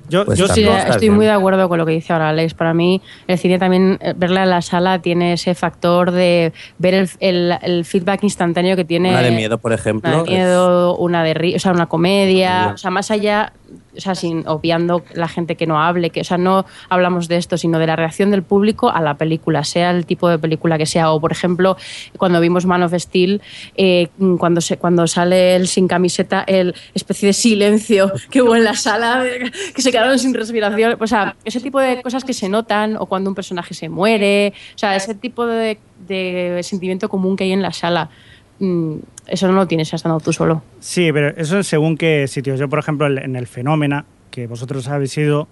Yo, 0.09 0.25
pues 0.25 0.37
yo 0.39 0.47
Sí, 0.47 0.63
estoy 0.63 1.09
muy 1.09 1.25
de 1.25 1.31
acuerdo 1.31 1.69
con 1.69 1.77
lo 1.77 1.85
que 1.85 1.93
dice 1.93 2.13
ahora 2.13 2.29
Alex. 2.29 2.53
Para 2.53 2.73
mí, 2.73 3.01
el 3.27 3.37
cine 3.37 3.57
también, 3.59 3.97
eh, 4.01 4.13
verla 4.15 4.43
en 4.43 4.49
la 4.49 4.61
sala, 4.61 4.99
tiene 4.99 5.33
ese 5.33 5.55
factor 5.55 6.11
de 6.11 6.51
ver 6.77 6.93
el, 6.93 7.09
el- 7.19 7.57
el 7.61 7.85
feedback 7.85 8.23
instantáneo 8.23 8.75
que 8.75 8.85
tiene. 8.85 9.09
Una 9.09 9.21
de 9.21 9.31
miedo, 9.31 9.57
por 9.57 9.73
ejemplo. 9.73 10.09
Una 10.09 10.23
de 10.23 10.23
es- 10.23 10.29
miedo, 10.37 10.97
una 10.97 11.23
de 11.23 11.53
o 11.55 11.59
sea, 11.59 11.71
una 11.71 11.85
comedia, 11.87 12.71
o 12.73 12.77
sea, 12.77 12.91
más 12.91 13.09
allá, 13.11 13.53
o 13.95 13.99
sea, 14.01 14.15
sin 14.15 14.45
obviando 14.47 15.03
la 15.13 15.27
gente 15.27 15.55
que 15.55 15.65
no 15.65 15.81
hable, 15.81 16.09
que, 16.09 16.21
o 16.21 16.23
sea, 16.23 16.37
no 16.37 16.65
hablamos 16.89 17.27
de 17.27 17.37
esto, 17.37 17.57
sino 17.57 17.79
de 17.79 17.87
la 17.87 17.95
reacción 17.95 18.31
del 18.31 18.43
público 18.43 18.89
a 18.89 19.01
la 19.01 19.15
película, 19.15 19.63
sea 19.63 19.91
el 19.91 20.05
tipo 20.05 20.27
de 20.29 20.37
película 20.39 20.77
que 20.77 20.85
sea. 20.85 21.11
O, 21.11 21.19
por 21.21 21.31
ejemplo, 21.31 21.77
cuando 22.17 22.39
vimos 22.41 22.65
Man 22.65 22.83
of 22.83 22.93
Steel, 22.97 23.41
eh, 23.75 24.07
cuando, 24.39 24.59
se, 24.61 24.77
cuando 24.77 25.07
sale 25.07 25.55
él 25.55 25.67
sin 25.67 25.87
camiseta, 25.87 26.43
el 26.47 26.75
especie 26.93 27.27
de 27.27 27.33
silencio 27.33 28.11
que 28.29 28.41
hubo 28.41 28.55
en 28.55 28.63
la 28.65 28.75
sala, 28.75 29.23
que 29.75 29.81
se 29.81 29.90
quedaron 29.91 30.17
sin 30.19 30.33
respiración. 30.33 30.97
O 30.99 31.07
sea, 31.07 31.35
ese 31.45 31.59
tipo 31.59 31.79
de 31.79 32.01
cosas 32.01 32.23
que 32.23 32.33
se 32.33 32.49
notan, 32.49 32.95
o 32.97 33.05
cuando 33.05 33.29
un 33.29 33.35
personaje 33.35 33.73
se 33.73 33.89
muere, 33.89 34.53
o 34.75 34.77
sea, 34.77 34.95
ese 34.95 35.13
tipo 35.15 35.45
de, 35.45 35.77
de 36.07 36.59
sentimiento 36.63 37.09
común 37.09 37.35
que 37.35 37.43
hay 37.43 37.51
en 37.51 37.61
la 37.61 37.71
sala. 37.73 38.09
mm, 38.59 38.95
Eso 39.27 39.47
no 39.47 39.53
lo 39.53 39.67
tienes 39.67 39.93
estando 39.93 40.19
tú 40.19 40.33
solo. 40.33 40.63
Sí, 40.79 41.11
pero 41.13 41.29
eso 41.37 41.59
es 41.59 41.67
según 41.67 41.97
qué 41.97 42.27
sitios. 42.27 42.59
Yo, 42.59 42.67
por 42.69 42.79
ejemplo, 42.79 43.07
en 43.07 43.35
el 43.35 43.47
Fenómena, 43.47 44.05
que 44.29 44.47
vosotros 44.47 44.87
habéis 44.87 45.17
ido, 45.17 45.47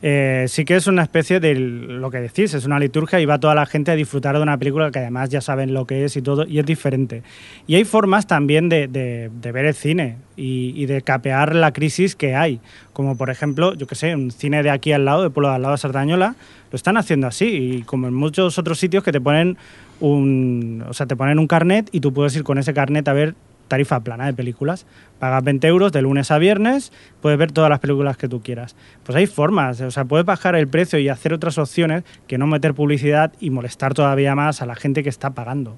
eh, 0.00 0.44
sí 0.48 0.64
que 0.64 0.76
es 0.76 0.86
una 0.86 1.02
especie 1.02 1.40
de 1.40 1.54
lo 1.56 2.10
que 2.10 2.18
decís, 2.18 2.54
es 2.54 2.64
una 2.64 2.78
liturgia 2.78 3.20
y 3.20 3.26
va 3.26 3.38
toda 3.38 3.54
la 3.54 3.66
gente 3.66 3.90
a 3.90 3.94
disfrutar 3.96 4.36
de 4.36 4.42
una 4.42 4.56
película 4.56 4.90
que 4.90 5.00
además 5.00 5.28
ya 5.30 5.40
saben 5.40 5.74
lo 5.74 5.86
que 5.86 6.04
es 6.04 6.16
y 6.16 6.22
todo, 6.22 6.46
y 6.46 6.58
es 6.58 6.66
diferente. 6.66 7.22
Y 7.66 7.74
hay 7.74 7.84
formas 7.84 8.26
también 8.26 8.68
de, 8.68 8.86
de- 8.88 9.30
de 9.40 9.52
ver 9.52 9.64
el 9.66 9.74
cine 9.74 10.16
y, 10.36 10.72
y 10.76 10.86
de 10.86 11.02
capear 11.02 11.54
la 11.54 11.72
crisis 11.72 12.14
que 12.14 12.34
hay, 12.34 12.60
como 12.92 13.16
por 13.16 13.28
ejemplo, 13.30 13.74
yo 13.74 13.86
que 13.86 13.94
sé, 13.94 14.14
un 14.14 14.30
cine 14.30 14.62
de 14.62 14.70
aquí 14.70 14.92
al 14.92 15.04
lado, 15.04 15.22
de 15.22 15.30
Pueblo 15.30 15.48
de 15.48 15.56
al 15.56 15.62
lado 15.62 15.72
de 15.74 15.78
Sardañola, 15.78 16.36
lo 16.70 16.76
están 16.76 16.96
haciendo 16.96 17.26
así, 17.26 17.46
y 17.46 17.82
como 17.82 18.06
en 18.08 18.14
muchos 18.14 18.58
otros 18.58 18.78
sitios 18.78 19.02
que 19.02 19.10
te 19.12 19.20
ponen 19.20 19.56
un, 20.00 20.84
o 20.88 20.92
sea, 20.94 21.06
te 21.06 21.16
ponen 21.16 21.38
un 21.38 21.46
carnet 21.46 21.88
y 21.92 22.00
tú 22.00 22.12
puedes 22.12 22.36
ir 22.36 22.44
con 22.44 22.58
ese 22.58 22.72
carnet 22.72 23.08
a 23.08 23.12
ver 23.12 23.34
tarifa 23.68 24.00
plana 24.00 24.26
de 24.26 24.34
películas. 24.34 24.86
Pagas 25.18 25.44
20 25.44 25.66
euros 25.68 25.92
de 25.92 26.02
lunes 26.02 26.30
a 26.30 26.38
viernes, 26.38 26.92
puedes 27.20 27.38
ver 27.38 27.52
todas 27.52 27.70
las 27.70 27.80
películas 27.80 28.16
que 28.16 28.28
tú 28.28 28.42
quieras. 28.42 28.74
Pues 29.04 29.14
hay 29.16 29.26
formas, 29.26 29.80
o 29.80 29.90
sea, 29.90 30.04
puedes 30.04 30.26
bajar 30.26 30.56
el 30.56 30.68
precio 30.68 30.98
y 30.98 31.08
hacer 31.08 31.32
otras 31.32 31.58
opciones 31.58 32.04
que 32.26 32.38
no 32.38 32.46
meter 32.46 32.74
publicidad 32.74 33.32
y 33.38 33.50
molestar 33.50 33.94
todavía 33.94 34.34
más 34.34 34.62
a 34.62 34.66
la 34.66 34.74
gente 34.74 35.02
que 35.02 35.08
está 35.08 35.30
pagando. 35.30 35.76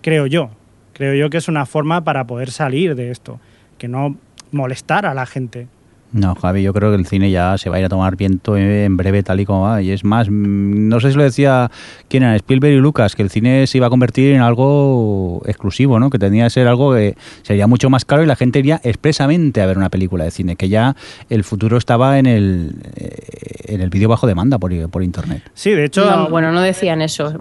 Creo 0.00 0.26
yo. 0.26 0.50
Creo 0.94 1.14
yo 1.14 1.28
que 1.28 1.38
es 1.38 1.48
una 1.48 1.66
forma 1.66 2.04
para 2.04 2.24
poder 2.26 2.50
salir 2.52 2.94
de 2.94 3.10
esto, 3.10 3.40
que 3.78 3.88
no 3.88 4.16
molestar 4.52 5.06
a 5.06 5.14
la 5.14 5.26
gente. 5.26 5.66
No, 6.14 6.36
Javi, 6.36 6.62
yo 6.62 6.72
creo 6.72 6.90
que 6.90 6.96
el 6.96 7.06
cine 7.06 7.32
ya 7.32 7.58
se 7.58 7.68
va 7.68 7.74
a 7.76 7.78
ir 7.80 7.86
a 7.86 7.88
tomar 7.88 8.14
viento 8.14 8.56
en 8.56 8.96
breve 8.96 9.24
tal 9.24 9.40
y 9.40 9.44
como 9.44 9.62
va. 9.62 9.82
Y 9.82 9.90
es 9.90 10.04
más, 10.04 10.28
mm, 10.30 10.88
no 10.88 11.00
sé 11.00 11.10
si 11.10 11.16
lo 11.16 11.24
decía 11.24 11.72
quién 12.08 12.22
era, 12.22 12.36
Spielberg 12.36 12.72
y 12.72 12.76
Lucas, 12.76 13.16
que 13.16 13.22
el 13.22 13.30
cine 13.30 13.66
se 13.66 13.78
iba 13.78 13.88
a 13.88 13.90
convertir 13.90 14.32
en 14.32 14.40
algo 14.40 15.42
exclusivo, 15.44 15.98
¿no? 15.98 16.10
Que 16.10 16.20
tenía 16.20 16.44
que 16.44 16.50
ser 16.50 16.68
algo 16.68 16.94
que 16.94 17.16
sería 17.42 17.66
mucho 17.66 17.90
más 17.90 18.04
caro 18.04 18.22
y 18.22 18.26
la 18.26 18.36
gente 18.36 18.60
iría 18.60 18.80
expresamente 18.84 19.60
a 19.60 19.66
ver 19.66 19.76
una 19.76 19.90
película 19.90 20.22
de 20.22 20.30
cine, 20.30 20.54
que 20.54 20.68
ya 20.68 20.94
el 21.30 21.42
futuro 21.42 21.78
estaba 21.78 22.20
en 22.20 22.26
el, 22.26 22.76
eh, 22.94 23.74
en 23.74 23.80
el 23.80 23.90
vídeo 23.90 24.08
bajo 24.08 24.28
demanda 24.28 24.56
por, 24.58 24.70
por 24.90 25.02
internet. 25.02 25.42
Sí, 25.54 25.72
de 25.72 25.84
hecho... 25.84 26.08
No, 26.08 26.28
bueno, 26.28 26.52
no 26.52 26.60
decían 26.60 27.02
eso. 27.02 27.34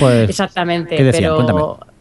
Pues, 0.00 0.30
Exactamente. 0.30 0.96
¿qué 0.96 1.04
decían? 1.04 1.34
pero, 1.36 1.36
Cuéntame. 1.36 1.91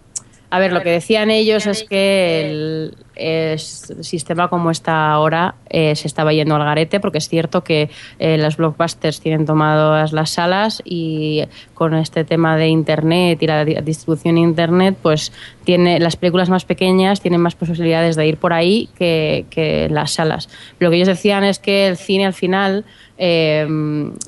A 0.53 0.59
ver, 0.59 0.73
lo 0.73 0.81
que 0.81 0.89
decían 0.89 1.31
ellos 1.31 1.65
es 1.65 1.85
que 1.85 2.91
el, 3.15 3.57
sistema 3.57 4.49
como 4.49 4.69
está 4.69 5.09
ahora 5.11 5.55
eh, 5.69 5.95
se 5.95 6.07
estaba 6.07 6.33
yendo 6.33 6.55
al 6.55 6.65
garete, 6.65 6.99
porque 6.99 7.19
es 7.19 7.29
cierto 7.29 7.63
que 7.63 7.89
eh, 8.19 8.37
las 8.37 8.57
blockbusters 8.57 9.21
tienen 9.21 9.45
tomadas 9.45 10.11
las 10.11 10.31
salas 10.31 10.81
y 10.83 11.43
con 11.73 11.93
este 11.95 12.25
tema 12.25 12.57
de 12.57 12.67
internet 12.67 13.41
y 13.41 13.47
la 13.47 13.63
di- 13.63 13.75
distribución 13.75 14.37
en 14.37 14.43
internet, 14.43 14.97
pues 15.01 15.31
tiene 15.63 15.99
las 16.01 16.17
películas 16.17 16.49
más 16.49 16.65
pequeñas 16.65 17.21
tienen 17.21 17.39
más 17.39 17.55
posibilidades 17.55 18.17
de 18.17 18.27
ir 18.27 18.35
por 18.35 18.51
ahí 18.51 18.89
que, 18.97 19.45
que 19.49 19.87
las 19.89 20.11
salas. 20.11 20.49
Lo 20.79 20.89
que 20.89 20.97
ellos 20.97 21.07
decían 21.07 21.45
es 21.45 21.59
que 21.59 21.87
el 21.87 21.95
cine 21.95 22.25
al 22.25 22.33
final 22.33 22.83
eh, 23.17 23.65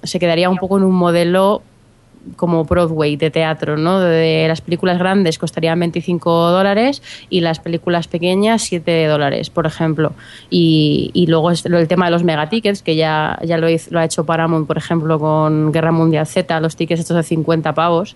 se 0.03 0.20
quedaría 0.20 0.50
un 0.50 0.58
poco 0.58 0.77
en 0.77 0.84
un 0.86 0.96
modelo 0.96 1.63
como 2.36 2.63
Broadway 2.65 3.15
de 3.15 3.32
teatro, 3.32 3.77
¿no? 3.77 4.00
De 4.00 4.46
las 4.48 4.62
películas 4.62 4.98
grandes 4.98 5.38
costarían 5.38 5.80
25 5.80 6.50
dólares 6.51 7.01
y 7.30 7.42
las 7.42 7.60
películas 7.60 8.08
pequeñas 8.08 8.62
7 8.63 9.06
dólares, 9.08 9.50
por 9.50 9.65
ejemplo. 9.65 10.13
Y, 10.50 11.12
y 11.13 11.27
luego 11.27 11.51
el 11.51 11.88
tema 11.88 12.06
de 12.06 12.12
los 12.12 12.24
megatickets, 12.24 12.82
que 12.82 12.96
ya, 12.96 13.39
ya 13.44 13.58
lo, 13.58 13.70
hizo- 13.70 13.92
lo 13.92 14.00
ha 14.00 14.06
hecho 14.06 14.25
Paramount, 14.25 14.68
por 14.68 14.77
ejemplo, 14.77 15.20
con 15.20 15.72
Guerra 15.72 15.92
Mundial 15.92 16.25
Z, 16.27 16.60
los 16.60 16.75
tickets 16.75 17.01
estos 17.01 17.18
de 17.18 17.24
50 17.24 17.74
pavos 17.74 18.15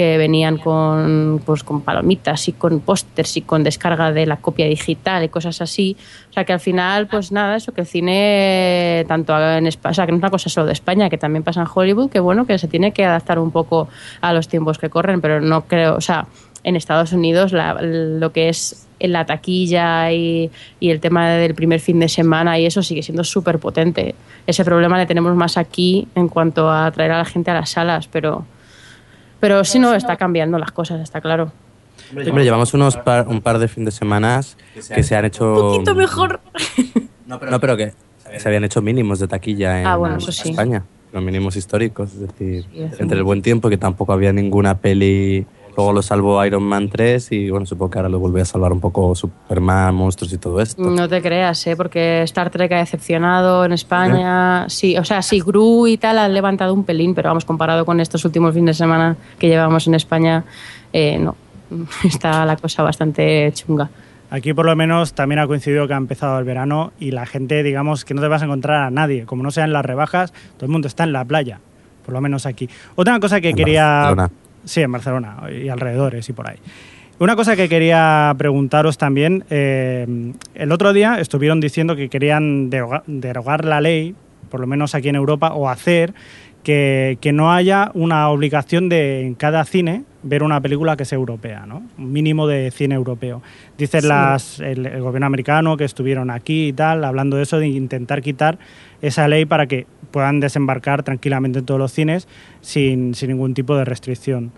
que 0.00 0.16
venían 0.16 0.56
con, 0.56 1.42
pues, 1.44 1.62
con 1.62 1.82
palomitas 1.82 2.48
y 2.48 2.52
con 2.54 2.80
pósters 2.80 3.36
y 3.36 3.42
con 3.42 3.62
descarga 3.62 4.10
de 4.12 4.24
la 4.24 4.38
copia 4.38 4.64
digital 4.64 5.22
y 5.24 5.28
cosas 5.28 5.60
así. 5.60 5.94
O 6.30 6.32
sea 6.32 6.46
que 6.46 6.54
al 6.54 6.60
final, 6.60 7.06
pues 7.06 7.32
nada, 7.32 7.54
eso 7.56 7.72
que 7.72 7.82
el 7.82 7.86
cine, 7.86 9.04
tanto 9.08 9.38
en 9.38 9.66
España, 9.66 9.90
o 9.90 9.94
sea 9.94 10.06
que 10.06 10.12
no 10.12 10.16
es 10.16 10.22
una 10.22 10.30
cosa 10.30 10.48
solo 10.48 10.64
de 10.68 10.72
España, 10.72 11.10
que 11.10 11.18
también 11.18 11.42
pasa 11.42 11.60
en 11.60 11.66
Hollywood, 11.74 12.08
que 12.08 12.18
bueno, 12.18 12.46
que 12.46 12.56
se 12.56 12.66
tiene 12.66 12.92
que 12.92 13.04
adaptar 13.04 13.38
un 13.38 13.50
poco 13.50 13.88
a 14.22 14.32
los 14.32 14.48
tiempos 14.48 14.78
que 14.78 14.88
corren, 14.88 15.20
pero 15.20 15.42
no 15.42 15.66
creo, 15.66 15.96
o 15.96 16.00
sea, 16.00 16.28
en 16.64 16.76
Estados 16.76 17.12
Unidos 17.12 17.52
la- 17.52 17.74
lo 17.82 18.32
que 18.32 18.48
es 18.48 18.86
la 19.00 19.26
taquilla 19.26 20.10
y, 20.12 20.50
y 20.78 20.88
el 20.88 21.00
tema 21.00 21.28
del 21.28 21.54
primer 21.54 21.80
fin 21.80 22.00
de 22.00 22.08
semana 22.08 22.58
y 22.58 22.64
eso 22.64 22.82
sigue 22.82 23.02
siendo 23.02 23.22
súper 23.22 23.58
potente. 23.58 24.14
Ese 24.46 24.64
problema 24.64 24.96
le 24.96 25.04
tenemos 25.04 25.36
más 25.36 25.58
aquí 25.58 26.08
en 26.14 26.28
cuanto 26.28 26.70
a 26.70 26.90
traer 26.90 27.12
a 27.12 27.18
la 27.18 27.26
gente 27.26 27.50
a 27.50 27.54
las 27.54 27.68
salas, 27.68 28.08
pero... 28.08 28.46
Pero 29.40 29.64
sí, 29.64 29.78
no, 29.78 29.94
está 29.94 30.16
cambiando 30.16 30.58
las 30.58 30.70
cosas, 30.72 31.00
está 31.00 31.20
claro. 31.20 31.50
Hombre, 32.10 32.44
llevamos 32.44 32.74
unos 32.74 32.96
par- 32.96 33.26
un 33.28 33.40
par 33.40 33.58
de 33.58 33.68
fin 33.68 33.84
de 33.84 33.90
semanas 33.90 34.56
que 34.94 35.02
se 35.02 35.16
han 35.16 35.24
hecho... 35.24 35.54
Un 35.54 35.72
poquito 35.72 35.94
mejor. 35.94 36.40
No, 37.26 37.38
pero 37.60 37.76
que 37.76 37.92
se 38.38 38.48
habían 38.48 38.64
hecho 38.64 38.82
mínimos 38.82 39.20
de 39.20 39.28
taquilla 39.28 39.80
en 39.80 39.86
Ah, 39.86 39.94
bueno, 39.94 40.16
eso 40.16 40.32
sí. 40.32 40.50
España. 40.50 40.82
Los 41.12 41.22
mínimos 41.22 41.54
históricos, 41.54 42.12
es 42.14 42.20
decir, 42.22 42.64
Sí, 42.72 42.88
entre 42.98 43.18
el 43.18 43.22
buen 43.22 43.40
tiempo 43.40 43.68
que 43.70 43.76
tampoco 43.78 44.12
había 44.12 44.32
ninguna 44.32 44.76
peli... 44.78 45.46
Luego 45.80 45.94
lo 45.94 46.02
salvó 46.02 46.44
Iron 46.44 46.62
Man 46.62 46.90
3 46.90 47.32
y 47.32 47.48
bueno, 47.48 47.64
supongo 47.64 47.90
que 47.90 47.98
ahora 47.98 48.10
lo 48.10 48.18
vuelve 48.18 48.42
a 48.42 48.44
salvar 48.44 48.70
un 48.70 48.80
poco 48.80 49.14
Superman, 49.14 49.94
monstruos 49.94 50.30
y 50.30 50.36
todo 50.36 50.60
esto. 50.60 50.82
No 50.82 51.08
te 51.08 51.22
creas, 51.22 51.66
¿eh? 51.66 51.74
porque 51.74 52.20
Star 52.24 52.50
Trek 52.50 52.70
ha 52.72 52.76
decepcionado 52.76 53.64
en 53.64 53.72
España. 53.72 54.68
Sí, 54.68 54.98
o 54.98 55.04
sea, 55.06 55.22
sí, 55.22 55.40
Gru 55.40 55.86
y 55.86 55.96
tal 55.96 56.18
han 56.18 56.34
levantado 56.34 56.74
un 56.74 56.84
pelín, 56.84 57.14
pero 57.14 57.30
vamos, 57.30 57.46
comparado 57.46 57.86
con 57.86 57.98
estos 57.98 58.22
últimos 58.26 58.52
fines 58.52 58.76
de 58.76 58.84
semana 58.84 59.16
que 59.38 59.48
llevamos 59.48 59.86
en 59.86 59.94
España, 59.94 60.44
eh, 60.92 61.18
no. 61.18 61.34
Está 62.04 62.44
la 62.44 62.56
cosa 62.56 62.82
bastante 62.82 63.50
chunga. 63.54 63.88
Aquí 64.28 64.52
por 64.52 64.66
lo 64.66 64.76
menos 64.76 65.14
también 65.14 65.38
ha 65.38 65.46
coincidido 65.46 65.88
que 65.88 65.94
ha 65.94 65.96
empezado 65.96 66.38
el 66.38 66.44
verano 66.44 66.92
y 67.00 67.12
la 67.12 67.24
gente, 67.24 67.62
digamos, 67.62 68.04
que 68.04 68.12
no 68.12 68.20
te 68.20 68.28
vas 68.28 68.42
a 68.42 68.44
encontrar 68.44 68.82
a 68.82 68.90
nadie. 68.90 69.24
Como 69.24 69.42
no 69.42 69.50
sean 69.50 69.72
las 69.72 69.86
rebajas, 69.86 70.34
todo 70.58 70.66
el 70.66 70.72
mundo 70.72 70.88
está 70.88 71.04
en 71.04 71.14
la 71.14 71.24
playa, 71.24 71.58
por 72.04 72.12
lo 72.12 72.20
menos 72.20 72.44
aquí. 72.44 72.68
Otra 72.96 73.18
cosa 73.18 73.40
que 73.40 73.48
En 73.48 73.56
quería... 73.56 73.86
Barcelona. 73.86 74.30
Sí, 74.64 74.80
en 74.82 74.92
Barcelona 74.92 75.36
y 75.50 75.68
alrededores 75.68 76.28
y 76.28 76.32
por 76.32 76.48
ahí. 76.48 76.56
Una 77.18 77.36
cosa 77.36 77.54
que 77.54 77.68
quería 77.68 78.34
preguntaros 78.38 78.96
también, 78.96 79.44
eh, 79.50 80.32
el 80.54 80.72
otro 80.72 80.92
día 80.92 81.20
estuvieron 81.20 81.60
diciendo 81.60 81.94
que 81.96 82.08
querían 82.08 82.70
deroga- 82.70 83.02
derogar 83.06 83.64
la 83.64 83.80
ley, 83.80 84.14
por 84.50 84.60
lo 84.60 84.66
menos 84.66 84.94
aquí 84.94 85.08
en 85.10 85.16
Europa, 85.16 85.52
o 85.52 85.68
hacer 85.68 86.14
que, 86.62 87.18
que 87.20 87.32
no 87.32 87.52
haya 87.52 87.90
una 87.94 88.28
obligación 88.30 88.88
de 88.88 89.26
en 89.26 89.34
cada 89.34 89.64
cine 89.64 90.04
ver 90.22 90.42
una 90.42 90.60
película 90.60 90.96
que 90.96 91.06
sea 91.06 91.16
europea, 91.16 91.64
¿no? 91.66 91.82
Un 91.96 92.12
mínimo 92.12 92.46
de 92.46 92.70
cine 92.70 92.94
europeo. 92.94 93.42
Dicen 93.78 94.02
Sí. 94.02 94.08
las, 94.08 94.60
el, 94.60 94.84
el 94.86 95.00
gobierno 95.00 95.26
americano 95.26 95.76
que 95.78 95.84
estuvieron 95.84 96.30
aquí 96.30 96.68
y 96.68 96.72
tal, 96.74 97.04
hablando 97.04 97.36
de 97.38 97.44
eso, 97.44 97.58
de 97.58 97.68
intentar 97.68 98.20
quitar 98.20 98.58
esa 99.00 99.26
ley 99.28 99.46
para 99.46 99.66
que 99.66 99.86
puedan 100.10 100.40
desembarcar 100.40 101.02
tranquilamente 101.02 101.60
en 101.60 101.64
todos 101.66 101.80
los 101.80 101.92
cines 101.92 102.28
sin, 102.60 103.14
sin 103.14 103.28
ningún 103.30 103.54
tipo 103.54 103.76
de 103.76 103.84
restricción. 103.84 104.52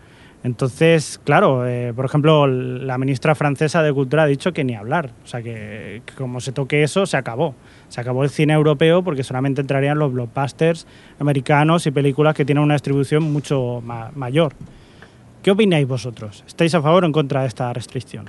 Entonces, 0.44 1.20
claro, 1.22 1.68
eh, 1.68 1.92
por 1.94 2.04
ejemplo, 2.04 2.48
la 2.48 2.98
ministra 2.98 3.36
francesa 3.36 3.80
de 3.82 3.92
Cultura 3.92 4.24
ha 4.24 4.26
dicho 4.26 4.52
que 4.52 4.64
ni 4.64 4.74
hablar. 4.74 5.10
O 5.24 5.26
sea, 5.28 5.40
que, 5.40 6.02
que 6.04 6.14
como 6.14 6.40
se 6.40 6.50
toque 6.50 6.82
eso, 6.82 7.06
se 7.06 7.16
acabó. 7.16 7.54
Se 7.88 8.00
acabó 8.00 8.24
el 8.24 8.30
cine 8.30 8.52
europeo 8.52 9.04
porque 9.04 9.22
solamente 9.22 9.60
entrarían 9.60 10.00
los 10.00 10.12
blockbusters 10.12 10.86
americanos 11.20 11.86
y 11.86 11.92
películas 11.92 12.34
que 12.34 12.44
tienen 12.44 12.64
una 12.64 12.74
distribución 12.74 13.22
mucho 13.32 13.80
ma- 13.84 14.10
mayor. 14.16 14.52
¿Qué 15.44 15.52
opináis 15.52 15.86
vosotros? 15.86 16.42
¿Estáis 16.46 16.74
a 16.74 16.82
favor 16.82 17.04
o 17.04 17.06
en 17.06 17.12
contra 17.12 17.42
de 17.42 17.46
esta 17.46 17.72
restricción? 17.72 18.28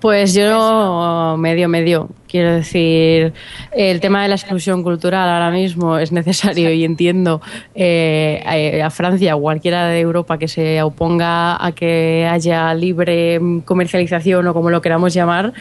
Pues 0.00 0.32
yo 0.32 1.34
medio 1.38 1.68
medio. 1.68 2.08
Quiero 2.28 2.52
decir, 2.52 3.32
el 3.72 4.00
tema 4.00 4.22
de 4.22 4.28
la 4.28 4.36
exclusión 4.36 4.84
cultural 4.84 5.28
ahora 5.28 5.50
mismo 5.50 5.98
es 5.98 6.12
necesario 6.12 6.70
y 6.72 6.84
entiendo 6.84 7.40
eh, 7.74 8.80
a, 8.82 8.86
a 8.86 8.90
Francia 8.90 9.34
o 9.34 9.40
cualquiera 9.40 9.86
de 9.86 9.98
Europa 9.98 10.38
que 10.38 10.46
se 10.46 10.82
oponga 10.82 11.64
a 11.64 11.72
que 11.72 12.28
haya 12.30 12.72
libre 12.74 13.40
comercialización 13.64 14.46
o 14.46 14.54
como 14.54 14.70
lo 14.70 14.82
queramos 14.82 15.14
llamar, 15.14 15.52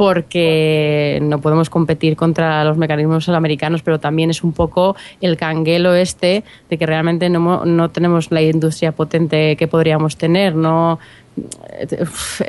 porque 0.00 1.18
no 1.20 1.42
podemos 1.42 1.68
competir 1.68 2.16
contra 2.16 2.64
los 2.64 2.78
mecanismos 2.78 3.28
americanos, 3.28 3.82
pero 3.82 4.00
también 4.00 4.30
es 4.30 4.42
un 4.42 4.52
poco 4.52 4.96
el 5.20 5.36
canguelo 5.36 5.94
este 5.94 6.42
de 6.70 6.78
que 6.78 6.86
realmente 6.86 7.28
no, 7.28 7.66
no 7.66 7.90
tenemos 7.90 8.30
la 8.30 8.40
industria 8.40 8.92
potente 8.92 9.56
que 9.56 9.68
podríamos 9.68 10.16
tener, 10.16 10.54
no 10.54 10.98
eh, 10.98 11.19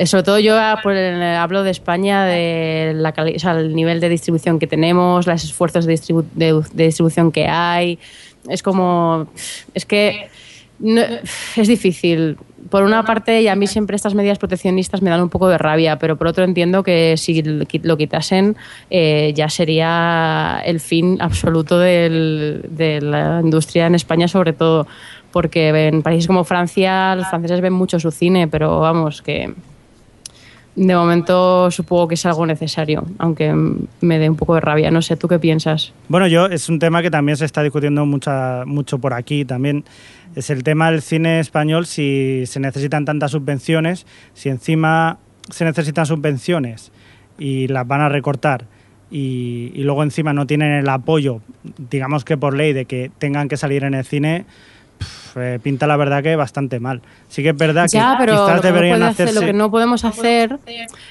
sobre 0.05 0.23
todo 0.23 0.39
yo 0.39 0.57
ah, 0.57 0.81
hablo 1.39 1.63
de 1.63 1.71
España, 1.71 2.25
de 2.25 2.93
nivel 3.73 3.99
de 3.99 4.09
distribución 4.09 4.59
que 4.59 4.67
tenemos, 4.67 5.27
los 5.27 5.43
esfuerzos 5.43 5.85
de, 5.85 5.93
distribu- 5.93 6.25
de- 6.33 6.61
de 6.73 6.85
distribución 6.85 7.31
que 7.31 7.47
hay. 7.47 7.99
Es 8.49 8.63
como. 8.63 9.27
Es 9.73 9.85
que. 9.85 10.27
es 11.55 11.67
difícil. 11.67 12.37
Por 12.69 12.83
una 12.83 13.03
parte, 13.03 13.41
y 13.41 13.47
a 13.47 13.55
mí 13.55 13.67
siempre 13.67 13.95
estas 13.95 14.13
medidas 14.15 14.37
proteccionistas 14.37 15.01
me 15.01 15.09
dan 15.09 15.21
un 15.21 15.29
poco 15.29 15.49
de 15.49 15.57
rabia, 15.57 15.97
pero 15.99 16.15
por 16.15 16.27
otro 16.27 16.43
entiendo 16.43 16.83
que 16.83 17.17
si 17.17 17.41
lo 17.41 17.65
qui- 17.65 17.81
lo 17.83 17.97
quitasen 17.97 18.55
eh, 18.89 19.33
ya 19.35 19.49
sería 19.49 20.61
el 20.63 20.79
fin 20.79 21.17
absoluto 21.21 21.77
de 21.79 22.99
la 23.01 23.41
industria 23.43 23.87
en 23.87 23.95
España, 23.95 24.27
sobre 24.27 24.53
todo 24.53 24.87
porque 25.31 25.69
en 25.69 26.01
países 26.01 26.27
como 26.27 26.43
Francia 26.43 27.15
los 27.15 27.27
franceses 27.27 27.61
ven 27.61 27.73
mucho 27.73 27.99
su 27.99 28.11
cine, 28.11 28.47
pero 28.47 28.79
vamos, 28.79 29.21
que 29.21 29.53
De 30.75 30.95
momento 30.95 31.69
supongo 31.69 32.07
que 32.07 32.15
es 32.15 32.25
algo 32.25 32.45
necesario, 32.45 33.05
aunque 33.17 33.53
me 34.01 34.19
dé 34.19 34.29
un 34.29 34.37
poco 34.37 34.55
de 34.55 34.61
rabia. 34.61 34.91
No 34.91 35.01
sé, 35.01 35.17
¿tú 35.17 35.27
qué 35.27 35.39
piensas? 35.39 35.93
Bueno, 36.07 36.27
yo 36.27 36.45
es 36.45 36.69
un 36.69 36.79
tema 36.79 37.01
que 37.01 37.11
también 37.11 37.37
se 37.37 37.45
está 37.45 37.61
discutiendo 37.61 38.05
mucho 38.05 38.99
por 38.99 39.13
aquí 39.13 39.45
también. 39.45 39.83
Es 40.35 40.49
el 40.49 40.63
tema 40.63 40.89
del 40.91 41.01
cine 41.01 41.39
español, 41.39 41.85
si 41.85 42.43
se 42.45 42.59
necesitan 42.61 43.03
tantas 43.03 43.31
subvenciones, 43.31 44.05
si 44.33 44.47
encima 44.47 45.17
se 45.49 45.65
necesitan 45.65 46.05
subvenciones 46.05 46.91
y 47.37 47.67
las 47.67 47.85
van 47.85 48.01
a 48.01 48.07
recortar 48.07 48.65
y, 49.11 49.83
luego 49.83 50.03
encima 50.03 50.33
no 50.33 50.47
tienen 50.47 50.71
el 50.71 50.89
apoyo, 50.89 51.41
digamos 51.89 52.23
que 52.23 52.37
por 52.37 52.55
ley, 52.55 52.71
de 52.73 52.85
que 52.85 53.11
tengan 53.17 53.49
que 53.49 53.57
salir 53.57 53.83
en 53.83 53.93
el 53.93 54.05
cine, 54.05 54.45
eh, 55.35 55.59
pinta 55.61 55.87
la 55.87 55.97
verdad 55.97 56.21
que 56.23 56.35
bastante 56.35 56.79
mal. 56.79 57.01
Sí 57.29 57.43
que 57.43 57.49
es 57.49 57.57
verdad 57.57 57.87
que 57.89 57.97
pero 58.19 58.33
quizás 58.33 58.55
lo 58.57 58.61
que, 58.61 58.67
no 58.67 58.73
deberían 58.73 59.03
hacer- 59.03 59.27
hacerse... 59.27 59.33
lo 59.33 59.41
que 59.45 59.53
no 59.53 59.71
podemos 59.71 60.03
hacer 60.05 60.57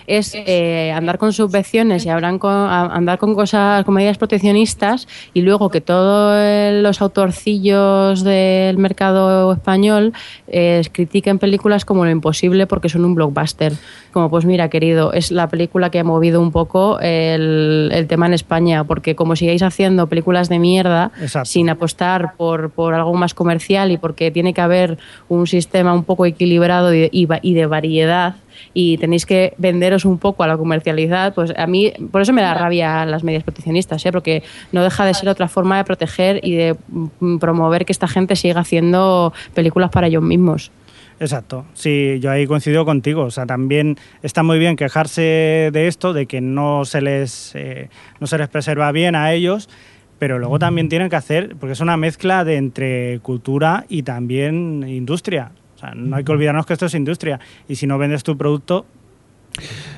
es 0.07 0.33
eh, 0.35 0.93
andar 0.95 1.19
con 1.19 1.33
subvenciones 1.33 2.05
y 2.07 2.09
hablan 2.11 2.39
con- 2.39 2.53
a- 2.53 2.87
andar 2.95 3.19
con 3.19 3.35
cosas, 3.35 3.85
con 3.85 3.95
medidas 3.95 4.19
proteccionistas 4.19 5.09
y 5.35 5.43
luego 5.43 5.71
que 5.71 5.81
todos 5.81 6.73
los 6.83 7.01
autorcillos 7.01 8.23
del 8.25 8.79
mercado 8.79 9.53
español 9.53 10.13
eh, 10.49 10.83
critiquen 10.93 11.39
películas 11.39 11.85
como 11.85 12.05
Lo 12.05 12.11
Imposible 12.11 12.67
porque 12.67 12.89
son 12.89 13.05
un 13.05 13.15
blockbuster. 13.15 13.73
Como 14.13 14.29
pues 14.29 14.45
mira, 14.45 14.69
querido, 14.69 15.13
es 15.13 15.31
la 15.31 15.49
película 15.49 15.91
que 15.91 16.01
ha 16.01 16.05
movido 16.05 16.41
un 16.41 16.51
poco 16.51 16.99
el, 17.01 17.91
el 17.95 18.07
tema 18.09 18.27
en 18.27 18.35
España 18.35 18.83
porque 18.85 19.15
como 19.15 19.37
sigáis 19.37 19.63
haciendo 19.63 20.09
películas 20.09 20.49
de 20.49 20.59
mierda 20.59 21.13
Exacto. 21.21 21.49
sin 21.49 21.71
apostar 21.71 22.35
por, 22.37 22.71
por 22.71 22.95
algo 22.95 23.15
más 23.15 23.35
comercial 23.35 23.91
y 23.93 23.99
porque 23.99 24.31
tiene 24.31 24.53
que 24.53 24.61
haber 24.61 24.99
un 25.29 25.47
sistema 25.47 25.93
un 25.95 26.05
poco 26.05 26.27
equilibrado 26.27 26.93
y, 26.95 27.09
y 27.13 27.27
va- 27.27 27.39
y 27.43 27.55
de 27.55 27.67
variedad 27.67 28.35
y 28.75 28.99
tenéis 28.99 29.25
que 29.27 29.55
venderos 29.57 30.05
un 30.05 30.19
poco 30.19 30.43
a 30.43 30.47
la 30.47 30.57
comercialidad, 30.57 31.33
pues 31.35 31.53
a 31.57 31.67
mí 31.67 31.93
por 32.13 32.21
eso 32.21 32.33
me 32.33 32.43
da 32.43 32.53
rabia 32.55 33.07
las 33.07 33.25
medidas 33.25 33.43
proteccionistas, 33.45 34.05
¿eh? 34.05 34.13
porque 34.13 34.43
no 34.73 34.83
deja 34.83 35.05
de 35.07 35.15
ser 35.15 35.29
otra 35.29 35.49
forma 35.49 35.79
de 35.79 35.85
proteger 35.85 36.41
y 36.43 36.55
de 36.55 36.77
mm, 37.21 37.39
promover 37.39 37.87
que 37.87 37.93
esta 37.93 38.07
gente 38.07 38.37
siga 38.37 38.61
haciendo 38.61 39.33
películas 39.55 39.91
para 39.91 40.09
ellos 40.09 40.23
mismos. 40.23 40.71
Exacto, 41.21 41.67
sí, 41.75 42.19
yo 42.19 42.31
ahí 42.31 42.47
coincido 42.47 42.87
contigo. 42.87 43.25
O 43.25 43.31
sea, 43.31 43.45
también 43.45 43.99
está 44.23 44.43
muy 44.43 44.59
bien 44.59 44.75
quejarse 44.75 45.69
de 45.71 45.87
esto, 45.87 46.15
de 46.15 46.25
que 46.25 46.41
no 46.41 46.87
se 46.87 47.03
les, 47.03 47.55
eh, 47.55 47.91
no 48.21 48.27
se 48.27 48.39
les 48.39 48.49
preserva 48.49 48.91
bien 48.91 49.15
a 49.15 49.31
ellos, 49.35 49.69
pero 50.19 50.39
luego 50.39 50.59
también 50.59 50.89
tienen 50.89 51.11
que 51.11 51.17
hacer, 51.17 51.57
porque 51.61 51.75
es 51.75 51.81
una 51.81 51.99
mezcla 51.99 52.43
de 52.43 52.57
entre 52.57 53.21
cultura 53.21 53.85
y 53.91 54.03
también 54.03 54.83
industria. 54.89 55.53
O 55.77 55.79
sea, 55.79 55.95
no 55.95 56.17
hay 56.17 56.25
que 56.25 56.33
olvidarnos 56.33 56.65
que 56.65 56.73
esto 56.73 56.87
es 56.87 56.95
industria. 56.95 57.39
Y 57.69 57.77
si 57.77 57.87
no 57.87 57.99
vendes 57.99 58.23
tu 58.23 58.39
producto, 58.39 58.87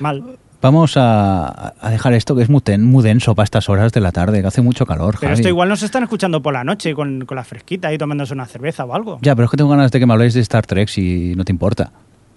mal. 0.01 0.37
Vamos 0.63 0.97
a, 0.97 1.73
a 1.79 1.89
dejar 1.91 2.13
esto 2.13 2.35
que 2.35 2.41
es 2.41 2.49
muy, 2.49 2.61
ten- 2.61 2.83
muy 2.83 3.03
denso 3.03 3.35
para 3.35 3.43
estas 3.43 3.69
horas 3.69 3.91
de 3.91 3.99
la 3.99 4.11
tarde, 4.11 4.41
que 4.41 4.47
hace 4.47 4.61
mucho 4.61 4.85
calor. 4.85 5.15
Pero 5.19 5.29
Javi. 5.31 5.33
esto 5.41 5.49
igual 5.49 5.69
nos 5.69 5.83
están 5.83 6.01
escuchando 6.03 6.41
por 6.41 6.53
la 6.53 6.63
noche 6.63 6.95
con, 6.95 7.25
con 7.25 7.35
la 7.35 7.43
fresquita 7.43 7.93
y 7.93 7.97
tomándose 7.97 8.33
una 8.33 8.45
cerveza 8.45 8.85
o 8.85 8.95
algo. 8.95 9.19
Ya, 9.21 9.35
pero 9.35 9.45
es 9.45 9.51
que 9.51 9.57
tengo 9.57 9.69
ganas 9.69 9.91
de 9.91 9.99
que 9.99 10.05
me 10.05 10.13
habléis 10.13 10.33
de 10.33 10.39
Star 10.39 10.65
Trek 10.65 10.87
si 10.87 11.35
no 11.35 11.43
te 11.43 11.51
importa. 11.51 11.91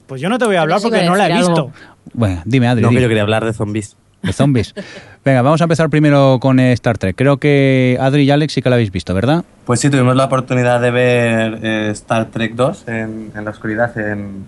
Pues 0.08 0.20
yo 0.20 0.28
no 0.28 0.38
te 0.38 0.44
voy 0.44 0.56
a 0.56 0.62
hablar 0.62 0.80
porque 0.82 1.04
no 1.04 1.14
la 1.16 1.28
he 1.28 1.32
visto. 1.36 1.52
algo. 1.52 1.72
Bueno, 2.12 2.42
dime, 2.44 2.68
Adri. 2.68 2.82
No, 2.82 2.90
que 2.90 3.00
yo 3.00 3.08
quería 3.08 3.22
hablar 3.22 3.44
de 3.44 3.52
zombies. 3.52 3.96
de 4.22 4.32
zombies. 4.32 4.74
Venga, 5.24 5.42
vamos 5.42 5.60
a 5.60 5.64
empezar 5.64 5.88
primero 5.88 6.38
con 6.40 6.58
eh, 6.60 6.72
Star 6.72 6.98
Trek. 6.98 7.16
Creo 7.16 7.38
que 7.38 7.96
Adri 8.00 8.22
y 8.24 8.30
Alex 8.32 8.52
sí 8.54 8.60
que 8.62 8.70
la 8.70 8.76
habéis 8.76 8.90
visto, 8.92 9.14
¿verdad? 9.14 9.44
Pues 9.64 9.80
sí, 9.80 9.88
tuvimos 9.90 10.14
la 10.16 10.24
oportunidad 10.24 10.80
de 10.80 10.90
ver 10.90 11.58
eh, 11.62 11.90
Star 11.92 12.26
Trek 12.26 12.54
2 12.54 12.88
en, 12.88 13.30
en 13.36 13.44
la 13.44 13.50
oscuridad, 13.52 13.96
en, 13.98 14.46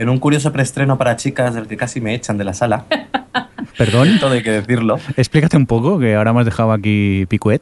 en 0.00 0.08
un 0.08 0.18
curioso 0.18 0.50
preestreno 0.50 0.96
para 0.96 1.14
chicas 1.16 1.54
del 1.54 1.66
que 1.68 1.76
casi 1.76 2.00
me 2.00 2.14
echan 2.14 2.38
de 2.38 2.44
la 2.44 2.54
sala. 2.54 2.86
Perdón. 3.78 4.08
Todo 4.20 4.32
hay 4.32 4.42
que 4.42 4.50
decirlo. 4.50 4.98
Explícate 5.16 5.56
un 5.58 5.66
poco, 5.66 5.98
que 5.98 6.16
ahora 6.16 6.30
hemos 6.30 6.46
dejado 6.46 6.72
aquí 6.72 7.26
Picuet. 7.28 7.60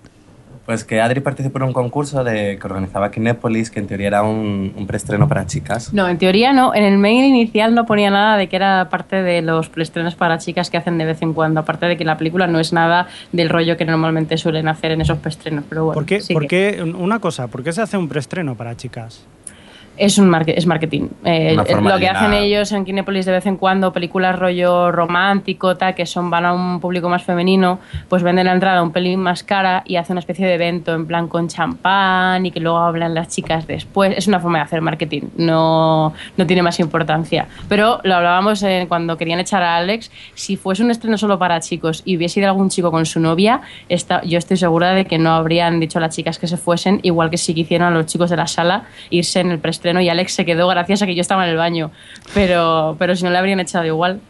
Pues 0.66 0.85
que 0.85 1.01
Adri 1.01 1.20
participó 1.20 1.59
en 1.59 1.64
un 1.64 1.72
concurso 1.72 2.22
de, 2.22 2.59
que 2.61 2.66
organizaba 2.66 3.11
Kinépolis, 3.11 3.70
que 3.70 3.81
en 3.81 3.87
teoría 3.88 4.07
era 4.09 4.22
un, 4.22 4.72
un 4.77 4.87
preestreno 4.87 5.27
para 5.27 5.46
chicas. 5.46 5.92
No, 5.94 6.07
en 6.09 6.18
teoría 6.18 6.53
no. 6.53 6.74
En 6.74 6.85
el 6.85 6.98
mail 6.98 7.24
inicial 7.24 7.74
no 7.74 7.87
ponía 7.87 8.11
nada 8.11 8.37
de 8.37 8.48
que 8.48 8.57
era 8.57 8.88
parte 8.90 9.22
de 9.22 9.40
los 9.42 9.68
preestrenos 9.70 10.14
para 10.14 10.37
chicas 10.38 10.68
que 10.70 10.77
hacen 10.77 10.96
de 10.98 11.07
vez 11.07 11.22
en 11.22 11.33
cuando. 11.33 11.59
Aparte 11.61 11.87
de 11.87 11.96
que 11.96 12.05
la 12.05 12.18
película 12.18 12.46
no 12.46 12.61
es 12.61 12.72
nada 12.74 13.09
del 13.33 13.48
rollo 13.48 13.77
que 13.79 13.85
normalmente 13.87 14.37
suelen 14.37 14.68
hacer 14.68 14.92
en 14.92 15.01
esos 15.01 15.18
preestrenos. 15.18 15.64
Pero 15.68 15.87
bueno, 15.87 15.94
¿Por 15.94 16.05
qué, 16.05 16.20
sí 16.20 16.35
por 16.35 16.46
qué- 16.46 16.83
una 16.96 17.18
cosa, 17.18 17.48
¿por 17.48 17.64
qué 17.64 17.72
se 17.72 17.81
hace 17.83 17.96
un 17.96 18.09
preestreno 18.09 18.55
para 18.55 18.77
chicas? 18.77 19.24
Es 19.98 20.16
un 20.18 20.32
es 20.46 20.66
marketing. 20.66 21.08
Eh, 21.24 21.56
eh, 21.66 21.74
lo 21.80 21.98
que 21.98 22.08
hacen 22.08 22.32
ellos 22.32 22.70
en 22.72 22.84
Kinépolis 22.84 23.26
de 23.26 23.32
vez 23.32 23.46
en 23.46 23.56
cuando, 23.56 23.92
películas 23.92 24.38
rollo 24.38 24.92
romántico, 24.92 25.76
tal, 25.76 25.94
que 25.94 26.06
son 26.06 26.30
van 26.30 26.44
a 26.46 26.52
un 26.52 26.78
público 26.80 27.08
más 27.08 27.24
femenino, 27.24 27.80
pues 28.08 28.22
venden 28.22 28.46
la 28.46 28.52
entrada 28.52 28.82
un 28.82 28.92
pelín 28.92 29.20
más 29.20 29.42
cara 29.42 29.82
y 29.84 29.96
hacen 29.96 30.14
una 30.14 30.20
especie 30.20 30.46
de 30.46 30.54
evento 30.54 30.94
en 30.94 31.06
plan 31.06 31.26
con 31.26 31.48
champán 31.48 32.46
y 32.46 32.50
que 32.52 32.61
luego 32.61 32.78
hablan 32.78 33.14
las 33.14 33.28
chicas 33.28 33.66
después. 33.66 34.14
Es 34.16 34.28
una 34.28 34.38
forma 34.40 34.58
de 34.58 34.64
hacer 34.64 34.80
marketing, 34.82 35.22
no, 35.37 36.12
no 36.37 36.46
tiene 36.46 36.62
más 36.62 36.78
importancia. 36.80 37.48
Pero 37.68 38.00
lo 38.04 38.14
hablábamos 38.14 38.62
en- 38.62 38.87
cuando 38.87 39.16
querían 39.16 39.40
echar 39.40 39.62
a 39.62 39.76
Alex, 39.76 40.11
si 40.34 40.56
fuese 40.56 40.84
un 40.84 40.90
estreno 40.92 41.18
solo 41.18 41.38
para 41.38 41.58
chicos 41.61 42.02
y 42.04 42.16
hubiese 42.16 42.38
ido 42.40 42.48
algún 42.48 42.68
chico 42.70 42.90
con 42.92 43.04
su 43.04 43.18
novia, 43.20 43.62
esta- 43.88 44.22
yo 44.22 44.38
estoy 44.38 44.56
segura 44.56 44.92
de 44.92 45.06
que 45.06 45.18
no 45.18 45.32
habrían 45.32 45.80
dicho 45.80 45.98
a 45.98 46.02
las 46.02 46.14
chicas 46.14 46.38
que 46.38 46.46
se 46.46 46.56
fuesen, 46.56 47.00
igual 47.02 47.30
que 47.30 47.37
sí 47.38 47.52
que 47.54 47.62
hicieron 47.62 47.88
a 47.88 47.90
los 47.90 48.06
chicos 48.06 48.30
de 48.30 48.37
la 48.37 48.46
sala 48.46 48.84
irse 49.11 49.40
en 49.40 49.50
el 49.50 49.58
preestreno 49.58 49.88
y 50.01 50.09
Alex 50.09 50.33
se 50.35 50.44
quedó 50.44 50.68
gracias 50.68 51.03
a 51.03 51.07
que 51.07 51.14
yo 51.14 51.20
estaba 51.20 51.44
en 51.44 51.51
el 51.51 51.57
baño. 51.57 51.90
Pero, 52.35 52.96
pero 52.98 53.16
si 53.16 53.24
no 53.24 53.31
le 53.31 53.38
habrían 53.38 53.61
echado 53.61 53.85
igual. 53.87 54.20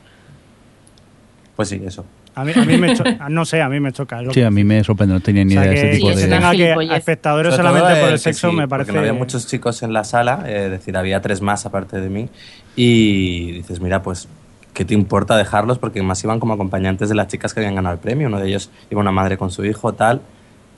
Pues 1.57 1.69
sí, 1.71 1.81
eso. 1.85 2.05
A 2.35 2.45
mí, 2.45 2.53
a 2.55 2.65
mí 2.65 2.77
me 2.79 2.95
cho- 2.95 3.03
no 3.31 3.45
sé, 3.45 3.61
a 3.61 3.69
mí 3.69 3.81
me 3.81 3.93
choca. 3.93 4.23
Lo- 4.23 4.33
Sí, 4.33 4.43
a 4.43 4.51
mí 4.51 4.63
me 4.63 4.85
sorprende, 4.85 5.15
no 5.15 5.21
tenía 5.21 5.45
ni 5.45 5.57
o 5.57 5.61
sea, 5.61 5.71
idea 5.73 5.73
de 5.73 5.87
este 5.87 5.97
tipo 5.97 6.09
que 6.09 6.15
se 6.15 6.21
de... 6.21 6.27
una 6.29 6.37
tenga 6.53 6.87
que 6.87 6.93
a 6.93 6.97
espectadores 6.97 7.55
Sobre 7.55 7.69
todo, 7.69 7.77
solamente 7.79 8.01
por 8.01 8.13
el 8.13 8.19
sexo 8.21 8.51
sí, 8.51 8.57
me 8.57 8.69
parece... 8.69 8.87
Porque 8.93 8.97
no 8.97 9.01
había 9.09 9.19
muchos 9.19 9.47
chicos 9.49 9.83
en 9.83 9.93
la 9.93 10.05
sala, 10.05 10.45
eh, 10.47 10.67
es 10.67 10.71
decir, 10.71 10.97
había 10.97 11.21
tres 11.21 11.43
más 11.43 11.67
aparte 11.67 12.01
de 12.01 12.09
mí. 12.09 12.29
Y 12.77 13.51
dices, 13.53 13.81
mira, 13.81 14.03
pues, 14.03 14.29
¿qué 14.73 14.85
te 14.85 14.95
importa 14.95 15.37
dejarlos? 15.37 15.79
Porque 15.79 16.01
más 16.03 16.23
iban 16.23 16.39
como 16.39 16.55
acompañantes 16.55 17.09
de 17.09 17.17
las 17.17 17.27
chicas 17.27 17.53
que 17.55 17.59
habían 17.61 17.75
ganado 17.75 17.95
el 17.95 18.01
premio. 18.01 18.29
Uno 18.29 18.39
de 18.39 18.47
ellos 18.47 18.71
iba 18.89 19.01
una 19.01 19.11
madre 19.11 19.37
con 19.37 19.51
su 19.51 19.65
hijo, 19.65 19.95
tal. 19.95 20.21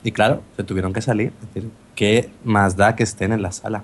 Y 0.03 0.11
claro, 0.13 0.41
se 0.57 0.63
tuvieron 0.63 0.93
que 0.93 1.01
salir. 1.03 1.31
Es 1.43 1.53
decir, 1.53 1.69
¿qué 1.93 2.31
más 2.43 2.75
da 2.75 2.95
que 2.95 3.03
estén 3.03 3.33
en 3.33 3.43
la 3.43 3.51
sala? 3.51 3.83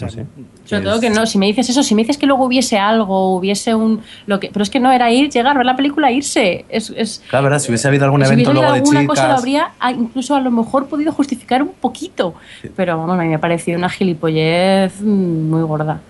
No 0.00 0.08
sé. 0.08 0.26
Sobre 0.64 0.82
todo 0.82 1.00
que 1.00 1.10
no, 1.10 1.24
si 1.24 1.38
me 1.38 1.46
dices 1.46 1.68
eso, 1.68 1.82
si 1.84 1.94
me 1.94 2.02
dices 2.02 2.18
que 2.18 2.26
luego 2.26 2.44
hubiese 2.44 2.78
algo, 2.78 3.36
hubiese 3.36 3.74
un... 3.76 4.00
Lo 4.26 4.40
que, 4.40 4.50
pero 4.52 4.64
es 4.64 4.70
que 4.70 4.80
no 4.80 4.90
era 4.90 5.10
ir, 5.12 5.30
llegar, 5.30 5.56
ver 5.56 5.64
la 5.64 5.76
película, 5.76 6.10
irse. 6.10 6.64
Es, 6.68 6.92
es, 6.96 7.22
Claro, 7.30 7.44
¿verdad? 7.44 7.60
Si 7.60 7.68
hubiese 7.68 7.86
habido 7.86 8.04
algún 8.04 8.20
si 8.22 8.26
evento 8.26 8.50
hubiese 8.50 8.54
luego 8.54 8.72
habido 8.72 8.74
de 8.74 8.78
alguna 8.80 9.00
chicas... 9.02 9.16
cosa 9.16 9.28
lo 9.28 9.38
habría 9.38 9.70
ah, 9.78 9.92
incluso 9.92 10.34
a 10.34 10.40
lo 10.40 10.50
mejor 10.50 10.86
podido 10.86 11.12
justificar 11.12 11.62
un 11.62 11.72
poquito. 11.72 12.34
Pero 12.74 12.98
vamos, 12.98 13.18
a 13.18 13.22
mí 13.22 13.28
me 13.28 13.36
ha 13.36 13.40
parecido 13.40 13.78
una 13.78 13.88
gilipollez 13.88 15.00
mm, 15.00 15.50
muy 15.50 15.62
gorda, 15.62 16.00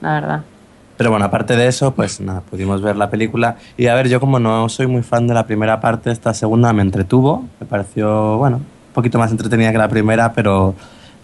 la 0.00 0.12
verdad. 0.12 0.42
Pero 0.96 1.10
bueno, 1.10 1.24
aparte 1.24 1.56
de 1.56 1.66
eso, 1.66 1.94
pues 1.94 2.20
nada, 2.20 2.42
pudimos 2.42 2.80
ver 2.80 2.94
la 2.94 3.10
película. 3.10 3.56
Y 3.76 3.88
a 3.88 3.94
ver, 3.96 4.08
yo 4.08 4.20
como 4.20 4.38
no 4.38 4.68
soy 4.68 4.86
muy 4.86 5.02
fan 5.02 5.26
de 5.26 5.34
la 5.34 5.46
primera 5.46 5.80
parte, 5.80 6.12
esta 6.12 6.32
segunda 6.32 6.72
me 6.72 6.82
entretuvo. 6.82 7.44
Me 7.58 7.66
pareció, 7.66 8.36
bueno, 8.38 8.58
un 8.58 8.92
poquito 8.94 9.18
más 9.18 9.32
entretenida 9.32 9.72
que 9.72 9.78
la 9.78 9.88
primera, 9.88 10.32
pero 10.32 10.76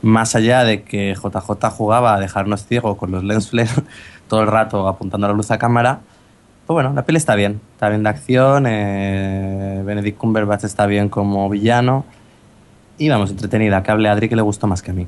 más 0.02 0.34
allá 0.34 0.64
de 0.64 0.82
que 0.82 1.14
JJ 1.14 1.70
jugaba 1.70 2.14
a 2.14 2.20
dejarnos 2.20 2.66
ciegos 2.66 2.96
con 2.96 3.10
los 3.10 3.24
lens 3.24 3.50
flare 3.50 3.70
todo 4.28 4.42
el 4.42 4.46
rato 4.46 4.86
apuntando 4.86 5.26
la 5.26 5.34
luz 5.34 5.50
a 5.50 5.58
cámara, 5.58 6.00
pues 6.66 6.74
bueno, 6.74 6.92
la 6.92 7.04
peli 7.04 7.16
está 7.16 7.34
bien. 7.34 7.60
Está 7.72 7.88
bien 7.88 8.02
de 8.02 8.10
acción, 8.10 8.66
eh, 8.68 9.82
Benedict 9.84 10.18
Cumberbatch 10.18 10.64
está 10.64 10.86
bien 10.86 11.08
como 11.08 11.48
villano. 11.48 12.04
Y 12.98 13.08
vamos, 13.08 13.30
entretenida, 13.30 13.82
que 13.82 13.90
hable 13.90 14.08
Adri 14.08 14.28
que 14.28 14.36
le 14.36 14.42
gustó 14.42 14.66
más 14.66 14.82
que 14.82 14.90
a 14.90 14.94
mí. 14.94 15.06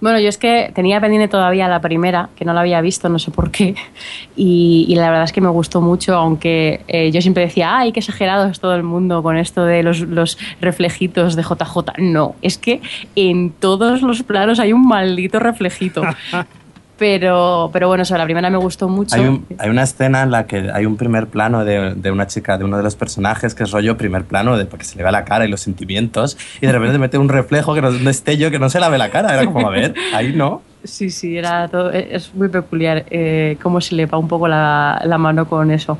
Bueno, 0.00 0.20
yo 0.20 0.28
es 0.28 0.36
que 0.36 0.70
tenía 0.74 1.00
pendiente 1.00 1.28
todavía 1.28 1.68
la 1.68 1.80
primera, 1.80 2.28
que 2.36 2.44
no 2.44 2.52
la 2.52 2.60
había 2.60 2.80
visto, 2.82 3.08
no 3.08 3.18
sé 3.18 3.30
por 3.30 3.50
qué, 3.50 3.74
y, 4.36 4.94
la 4.94 5.08
verdad 5.08 5.24
es 5.24 5.32
que 5.32 5.40
me 5.40 5.48
gustó 5.48 5.80
mucho, 5.80 6.14
aunque 6.14 6.82
eh, 6.88 7.10
yo 7.10 7.22
siempre 7.22 7.44
decía, 7.44 7.78
ay, 7.78 7.92
qué 7.92 8.00
exagerado 8.00 8.46
es 8.48 8.60
todo 8.60 8.74
el 8.74 8.82
mundo 8.82 9.22
con 9.22 9.36
esto 9.36 9.64
de 9.64 9.82
los, 9.82 10.00
los 10.00 10.38
reflejitos 10.60 11.36
de 11.36 11.42
JJ. 11.42 11.98
No, 11.98 12.34
es 12.42 12.58
que 12.58 12.80
en 13.14 13.50
todos 13.50 14.02
los 14.02 14.22
planos 14.22 14.60
hay 14.60 14.72
un 14.72 14.86
maldito 14.86 15.38
reflejito. 15.38 16.02
Pero, 16.98 17.68
pero 17.72 17.88
bueno, 17.88 18.04
eso, 18.04 18.16
la 18.16 18.24
primera 18.24 18.48
me 18.48 18.56
gustó 18.56 18.88
mucho. 18.88 19.14
Hay, 19.16 19.26
un- 19.26 19.46
hay 19.58 19.68
una 19.68 19.82
escena 19.82 20.22
en 20.22 20.30
la 20.30 20.46
que 20.46 20.70
hay 20.72 20.86
un 20.86 20.96
primer 20.96 21.26
plano 21.26 21.64
de, 21.64 21.94
de 21.94 22.10
una 22.10 22.26
chica, 22.26 22.56
de 22.56 22.64
uno 22.64 22.78
de 22.78 22.82
los 22.82 22.96
personajes, 22.96 23.54
que 23.54 23.64
es 23.64 23.70
rollo 23.70 23.96
primer 23.98 24.24
plano, 24.24 24.56
de 24.56 24.64
porque 24.64 24.84
se 24.86 24.96
le 24.96 25.04
ve 25.04 25.12
la 25.12 25.24
cara 25.24 25.44
y 25.44 25.48
los 25.48 25.60
sentimientos, 25.60 26.38
y 26.60 26.66
de 26.66 26.72
repente 26.72 26.98
mete 26.98 27.18
un 27.18 27.28
reflejo, 27.28 27.74
que 27.74 27.82
no, 27.82 27.88
un 27.88 28.04
destello, 28.04 28.50
que 28.50 28.58
no 28.58 28.70
se 28.70 28.80
la 28.80 28.88
ve 28.88 28.96
la 28.98 29.10
cara. 29.10 29.34
Era 29.34 29.44
como, 29.44 29.66
a 29.66 29.70
ver, 29.70 29.94
ahí 30.14 30.32
no. 30.32 30.62
Sí, 30.84 31.10
sí, 31.10 31.36
era 31.36 31.68
todo, 31.68 31.90
es 31.90 32.32
muy 32.34 32.48
peculiar 32.48 33.04
eh, 33.10 33.58
cómo 33.62 33.80
se 33.80 33.94
le 33.94 34.06
va 34.06 34.16
un 34.18 34.28
poco 34.28 34.48
la, 34.48 35.02
la 35.04 35.18
mano 35.18 35.46
con 35.46 35.70
eso. 35.70 35.98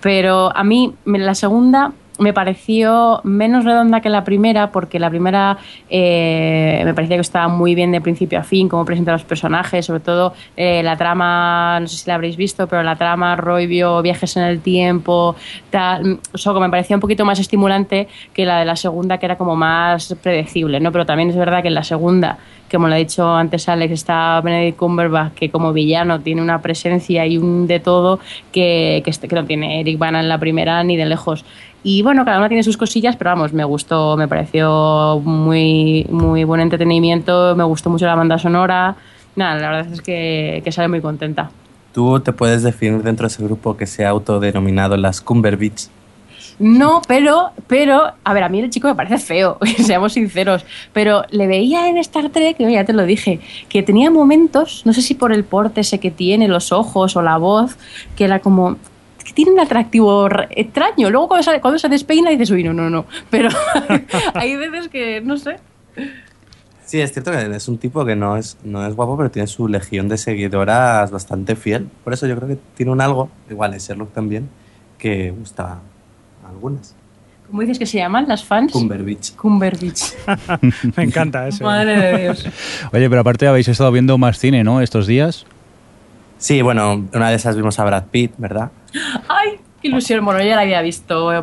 Pero 0.00 0.54
a 0.56 0.62
mí, 0.62 0.94
la 1.06 1.34
segunda, 1.34 1.92
me 2.18 2.32
pareció 2.32 3.20
menos 3.24 3.64
redonda 3.64 4.00
que 4.00 4.08
la 4.08 4.24
primera, 4.24 4.70
porque 4.72 4.98
la 4.98 5.10
primera 5.10 5.58
eh, 5.90 6.82
me 6.84 6.94
parecía 6.94 7.16
que 7.16 7.20
estaba 7.22 7.48
muy 7.48 7.74
bien 7.74 7.92
de 7.92 8.00
principio 8.00 8.38
a 8.38 8.42
fin, 8.42 8.68
cómo 8.68 8.84
presenta 8.84 9.12
los 9.12 9.24
personajes, 9.24 9.86
sobre 9.86 10.00
todo 10.00 10.34
eh, 10.56 10.82
la 10.82 10.96
trama, 10.96 11.78
no 11.80 11.86
sé 11.86 11.96
si 11.98 12.08
la 12.08 12.14
habréis 12.14 12.36
visto, 12.36 12.66
pero 12.66 12.82
la 12.82 12.96
trama 12.96 13.36
rollo, 13.36 14.02
viajes 14.02 14.36
en 14.36 14.44
el 14.44 14.60
tiempo, 14.60 15.36
tal, 15.70 16.18
que 16.32 16.60
me 16.60 16.70
parecía 16.70 16.96
un 16.96 17.00
poquito 17.00 17.24
más 17.24 17.38
estimulante 17.38 18.08
que 18.32 18.44
la 18.44 18.60
de 18.60 18.64
la 18.64 18.76
segunda, 18.76 19.18
que 19.18 19.26
era 19.26 19.36
como 19.36 19.56
más 19.56 20.14
predecible, 20.22 20.80
¿no? 20.80 20.92
Pero 20.92 21.04
también 21.06 21.30
es 21.30 21.36
verdad 21.36 21.62
que 21.62 21.68
en 21.68 21.74
la 21.74 21.82
segunda, 21.84 22.38
como 22.70 22.88
lo 22.88 22.94
ha 22.94 22.98
dicho 22.98 23.34
antes 23.34 23.68
Alex, 23.68 23.92
está 23.92 24.40
Benedict 24.40 24.78
Cumberbatch, 24.78 25.34
que 25.34 25.50
como 25.50 25.72
villano 25.72 26.20
tiene 26.20 26.42
una 26.42 26.60
presencia 26.62 27.26
y 27.26 27.38
un 27.38 27.66
de 27.66 27.80
todo 27.80 28.20
que, 28.52 29.02
que, 29.04 29.10
este- 29.10 29.28
no 29.28 29.44
tiene 29.44 29.80
Eric 29.80 29.98
Bana 29.98 30.20
en 30.20 30.28
la 30.28 30.38
primera 30.38 30.82
ni 30.82 30.96
de 30.96 31.06
lejos. 31.06 31.44
Y 31.88 32.02
bueno, 32.02 32.24
cada 32.24 32.38
una 32.38 32.48
tiene 32.48 32.64
sus 32.64 32.76
cosillas, 32.76 33.14
pero 33.14 33.30
vamos, 33.30 33.52
me 33.52 33.62
gustó, 33.62 34.16
me 34.16 34.26
pareció 34.26 35.22
muy, 35.24 36.04
muy 36.10 36.42
buen 36.42 36.60
entretenimiento, 36.60 37.54
me 37.54 37.62
gustó 37.62 37.90
mucho 37.90 38.06
la 38.06 38.16
banda 38.16 38.38
sonora. 38.38 38.96
Nada, 39.36 39.54
la 39.60 39.70
verdad 39.70 39.92
es 39.92 40.02
que, 40.02 40.62
que 40.64 40.72
sale 40.72 40.88
muy 40.88 41.00
contenta. 41.00 41.48
Tú 41.92 42.18
te 42.18 42.32
puedes 42.32 42.64
definir 42.64 43.04
dentro 43.04 43.28
de 43.28 43.32
ese 43.32 43.44
grupo 43.44 43.76
que 43.76 43.86
se 43.86 44.04
ha 44.04 44.08
autodenominado 44.08 44.96
las 44.96 45.20
Cumberbeach. 45.20 45.86
No, 46.58 47.02
pero, 47.06 47.50
pero, 47.68 48.14
a 48.24 48.34
ver, 48.34 48.42
a 48.42 48.48
mí 48.48 48.58
el 48.58 48.70
chico 48.70 48.88
me 48.88 48.96
parece 48.96 49.18
feo, 49.18 49.58
seamos 49.76 50.14
sinceros, 50.14 50.66
pero 50.92 51.22
le 51.30 51.46
veía 51.46 51.88
en 51.88 51.98
Star 51.98 52.30
Trek, 52.30 52.56
que 52.56 52.68
ya 52.68 52.84
te 52.84 52.94
lo 52.94 53.04
dije, 53.04 53.38
que 53.68 53.84
tenía 53.84 54.10
momentos, 54.10 54.82
no 54.86 54.92
sé 54.92 55.02
si 55.02 55.14
por 55.14 55.32
el 55.32 55.44
porte 55.44 55.82
ese 55.82 56.00
que 56.00 56.10
tiene, 56.10 56.48
los 56.48 56.72
ojos 56.72 57.14
o 57.14 57.22
la 57.22 57.36
voz, 57.36 57.76
que 58.16 58.24
era 58.24 58.40
como, 58.40 58.76
tiene 59.36 59.52
un 59.52 59.60
atractivo 59.60 60.26
extraño. 60.48 61.10
Luego 61.10 61.28
cuando, 61.28 61.42
sale, 61.42 61.60
cuando 61.60 61.78
se 61.78 61.90
despeina 61.90 62.30
dices, 62.30 62.50
uy, 62.50 62.64
no, 62.64 62.72
no, 62.72 62.88
no. 62.88 63.04
Pero 63.30 63.50
hay 64.34 64.56
veces 64.56 64.88
que, 64.88 65.20
no 65.20 65.36
sé. 65.36 65.58
Sí, 66.86 67.00
es 67.02 67.12
cierto 67.12 67.32
que 67.32 67.54
es 67.54 67.68
un 67.68 67.76
tipo 67.76 68.06
que 68.06 68.16
no 68.16 68.38
es, 68.38 68.56
no 68.64 68.86
es 68.86 68.96
guapo, 68.96 69.14
pero 69.18 69.30
tiene 69.30 69.46
su 69.46 69.68
legión 69.68 70.08
de 70.08 70.16
seguidoras 70.16 71.10
bastante 71.10 71.54
fiel. 71.54 71.86
Por 72.02 72.14
eso 72.14 72.26
yo 72.26 72.34
creo 72.34 72.48
que 72.48 72.58
tiene 72.76 72.92
un 72.92 73.02
algo, 73.02 73.28
igual 73.50 73.74
en 73.74 73.78
Sherlock 73.78 74.14
también, 74.14 74.48
que 74.96 75.32
gusta 75.32 75.80
a 76.44 76.48
algunas. 76.48 76.94
¿Cómo 77.46 77.60
dices 77.60 77.78
que 77.78 77.86
se 77.86 77.98
llaman 77.98 78.26
las 78.26 78.42
fans? 78.42 78.72
Cumberbeach. 78.72 79.34
Cumberbatch. 79.36 80.02
Me 80.96 81.04
encanta 81.04 81.46
eso. 81.46 81.62
Madre 81.62 82.00
de 82.00 82.22
Dios. 82.22 82.46
Oye, 82.90 83.08
pero 83.10 83.20
aparte 83.20 83.46
habéis 83.46 83.68
estado 83.68 83.92
viendo 83.92 84.16
más 84.16 84.38
cine, 84.38 84.64
¿no? 84.64 84.80
Estos 84.80 85.06
días. 85.06 85.44
Sí, 86.38 86.62
bueno, 86.62 87.06
una 87.14 87.30
de 87.30 87.36
esas 87.36 87.56
vimos 87.56 87.78
a 87.78 87.84
Brad 87.84 88.04
Pitt, 88.10 88.32
¿verdad? 88.38 88.70
¡Ay! 89.28 89.58
Qué 89.82 89.88
ilusión. 89.88 90.24
Bueno, 90.24 90.40
yo 90.40 90.46
ya 90.48 90.56
la 90.56 90.62
había 90.62 90.80
visto. 90.82 91.32
en- 91.32 91.42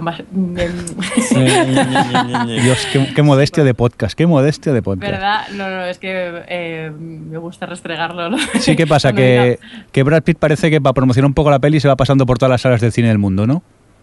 Dios, 2.47 2.87
qué, 2.91 3.13
qué 3.15 3.21
modestia 3.21 3.63
de 3.63 3.73
podcast, 3.73 4.17
qué 4.17 4.25
modestia 4.27 4.73
de 4.73 4.81
podcast. 4.81 5.11
¿Verdad? 5.11 5.41
No, 5.53 5.69
no, 5.69 5.83
es 5.85 5.97
que 5.99 6.43
eh, 6.47 6.91
me 6.97 7.37
gusta 7.37 7.65
restregarlo. 7.65 8.29
¿no? 8.29 8.37
Sí, 8.59 8.75
¿qué 8.75 8.87
pasa? 8.87 9.13
Que, 9.23 9.59
que 9.91 10.03
Brad 10.03 10.23
Pitt 10.23 10.39
parece 10.39 10.71
que 10.71 10.81
para 10.81 10.93
promocionar 10.93 11.27
un 11.27 11.33
poco 11.35 11.51
la 11.51 11.59
peli 11.59 11.79
se 11.79 11.87
va 11.87 11.95
pasando 11.95 12.25
por 12.25 12.37
todas 12.39 12.49
las 12.49 12.61
salas 12.61 12.81
del 12.81 12.91
cine 12.91 13.09
del 13.09 13.19
mundo, 13.19 13.45
¿no? 13.45 13.61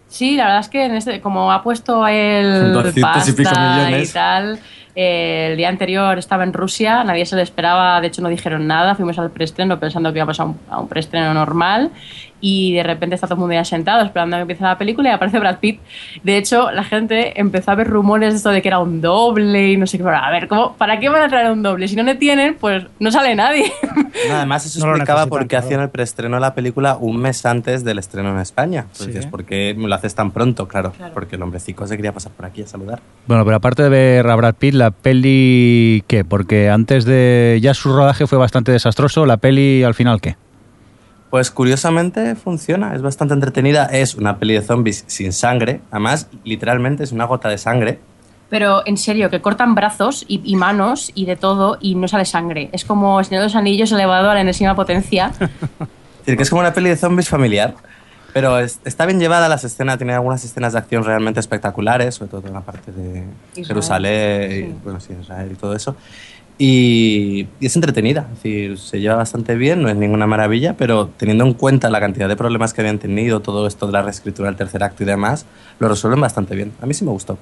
Sí, 0.08 0.36
la 0.36 0.44
verdad 0.44 0.60
es 0.60 0.68
que 0.68 0.84
en 0.86 0.94
este, 0.94 1.20
como 1.20 1.52
ha 1.52 1.62
puesto 1.62 2.06
el 2.06 2.72
200 2.72 3.28
y 3.28 3.32
pico 3.32 3.50
pasta 3.50 3.76
millones. 3.84 4.10
y 4.10 4.12
tal, 4.12 4.58
el 4.94 5.56
día 5.56 5.68
anterior 5.68 6.18
estaba 6.18 6.44
en 6.44 6.52
Rusia, 6.52 7.04
nadie 7.04 7.26
se 7.26 7.36
lo 7.36 7.42
esperaba, 7.42 8.00
de 8.00 8.08
hecho 8.08 8.22
no 8.22 8.28
dijeron 8.28 8.66
nada, 8.66 8.94
fuimos 8.94 9.18
al 9.18 9.30
preestreno 9.30 9.78
pensando 9.78 10.12
que 10.12 10.18
íbamos 10.18 10.40
a 10.40 10.44
un, 10.44 10.58
a 10.68 10.80
un 10.80 10.88
preestreno 10.88 11.32
normal 11.34 11.90
y 12.40 12.72
de 12.74 12.82
repente 12.82 13.14
está 13.14 13.26
todo 13.26 13.34
el 13.34 13.40
mundo 13.40 13.54
ya 13.54 13.64
sentado 13.64 14.04
esperando 14.04 14.36
a 14.36 14.38
que 14.38 14.42
empiece 14.42 14.62
la 14.64 14.78
película 14.78 15.10
y 15.10 15.12
aparece 15.12 15.38
Brad 15.38 15.58
Pitt. 15.58 15.80
De 16.22 16.36
hecho, 16.36 16.70
la 16.70 16.84
gente 16.84 17.38
empezó 17.40 17.70
a 17.70 17.74
ver 17.74 17.88
rumores 17.88 18.32
de 18.32 18.36
esto 18.38 18.50
de 18.50 18.62
que 18.62 18.68
era 18.68 18.78
un 18.78 19.00
doble 19.00 19.72
y 19.72 19.76
no 19.76 19.86
sé 19.86 19.98
qué, 19.98 20.04
pero 20.04 20.16
a 20.16 20.30
ver, 20.30 20.48
¿cómo, 20.48 20.74
¿para 20.74 20.98
qué 20.98 21.08
van 21.08 21.22
a 21.22 21.28
traer 21.28 21.50
un 21.52 21.62
doble? 21.62 21.86
Si 21.88 21.96
no 21.96 22.02
le 22.02 22.14
tienen, 22.14 22.56
pues 22.58 22.84
no 22.98 23.10
sale 23.10 23.34
nadie. 23.34 23.70
No, 24.28 24.34
además, 24.36 24.66
eso 24.66 24.84
No 24.84 24.90
explicaba 24.92 25.26
por 25.26 25.46
qué 25.46 25.56
hacían 25.56 25.80
el 25.80 25.88
preestreno 25.88 26.36
de 26.36 26.40
la 26.40 26.54
película 26.54 26.96
un 27.00 27.16
mes 27.16 27.46
antes 27.46 27.84
del 27.84 27.98
estreno 27.98 28.30
en 28.30 28.38
España. 28.40 28.86
Pues 28.98 29.10
Sí. 29.14 29.26
¿por 29.30 29.44
qué 29.44 29.74
me 29.78 29.88
lo 29.88 29.94
haces 29.94 30.14
tan 30.14 30.30
pronto? 30.32 30.68
Claro, 30.68 30.92
Claro. 30.92 31.14
porque 31.14 31.36
el 31.36 31.42
hombrecito 31.42 31.86
se 31.86 31.96
quería 31.96 32.12
pasar 32.12 32.32
por 32.32 32.44
aquí 32.44 32.62
a 32.62 32.66
saludar. 32.66 33.00
Bueno, 33.26 33.44
pero 33.44 33.56
aparte 33.56 33.84
de 33.84 33.88
ver 33.88 34.26
a 34.28 34.34
Brad 34.36 34.56
Pitt, 34.56 34.74
la 34.74 34.90
peli, 34.90 36.04
¿qué? 36.06 36.24
Porque 36.24 36.68
antes 36.68 37.04
de... 37.04 37.58
Ya 37.62 37.72
su 37.72 37.92
rodaje 37.94 38.26
fue 38.26 38.36
bastante 38.36 38.72
desastroso, 38.72 39.24
la 39.26 39.36
peli 39.38 39.82
al 39.84 39.94
final, 39.94 40.20
¿qué? 40.20 40.36
Pues 41.30 41.50
curiosamente 41.52 42.34
funciona, 42.34 42.94
es 42.94 43.02
bastante 43.02 43.34
entretenida. 43.34 43.86
Es 43.86 44.16
una 44.16 44.38
peli 44.38 44.54
de 44.54 44.62
zombies 44.62 45.04
sin 45.06 45.32
sangre, 45.32 45.80
además, 45.90 46.28
literalmente 46.44 47.04
es 47.04 47.12
una 47.12 47.24
gota 47.24 47.48
de 47.48 47.56
sangre. 47.58 48.00
Pero 48.48 48.82
en 48.84 48.96
serio, 48.96 49.30
que 49.30 49.40
cortan 49.40 49.76
brazos 49.76 50.24
y, 50.26 50.40
y 50.44 50.56
manos 50.56 51.12
y 51.14 51.24
de 51.26 51.36
todo 51.36 51.78
y 51.80 51.94
no 51.94 52.08
sale 52.08 52.24
sangre. 52.24 52.68
Es 52.72 52.84
como 52.84 53.20
el 53.20 53.26
Señor 53.26 53.42
de 53.42 53.46
los 53.46 53.54
Anillos 53.54 53.92
elevado 53.92 54.28
a 54.28 54.34
la 54.34 54.40
enésima 54.40 54.74
potencia. 54.74 55.30
Es 56.20 56.26
decir, 56.26 56.36
que 56.36 56.42
es 56.42 56.50
como 56.50 56.60
una 56.60 56.74
peli 56.74 56.90
de 56.90 56.96
zombies 56.96 57.28
familiar. 57.30 57.74
Pero 58.34 58.58
es- 58.58 58.78
está 58.84 59.06
bien 59.06 59.18
llevada 59.18 59.48
las 59.48 59.64
escenas, 59.64 59.96
tiene 59.98 60.12
algunas 60.14 60.44
escenas 60.44 60.74
de 60.74 60.78
acción 60.80 61.02
realmente 61.02 61.40
espectaculares, 61.40 62.16
sobre 62.16 62.30
todo 62.30 62.46
en 62.46 62.52
la 62.52 62.60
parte 62.60 62.92
de 62.92 63.24
Israel. 63.52 63.66
Jerusalén, 63.66 64.50
y, 64.52 64.54
Sí. 64.70 64.74
bueno, 64.84 65.00
sí, 65.00 65.14
Israel 65.20 65.50
y 65.50 65.54
todo 65.54 65.74
eso. 65.74 65.96
Y, 66.62 67.48
es 67.62 67.74
entretenida, 67.74 68.28
es 68.30 68.42
decir, 68.42 68.78
se 68.78 69.00
lleva 69.00 69.14
bastante 69.14 69.54
bien, 69.54 69.80
no 69.80 69.88
es 69.88 69.96
ninguna 69.96 70.26
maravilla, 70.26 70.76
pero 70.76 71.08
teniendo 71.16 71.46
en 71.46 71.54
cuenta 71.54 71.88
la 71.88 72.00
cantidad 72.00 72.28
de 72.28 72.36
problemas 72.36 72.74
que 72.74 72.82
habían 72.82 72.98
tenido, 72.98 73.40
todo 73.40 73.66
esto 73.66 73.86
de 73.86 73.94
la 73.94 74.02
reescritura 74.02 74.50
del 74.50 74.56
tercer 74.56 74.82
acto 74.82 75.02
y 75.02 75.06
demás, 75.06 75.46
lo 75.78 75.88
resuelven 75.88 76.20
bastante 76.20 76.54
bien. 76.54 76.72
A 76.82 76.84
mí 76.84 76.92
sí 76.92 77.02
me 77.02 77.12
gustó. 77.12 77.38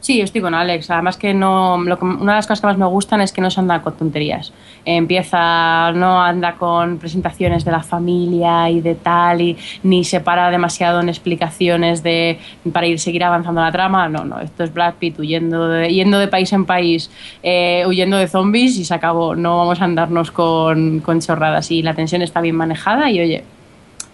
Sí, 0.00 0.22
estoy 0.22 0.40
con 0.40 0.54
Alex. 0.54 0.90
Además 0.90 1.18
que 1.18 1.34
no, 1.34 1.76
lo 1.84 1.98
una 2.00 2.32
de 2.32 2.38
las 2.38 2.46
cosas 2.46 2.62
que 2.62 2.66
más 2.68 2.78
me 2.78 2.86
gustan 2.86 3.20
es 3.20 3.32
que 3.32 3.42
no 3.42 3.50
se 3.50 3.60
anda 3.60 3.82
con 3.82 3.94
tonterías. 3.96 4.50
Empieza, 4.86 5.92
no 5.92 6.22
anda 6.22 6.54
con 6.54 6.98
presentaciones 6.98 7.66
de 7.66 7.70
la 7.70 7.82
familia 7.82 8.70
y 8.70 8.80
de 8.80 8.94
tal, 8.94 9.42
y 9.42 9.58
ni 9.82 10.04
se 10.04 10.20
para 10.20 10.50
demasiado 10.50 11.00
en 11.00 11.10
explicaciones 11.10 12.02
de 12.02 12.38
para 12.72 12.86
ir 12.86 12.98
seguir 12.98 13.24
avanzando 13.24 13.60
la 13.60 13.70
trama. 13.70 14.08
No, 14.08 14.24
no. 14.24 14.40
Esto 14.40 14.64
es 14.64 14.72
Brad 14.72 14.94
Pitt 14.94 15.18
huyendo 15.18 15.68
de, 15.68 15.92
yendo 15.92 16.18
de 16.18 16.28
país 16.28 16.50
en 16.54 16.64
país, 16.64 17.10
eh, 17.42 17.84
huyendo 17.86 18.16
de 18.16 18.26
zombies 18.26 18.78
y 18.78 18.86
se 18.86 18.94
acabó. 18.94 19.36
No 19.36 19.58
vamos 19.58 19.82
a 19.82 19.84
andarnos 19.84 20.30
con, 20.30 21.00
con 21.00 21.20
chorradas. 21.20 21.70
Y 21.70 21.82
la 21.82 21.92
tensión 21.92 22.22
está 22.22 22.40
bien 22.40 22.56
manejada 22.56 23.10
y 23.10 23.20
oye, 23.20 23.44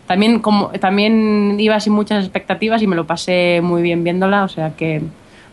también, 0.08 0.40
como, 0.40 0.70
también 0.80 1.56
iba 1.60 1.78
sin 1.78 1.92
muchas 1.92 2.24
expectativas 2.24 2.82
y 2.82 2.88
me 2.88 2.96
lo 2.96 3.06
pasé 3.06 3.60
muy 3.62 3.82
bien 3.82 4.02
viéndola, 4.02 4.44
o 4.44 4.48
sea 4.48 4.74
que 4.76 5.02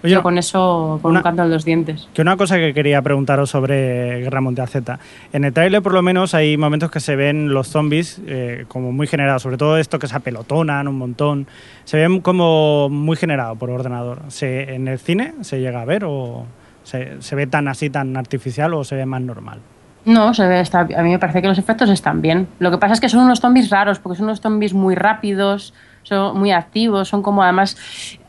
Oye, 0.03 0.13
yo 0.13 0.21
con 0.23 0.37
eso, 0.37 0.99
con 1.01 1.11
una- 1.11 1.19
un 1.19 1.23
canto 1.23 1.43
en 1.43 1.49
los 1.49 1.63
dientes. 1.65 2.09
Que 2.13 2.21
una 2.21 2.35
cosa 2.35 2.57
que 2.57 2.73
quería 2.73 3.01
preguntaros 3.01 3.49
sobre 3.49 4.19
Guerra 4.21 4.41
Mundial 4.41 4.67
Z. 4.67 4.99
En 5.31 5.45
el 5.45 5.53
tráiler, 5.53 5.81
por 5.81 5.93
lo 5.93 6.01
menos, 6.01 6.33
hay 6.33 6.57
momentos 6.57 6.91
que 6.91 6.99
se 6.99 7.15
ven 7.15 7.53
los 7.53 7.69
zombies 7.69 8.21
eh, 8.27 8.65
como 8.67 8.91
muy 8.91 9.07
generados, 9.07 9.41
sobre 9.43 9.57
todo 9.57 9.77
esto 9.77 9.99
que 9.99 10.07
se 10.07 10.15
apelotonan 10.15 10.87
un 10.87 10.97
montón. 10.97 11.47
Se 11.85 11.97
ven 11.97 12.19
como 12.21 12.89
muy 12.89 13.15
generado 13.15 13.55
por 13.55 13.69
ordenador. 13.69 14.19
Se, 14.27 14.75
¿En 14.75 14.87
el 14.87 14.99
cine 14.99 15.33
se 15.41 15.59
llega 15.61 15.81
a 15.81 15.85
ver 15.85 16.03
o 16.05 16.45
se, 16.83 17.21
se 17.21 17.35
ve 17.35 17.47
tan 17.47 17.67
así, 17.69 17.89
tan 17.89 18.17
artificial 18.17 18.73
o 18.73 18.83
se 18.83 18.95
ve 18.95 19.05
más 19.05 19.21
normal? 19.21 19.59
No, 20.05 20.33
se 20.33 20.45
ve, 20.45 20.59
está, 20.59 20.81
a 20.81 21.01
mí 21.01 21.11
me 21.11 21.17
parece 21.19 21.41
que 21.41 21.47
los 21.47 21.57
efectos 21.57 21.89
están 21.89 22.21
bien. 22.21 22.47
Lo 22.59 22.71
que 22.71 22.77
pasa 22.77 22.93
es 22.93 22.99
que 22.99 23.07
son 23.07 23.21
unos 23.21 23.39
zombies 23.39 23.69
raros, 23.69 23.99
porque 23.99 24.17
son 24.17 24.25
unos 24.25 24.41
zombies 24.41 24.73
muy 24.73 24.95
rápidos, 24.95 25.73
son 26.03 26.37
muy 26.37 26.51
activos, 26.51 27.07
son 27.09 27.21
como 27.21 27.43
además, 27.43 27.77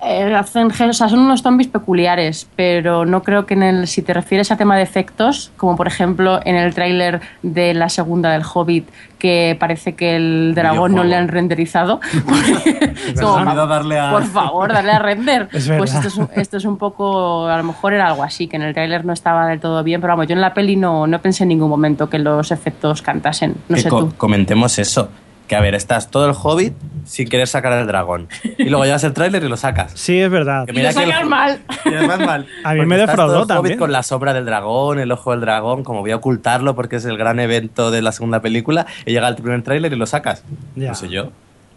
eh, 0.02 0.32
hacen, 0.34 0.68
o 0.68 0.92
sea, 0.92 1.08
son 1.08 1.18
unos 1.20 1.42
zombies 1.42 1.68
peculiares, 1.68 2.48
pero 2.56 3.04
no 3.04 3.22
creo 3.22 3.46
que 3.46 3.54
en 3.54 3.62
el, 3.62 3.86
si 3.88 4.02
te 4.02 4.14
refieres 4.14 4.50
a 4.52 4.56
tema 4.56 4.76
de 4.76 4.82
efectos, 4.82 5.50
como 5.56 5.76
por 5.76 5.86
ejemplo 5.86 6.40
en 6.44 6.56
el 6.56 6.72
tráiler 6.74 7.20
de 7.42 7.74
la 7.74 7.88
segunda 7.88 8.30
del 8.32 8.42
Hobbit, 8.42 8.88
que 9.18 9.56
parece 9.58 9.94
que 9.94 10.16
el 10.16 10.52
dragón 10.54 10.94
no 10.94 11.02
le 11.02 11.16
han 11.16 11.28
renderizado. 11.28 12.00
como, 13.20 13.66
darle 13.66 13.98
a- 13.98 14.10
Por 14.10 14.24
favor, 14.24 14.72
darle 14.72 14.92
a 14.92 14.98
render. 14.98 15.48
Es 15.52 15.68
pues 15.76 15.94
esto 15.94 16.08
es, 16.08 16.16
un, 16.16 16.28
esto 16.34 16.56
es 16.58 16.64
un 16.64 16.76
poco, 16.76 17.46
a 17.46 17.56
lo 17.56 17.64
mejor 17.64 17.92
era 17.94 18.08
algo 18.08 18.22
así, 18.22 18.46
que 18.46 18.56
en 18.56 18.62
el 18.62 18.74
tráiler 18.74 19.04
no 19.04 19.12
estaba 19.12 19.46
del 19.46 19.60
todo 19.60 19.82
bien, 19.82 20.00
pero 20.00 20.12
vamos, 20.12 20.26
yo 20.28 20.34
en 20.34 20.40
la 20.40 20.54
peli 20.54 20.76
no, 20.76 21.06
no 21.06 21.20
pensé 21.20 21.44
en 21.44 21.48
ningún 21.48 21.70
momento 21.70 22.08
que 22.08 22.18
los 22.18 22.50
efectos 22.50 23.02
cantasen. 23.02 23.54
No 23.68 23.76
que 23.76 23.82
sé 23.82 23.88
co- 23.88 24.04
tú. 24.04 24.14
comentemos 24.16 24.78
eso. 24.78 25.08
Que 25.48 25.56
a 25.56 25.60
ver, 25.60 25.74
estás 25.74 26.10
todo 26.10 26.26
el 26.26 26.34
hobbit 26.40 26.72
sin 27.04 27.28
querer 27.28 27.46
sacar 27.46 27.72
al 27.74 27.86
dragón. 27.86 28.28
Y 28.56 28.70
luego 28.70 28.84
llevas 28.86 29.04
el 29.04 29.12
tráiler 29.12 29.44
y 29.44 29.48
lo 29.48 29.58
sacas. 29.58 29.92
Sí, 29.94 30.18
es 30.18 30.30
verdad. 30.30 30.64
Que 30.64 30.72
Y 30.72 30.76
lo 30.76 30.80
que 30.82 30.88
el- 30.88 30.94
sacas 30.94 31.26
mal. 31.26 31.60
Y 31.84 31.94
además 31.94 32.18
mal. 32.20 32.46
A 32.64 32.72
mí 32.72 32.78
Porque 32.80 32.86
me 32.86 32.94
estás 33.00 33.14
todo 33.16 33.26
defraudó 33.26 33.42
el 33.42 33.48
también. 33.48 33.72
Hobbit 33.74 33.78
con 33.78 33.92
la 33.92 34.02
sombra 34.02 34.32
del 34.32 34.46
dragón, 34.46 34.98
el 34.98 35.12
ojo 35.12 35.32
del 35.32 35.40
dragón, 35.42 35.84
como 35.84 36.00
voy 36.00 36.12
a 36.12 36.16
ocultarlo 36.16 36.74
porque 36.74 36.96
es 36.96 37.04
el 37.04 37.18
gran 37.18 37.40
evento 37.40 37.90
de 37.90 38.00
la 38.00 38.12
segunda 38.12 38.40
película, 38.40 38.86
y 39.04 39.12
llega 39.12 39.28
el 39.28 39.34
primer 39.36 39.62
tráiler 39.62 39.92
y 39.92 39.96
lo 39.96 40.06
sacas. 40.06 40.44
Ya. 40.76 40.88
No 40.88 40.94
sé 40.94 41.08
yo. 41.10 41.30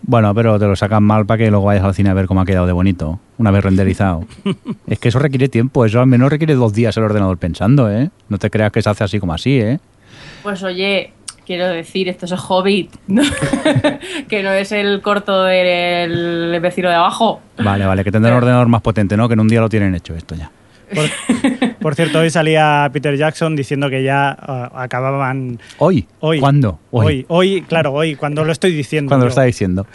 Bueno, 0.03 0.33
pero 0.33 0.57
te 0.59 0.65
lo 0.65 0.75
sacan 0.77 1.03
mal 1.03 1.25
para 1.25 1.39
que 1.39 1.49
luego 1.49 1.65
vayas 1.65 1.83
al 1.83 1.93
cine 1.93 2.09
a 2.09 2.13
ver 2.13 2.27
cómo 2.27 2.39
ha 2.39 2.45
quedado 2.45 2.67
de 2.67 2.71
bonito, 2.71 3.19
una 3.37 3.51
vez 3.51 3.63
renderizado. 3.65 4.23
es 4.87 4.97
que 4.99 5.09
eso 5.09 5.19
requiere 5.19 5.49
tiempo, 5.49 5.83
eso 5.83 5.99
al 5.99 6.07
menos 6.07 6.29
requiere 6.29 6.53
dos 6.55 6.71
días 6.71 6.95
el 6.95 7.03
ordenador 7.03 7.37
pensando, 7.37 7.91
¿eh? 7.91 8.11
No 8.29 8.37
te 8.37 8.49
creas 8.49 8.71
que 8.71 8.81
se 8.81 8.89
hace 8.89 9.03
así 9.03 9.19
como 9.19 9.33
así, 9.33 9.59
¿eh? 9.59 9.79
Pues 10.43 10.63
oye, 10.63 11.11
Quiero 11.47 11.69
decir, 11.69 12.09
esto 12.09 12.25
es 12.25 12.33
el 12.33 12.39
Hobbit, 12.45 12.93
¿no? 13.07 13.21
que 14.29 14.43
no 14.43 14.51
es 14.51 14.73
el 14.73 15.01
corto 15.01 15.45
del 15.45 16.59
vecino 16.61 16.89
de 16.89 16.95
abajo. 16.95 17.39
Vale, 17.57 17.85
vale, 17.85 18.03
que 18.03 18.11
tendrán 18.11 18.33
un 18.33 18.37
ordenador 18.43 18.67
más 18.67 18.81
potente, 18.81 19.15
¿no? 19.15 19.29
Que 19.29 19.35
en 19.35 19.39
un 19.39 19.47
día 19.47 19.61
lo 19.61 19.69
tienen 19.69 19.95
hecho 19.95 20.13
esto 20.13 20.35
ya. 20.35 20.51
Por, 20.93 21.05
por 21.81 21.95
cierto, 21.95 22.19
hoy 22.19 22.29
salía 22.29 22.89
Peter 22.91 23.15
Jackson 23.15 23.55
diciendo 23.55 23.89
que 23.89 24.03
ya 24.03 24.29
ah, 24.39 24.71
acababan 24.75 25.57
¿Hoy? 25.77 26.05
Hoy. 26.19 26.39
¿Cuándo? 26.41 26.79
hoy. 26.91 27.25
hoy, 27.29 27.61
claro, 27.61 27.93
hoy, 27.93 28.15
cuando 28.15 28.43
lo 28.43 28.51
estoy 28.51 28.73
diciendo. 28.73 29.09
Cuando 29.09 29.25
lo 29.25 29.29
está 29.29 29.43
diciendo. 29.43 29.87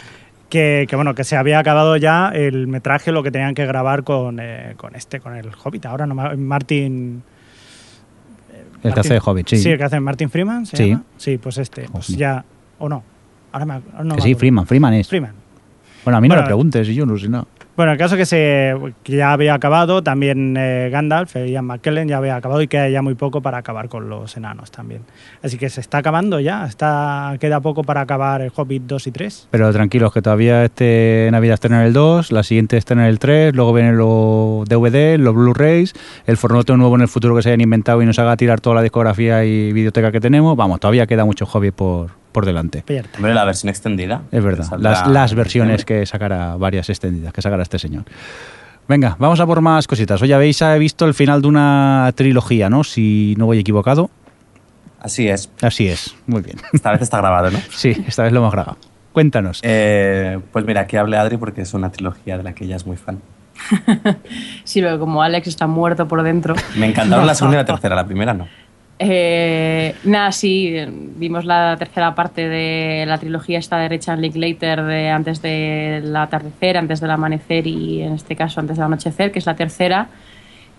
que, 0.49 0.85
que, 0.89 0.95
bueno, 0.95 1.13
que 1.13 1.23
se 1.23 1.35
había 1.37 1.59
acabado 1.59 1.97
ya 1.97 2.29
el 2.33 2.65
metraje, 2.67 3.11
lo 3.11 3.21
que 3.21 3.29
tenían 3.31 3.53
que 3.53 3.65
grabar 3.67 4.03
con, 4.03 4.39
eh, 4.39 4.73
con 4.77 4.95
este, 4.95 5.19
con 5.19 5.35
el 5.35 5.49
Hobbit. 5.63 5.85
Ahora 5.85 6.07
no 6.07 6.15
me- 6.15 6.35
Martin. 6.35 7.21
El 8.83 8.93
que 8.93 8.99
hace 8.99 9.13
de 9.13 9.21
Hobbit, 9.23 9.47
sí. 9.47 9.57
Sí, 9.57 9.69
el 9.69 9.77
que 9.77 9.83
hace 9.83 9.99
Martin 9.99 10.29
Freeman. 10.29 10.65
¿se 10.65 10.77
Sí. 10.77 10.89
llama? 10.89 11.03
Sí, 11.17 11.37
pues 11.37 11.57
este. 11.57 11.87
Pues 11.91 12.07
ya. 12.09 12.43
O 12.79 12.89
no. 12.89 13.03
Ahora 13.51 13.65
me, 13.65 13.73
ahora 13.73 14.03
no 14.03 14.15
que 14.15 14.21
me 14.21 14.27
sí. 14.27 14.35
Freeman, 14.35 14.65
Freeman 14.65 14.93
es. 14.95 15.07
Freeman. 15.07 15.33
Bueno, 16.03 16.17
a 16.17 16.21
mí 16.21 16.27
no 16.27 16.33
Bueno, 16.33 16.41
me 16.43 16.47
preguntes, 16.47 16.87
yo 16.89 17.05
no 17.05 17.17
sé 17.17 17.29
nada. 17.29 17.45
Bueno, 17.75 17.91
el 17.91 17.97
caso 17.97 18.15
que, 18.17 18.27
se, 18.27 18.75
ya 19.05 19.33
había 19.33 19.55
acabado, 19.55 20.03
también 20.03 20.55
eh, 20.57 20.89
Gandalf, 20.91 21.35
eh, 21.35 21.49
Ian 21.49 21.65
McKellen 21.65 22.07
ya 22.07 22.17
había 22.17 22.35
acabado 22.35 22.61
y 22.61 22.67
queda 22.67 22.87
ya 22.87 23.01
muy 23.01 23.15
poco 23.15 23.41
para 23.41 23.57
acabar 23.57 23.89
con 23.89 24.09
los 24.09 24.37
enanos 24.37 24.69
también. 24.69 25.01
Así 25.41 25.57
que 25.57 25.71
se 25.71 25.81
está 25.81 25.97
acabando 25.97 26.39
ya, 26.39 26.67
está, 26.67 27.35
queda 27.39 27.61
poco 27.61 27.83
para 27.83 28.01
acabar 28.01 28.41
el 28.41 28.51
Hobbit 28.55 28.83
2 28.83 29.07
y 29.07 29.11
3. 29.11 29.47
Pero 29.49 29.73
tranquilos, 29.73 30.13
que 30.13 30.21
todavía 30.21 30.63
este 30.63 31.29
Navidad 31.31 31.55
está 31.55 31.67
en 31.69 31.73
el 31.73 31.93
2, 31.93 32.31
la 32.31 32.43
siguiente 32.43 32.77
está 32.77 32.93
en 32.93 32.99
el 32.99 33.17
3, 33.17 33.55
luego 33.55 33.73
vienen 33.73 33.97
los 33.97 34.65
DVD, 34.69 35.17
los 35.17 35.33
Blu-rays, 35.33 35.93
el 36.27 36.37
formato 36.37 36.77
nuevo 36.77 36.93
en 36.93 37.01
el 37.01 37.07
futuro 37.07 37.35
que 37.35 37.41
se 37.41 37.49
hayan 37.49 37.61
inventado 37.61 38.03
y 38.03 38.05
nos 38.05 38.19
haga 38.19 38.37
tirar 38.37 38.61
toda 38.61 38.75
la 38.75 38.81
discografía 38.83 39.45
y 39.45 39.73
videoteca 39.73 40.11
que 40.11 40.19
tenemos. 40.19 40.55
Vamos, 40.55 40.79
todavía 40.79 41.07
queda 41.07 41.25
mucho 41.25 41.47
Hobbit 41.51 41.73
por, 41.73 42.22
por 42.33 42.45
delante. 42.45 42.83
Pierta. 42.85 43.17
Hombre, 43.17 43.33
la 43.33 43.45
versión 43.45 43.69
extendida. 43.69 44.23
Es 44.31 44.43
verdad, 44.43 44.65
Saldrá 44.65 44.91
las, 44.91 45.07
las 45.07 45.33
versiones 45.35 45.85
que 45.85 46.05
sacará, 46.05 46.57
varias 46.57 46.89
extendidas, 46.89 47.31
que 47.31 47.41
sacará 47.41 47.63
este 47.63 47.79
señor. 47.79 48.03
Venga, 48.87 49.15
vamos 49.17 49.39
a 49.39 49.45
por 49.45 49.61
más 49.61 49.87
cositas. 49.87 50.21
Hoy 50.21 50.33
habéis 50.33 50.61
eh, 50.61 50.77
visto 50.77 51.05
el 51.05 51.13
final 51.13 51.41
de 51.41 51.47
una 51.47 52.11
trilogía, 52.15 52.69
¿no? 52.69 52.83
Si 52.83 53.33
no 53.37 53.45
voy 53.45 53.59
equivocado. 53.59 54.09
Así 54.99 55.29
es. 55.29 55.49
Así 55.61 55.87
es, 55.87 56.15
muy 56.27 56.41
bien. 56.41 56.57
Esta 56.73 56.91
vez 56.91 57.01
está 57.01 57.17
grabado, 57.17 57.51
¿no? 57.51 57.59
Sí, 57.71 58.03
esta 58.07 58.23
vez 58.23 58.33
lo 58.33 58.39
hemos 58.39 58.51
grabado. 58.51 58.77
Cuéntanos. 59.13 59.59
Eh, 59.63 60.39
pues 60.51 60.65
mira, 60.65 60.81
aquí 60.81 60.97
hable 60.97 61.17
Adri 61.17 61.37
porque 61.37 61.61
es 61.61 61.73
una 61.73 61.91
trilogía 61.91 62.37
de 62.37 62.43
la 62.43 62.53
que 62.53 62.65
ella 62.65 62.75
es 62.75 62.85
muy 62.85 62.97
fan. 62.97 63.21
Sí, 64.63 64.81
pero 64.81 64.97
como 64.97 65.21
Alex 65.21 65.47
está 65.47 65.67
muerto 65.67 66.07
por 66.07 66.23
dentro. 66.23 66.55
Me 66.77 66.87
encantaron 66.87 67.27
la 67.27 67.35
segunda 67.35 67.57
y 67.57 67.61
la 67.61 67.65
tercera, 67.65 67.95
la 67.95 68.05
primera 68.05 68.33
no. 68.33 68.47
Eh, 68.99 69.95
nada, 70.03 70.31
sí, 70.31 70.75
vimos 71.15 71.45
la 71.45 71.75
tercera 71.77 72.13
parte 72.13 72.47
de 72.47 73.05
la 73.07 73.17
trilogía 73.17 73.59
esta 73.59 73.77
de 73.77 73.89
Richard 73.89 74.19
Linklater 74.19 74.83
de 74.83 75.09
antes 75.09 75.41
del 75.41 76.15
atardecer, 76.15 76.77
antes 76.77 77.01
del 77.01 77.11
amanecer 77.11 77.65
y 77.65 78.01
en 78.01 78.13
este 78.13 78.35
caso 78.35 78.59
antes 78.59 78.77
del 78.77 78.85
anochecer, 78.85 79.31
que 79.31 79.39
es 79.39 79.45
la 79.45 79.55
tercera. 79.55 80.07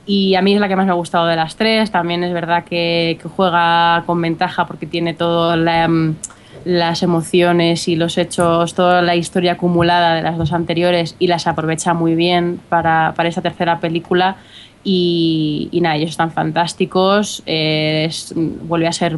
Y 0.07 0.35
a 0.35 0.43
mí 0.43 0.55
es 0.55 0.61
la 0.61 0.69
que 0.69 0.77
más 0.77 0.87
me 0.87 0.93
ha 0.93 0.97
gustado 0.97 1.27
de 1.27 1.37
las 1.37 1.57
tres. 1.57 1.91
También 1.91 2.23
es 2.25 2.33
verdad 2.33 2.65
que, 2.65 3.19
juega 3.37 4.03
con 4.07 4.21
ventaja 4.21 4.67
porque 4.67 4.87
tiene 4.87 5.15
todas 5.15 5.59
las 6.65 7.03
emociones 7.03 7.89
y 7.89 7.97
los 7.97 8.19
hechos, 8.19 8.75
toda 8.75 9.01
la 9.03 9.17
historia 9.17 9.53
acumulada 9.53 10.15
de 10.15 10.23
las 10.23 10.37
dos 10.37 10.53
anteriores 10.53 11.17
y 11.19 11.27
las 11.27 11.47
aprovecha 11.47 11.95
muy 11.95 12.15
bien 12.15 12.61
para, 12.69 13.15
para 13.17 13.29
esta 13.29 13.41
tercera 13.41 13.81
película. 13.81 14.37
Y, 14.87 15.71
y 15.73 15.81
nada, 15.81 15.97
ellos 15.97 16.11
están 16.11 16.31
fantásticos. 16.31 17.43
eh, 17.47 18.05
es- 18.09 18.35
vuelve 18.37 18.87
a 18.87 18.93
ser 18.93 19.17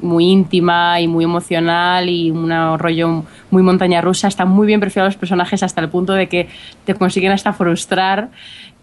muy 0.00 0.26
íntima 0.26 1.00
y 1.00 1.08
muy 1.08 1.24
emocional 1.24 2.08
y 2.08 2.30
un 2.30 2.48
rollo 2.78 3.24
muy 3.50 3.62
montaña 3.62 4.00
rusa. 4.00 4.28
Están 4.28 4.48
muy 4.48 4.66
bien 4.66 4.78
perfilados 4.80 5.14
los 5.14 5.18
personajes 5.20 5.62
hasta 5.64 5.80
el 5.80 5.88
punto 5.88 6.12
de 6.12 6.28
que 6.28 6.48
te 6.84 6.94
consiguen 6.94 7.32
hasta 7.32 7.52
frustrar. 7.52 8.28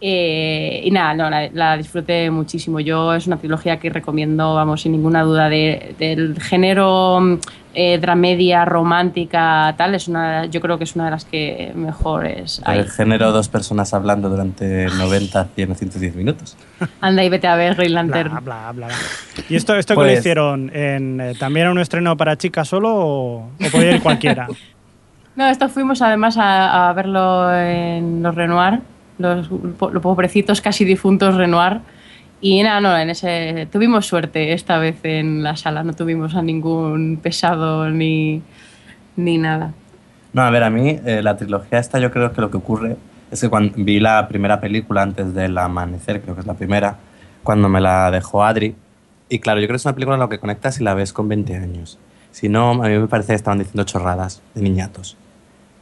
Eh, 0.01 0.81
y 0.83 0.91
nada, 0.91 1.13
no, 1.13 1.29
la, 1.29 1.49
la 1.53 1.77
disfruté 1.77 2.29
muchísimo. 2.29 2.79
Yo 2.79 3.13
es 3.13 3.27
una 3.27 3.37
trilogía 3.37 3.77
que 3.79 3.89
recomiendo, 3.89 4.53
vamos, 4.53 4.81
sin 4.81 4.91
ninguna 4.91 5.23
duda, 5.23 5.49
de- 5.49 5.95
del 5.97 6.39
género 6.41 7.19
mm, 7.21 7.37
eh, 7.73 7.97
dramedia, 7.97 8.65
romántica, 8.65 9.73
tal. 9.77 9.95
Es 9.95 10.07
una, 10.07 10.45
yo 10.45 10.59
creo 10.61 10.77
que 10.77 10.83
es 10.83 10.95
una 10.95 11.05
de 11.05 11.11
las 11.11 11.25
que 11.25 11.71
mejores 11.75 12.61
hay. 12.65 12.79
El 12.79 12.89
género 12.89 13.31
dos 13.31 13.47
personas 13.47 13.93
hablando 13.93 14.29
durante 14.29 14.85
90, 14.87 15.45
100 15.55 15.71
o 15.71 15.75
110 15.75 16.15
minutos. 16.15 16.57
Anda 17.01 17.23
y 17.23 17.29
vete 17.29 17.47
a 17.47 17.55
ver 17.55 17.75
Green 17.75 17.93
Lantern. 17.93 18.31
bla, 18.43 18.71
bla, 18.73 18.87
bla. 18.87 18.95
¿Y 19.49 19.55
esto, 19.55 19.75
esto 19.75 19.93
que 19.93 20.01
Pues- 20.01 20.13
lo 20.13 20.19
hicieron 20.19 20.71
en, 20.75 21.21
eh, 21.21 21.33
también 21.39 21.63
era 21.63 21.71
un 21.71 21.79
estreno 21.79 22.15
para 22.17 22.37
chicas 22.37 22.67
solo 22.67 22.93
o, 22.93 23.35
o 23.37 23.69
podía 23.71 23.91
ir 23.95 24.01
cualquiera? 24.03 24.47
No, 25.37 25.45
esto 25.49 25.67
fuimos 25.67 26.01
además 26.01 26.37
a, 26.37 26.87
a 26.87 26.93
verlo 26.93 27.53
en 27.53 28.23
los 28.23 28.33
Renoir, 28.33 28.79
los, 29.17 29.49
los 29.49 30.01
pobrecitos 30.01 30.61
casi 30.61 30.85
difuntos 30.85 31.35
Renoir. 31.35 31.81
Y 32.41 32.61
nada, 32.61 32.81
no, 32.81 32.97
en 32.97 33.09
ese 33.09 33.67
tuvimos 33.71 34.05
suerte 34.05 34.53
esta 34.53 34.77
vez 34.77 34.97
en 35.03 35.41
la 35.41 35.55
sala, 35.55 35.83
no 35.83 35.93
tuvimos 35.93 36.35
a 36.35 36.41
ningún 36.41 37.17
pesado 37.21 37.89
ni, 37.89 38.41
ni 39.15 39.37
nada. 39.37 39.73
No, 40.33 40.41
a 40.41 40.49
ver, 40.49 40.63
a 40.63 40.69
mí 40.69 40.99
eh, 41.05 41.21
la 41.23 41.37
trilogía 41.37 41.79
esta 41.79 41.97
yo 41.99 42.11
creo 42.11 42.33
que 42.33 42.41
lo 42.41 42.51
que 42.51 42.57
ocurre 42.57 42.97
es 43.31 43.41
que 43.41 43.49
cuando 43.49 43.73
vi 43.77 43.99
la 43.99 44.27
primera 44.27 44.59
película 44.59 45.01
antes 45.01 45.33
del 45.33 45.57
amanecer, 45.57 46.21
creo 46.21 46.35
que 46.35 46.41
es 46.41 46.47
la 46.47 46.55
primera, 46.55 46.97
cuando 47.41 47.69
me 47.69 47.79
la 47.79 48.11
dejó 48.11 48.43
Adri, 48.43 48.75
y 49.29 49.39
claro, 49.39 49.59
yo 49.59 49.67
creo 49.67 49.75
que 49.75 49.77
es 49.77 49.85
una 49.85 49.95
película 49.95 50.15
en 50.15 50.19
la 50.19 50.29
que 50.29 50.39
conectas 50.39 50.75
si 50.75 50.83
la 50.83 50.93
ves 50.93 51.13
con 51.13 51.27
20 51.27 51.55
años. 51.55 51.97
Si 52.31 52.49
no, 52.49 52.71
a 52.71 52.87
mí 52.87 52.99
me 52.99 53.07
parece 53.07 53.29
que 53.29 53.35
estaban 53.35 53.59
diciendo 53.59 53.83
chorradas 53.83 54.41
de 54.53 54.61
niñatos. 54.61 55.17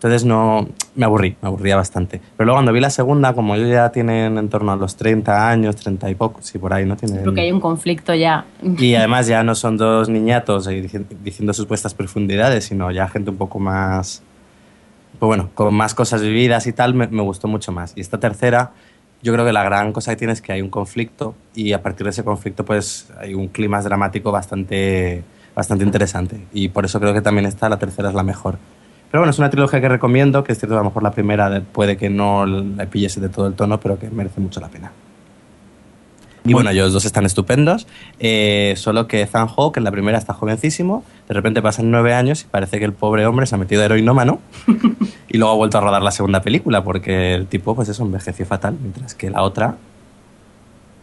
Entonces 0.04 0.26
no, 0.26 0.68
me 0.96 1.06
aburrí, 1.06 1.38
me 1.42 1.48
aburría 1.48 1.78
bastante. 1.78 2.20
Pero 2.36 2.46
luego 2.46 2.58
cuando 2.58 2.74
vi 2.74 2.82
la 2.82 2.90
segunda, 2.90 3.34
como 3.34 3.56
ellos 3.56 3.70
ya 3.70 3.90
tienen 3.94 4.38
en 4.38 4.50
torno 4.50 4.74
a 4.74 4.76
los 4.76 4.98
30 4.98 5.50
años, 5.50 5.78
30 5.78 6.10
y 6.10 6.16
poco, 6.16 6.42
sí, 6.42 6.58
por 6.60 6.74
ahí, 6.74 6.86
¿no? 6.86 6.98
Tienen, 6.98 7.22
Creo 7.22 7.34
que 7.34 7.40
hay 7.40 7.52
un 7.54 7.62
conflicto 7.62 8.14
ya. 8.14 8.44
y 8.62 8.96
además 8.96 9.28
ya 9.28 9.44
no 9.44 9.56
son 9.56 9.78
dos 9.78 10.10
niñatos 10.10 10.68
dici- 10.68 11.06
diciendo 11.24 11.54
supuestas 11.54 11.94
profundidades, 11.94 12.66
sino 12.66 12.92
ya 12.92 13.08
gente 13.08 13.30
un 13.30 13.38
poco 13.38 13.60
más, 13.60 14.22
pues 15.20 15.28
bueno, 15.28 15.52
con 15.54 15.74
más 15.74 15.96
cosas 15.96 16.22
vividas 16.22 16.68
y 16.68 16.74
tal, 16.74 16.94
me, 16.94 17.08
me 17.08 17.22
gustó 17.22 17.48
mucho 17.48 17.72
más. 17.72 17.94
Y 17.96 18.02
esta 18.02 18.20
tercera, 18.20 18.72
yo 19.22 19.32
creo 19.32 19.46
que 19.46 19.54
la 19.54 19.64
gran 19.64 19.94
cosa 19.94 20.12
que 20.12 20.18
tiene 20.18 20.34
es 20.34 20.42
que 20.42 20.52
hay 20.52 20.62
un 20.62 20.70
conflicto 20.70 21.34
y 21.56 21.72
a 21.72 21.82
partir 21.82 22.04
de 22.04 22.10
ese 22.10 22.26
conflicto 22.26 22.66
pues 22.66 23.08
hay 23.22 23.36
un 23.36 23.48
clima 23.48 23.82
dramático 23.82 24.34
bastante, 24.34 25.24
bastante 25.56 25.86
interesante. 25.86 26.42
Y 26.52 26.68
por 26.68 26.84
eso 26.84 27.00
creo 27.00 27.14
que 27.14 27.22
también 27.22 27.46
esta, 27.46 27.70
la 27.70 27.80
tercera, 27.80 28.10
es 28.10 28.16
la 28.16 28.24
mejor. 28.24 28.58
Pero 29.14 29.22
bueno, 29.22 29.30
es 29.30 29.38
una 29.38 29.52
trilogía 29.52 29.80
que 29.80 29.88
recomiendo, 29.90 30.44
que 30.44 30.54
es 30.54 30.58
cierto, 30.58 30.74
a 30.74 30.80
lo 30.80 30.86
mejor 30.86 31.04
la 31.04 31.12
primera 31.12 31.48
de- 31.48 31.62
puede 31.62 31.98
que 31.98 32.10
no 32.10 32.48
le 32.48 32.88
pillese 32.88 33.22
de 33.22 33.30
todo 33.30 33.46
el 33.46 33.54
tono, 33.54 33.80
pero 33.80 34.00
que 34.00 34.10
merece 34.10 34.42
mucho 34.42 34.60
la 34.60 34.70
pena. 34.70 34.92
Y 36.46 36.54
bueno, 36.54 36.72
ellos 36.72 36.92
dos 36.94 37.06
están 37.06 37.24
estupendos, 37.24 37.86
eh, 38.20 38.74
solo 38.76 39.08
que 39.08 39.22
Ethan 39.22 39.48
Hawke 39.50 39.78
en 39.78 39.84
la 39.84 39.92
primera 39.92 40.18
está 40.18 40.34
jovencísimo, 40.34 41.04
de 41.28 41.36
repente 41.36 41.62
pasan 41.62 41.92
nueve 41.92 42.16
años 42.16 42.42
y 42.42 42.46
parece 42.48 42.80
que 42.80 42.86
el 42.86 42.94
pobre 42.94 43.28
hombre 43.28 43.46
se 43.46 43.54
ha 43.54 43.60
metido 43.60 43.84
heroinómano 43.84 44.40
y 45.30 45.38
luego 45.38 45.54
ha 45.54 45.58
vuelto 45.58 45.78
a 45.78 45.82
rodar 45.82 46.02
la 46.02 46.10
segunda 46.10 46.42
película 46.42 46.84
porque 46.84 47.36
el 47.36 47.46
tipo 47.46 47.76
pues 47.76 47.90
eso 47.90 48.02
envejeció 48.02 48.48
fatal, 48.48 48.76
mientras 48.82 49.14
que 49.14 49.30
la 49.30 49.44
otra, 49.44 49.76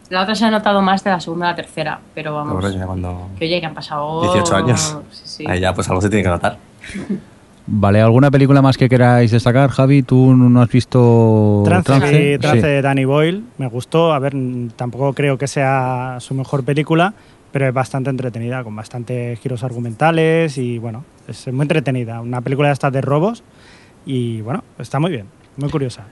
La 0.09 0.21
otra 0.23 0.35
se 0.35 0.43
ha 0.43 0.51
notado 0.51 0.81
más 0.81 1.01
de 1.05 1.11
la 1.11 1.21
segunda 1.21 1.47
a 1.47 1.49
la 1.51 1.55
tercera, 1.55 2.01
pero 2.13 2.35
vamos. 2.35 2.53
pobre, 2.61 2.77
ya 2.77 2.85
cuando 2.85 3.29
Que 3.39 3.45
oye, 3.45 3.61
que 3.61 3.65
han 3.67 3.73
pasado 3.73 4.21
18 4.23 4.53
años, 4.57 4.97
Sí, 5.11 5.21
sí. 5.23 5.45
ahí 5.47 5.61
ya 5.61 5.73
pues 5.73 5.87
algo 5.87 6.01
se 6.01 6.09
tiene 6.09 6.23
que 6.23 6.29
notar. 6.29 6.57
Vale, 7.73 8.01
¿alguna 8.01 8.29
película 8.29 8.61
más 8.61 8.77
que 8.77 8.89
queráis 8.89 9.31
destacar, 9.31 9.69
Javi? 9.69 10.03
¿Tú 10.03 10.33
no 10.35 10.61
has 10.61 10.69
visto 10.69 11.61
Trance, 11.63 11.85
Trance? 11.85 12.33
sí, 12.33 12.37
Trance 12.37 12.59
Sí. 12.61 12.67
de 12.67 12.81
Danny 12.81 13.05
Boyle, 13.05 13.43
me 13.57 13.67
gustó. 13.67 14.11
A 14.11 14.19
ver, 14.19 14.33
tampoco 14.75 15.13
creo 15.13 15.37
que 15.37 15.47
sea 15.47 16.17
su 16.19 16.33
mejor 16.35 16.65
película, 16.65 17.13
pero 17.53 17.67
es 17.69 17.73
bastante 17.73 18.09
entretenida, 18.09 18.61
con 18.65 18.75
bastantes 18.75 19.39
giros 19.39 19.63
argumentales 19.63 20.57
y 20.57 20.79
bueno, 20.79 21.05
es 21.29 21.47
muy 21.53 21.61
entretenida. 21.63 22.19
Una 22.19 22.41
película 22.41 22.67
de 22.67 22.73
estas 22.73 22.91
de 22.91 22.99
robos 22.99 23.41
y 24.05 24.41
bueno, 24.41 24.65
está 24.77 24.99
muy 24.99 25.11
bien, 25.11 25.27
muy 25.55 25.69
curiosa. 25.69 26.03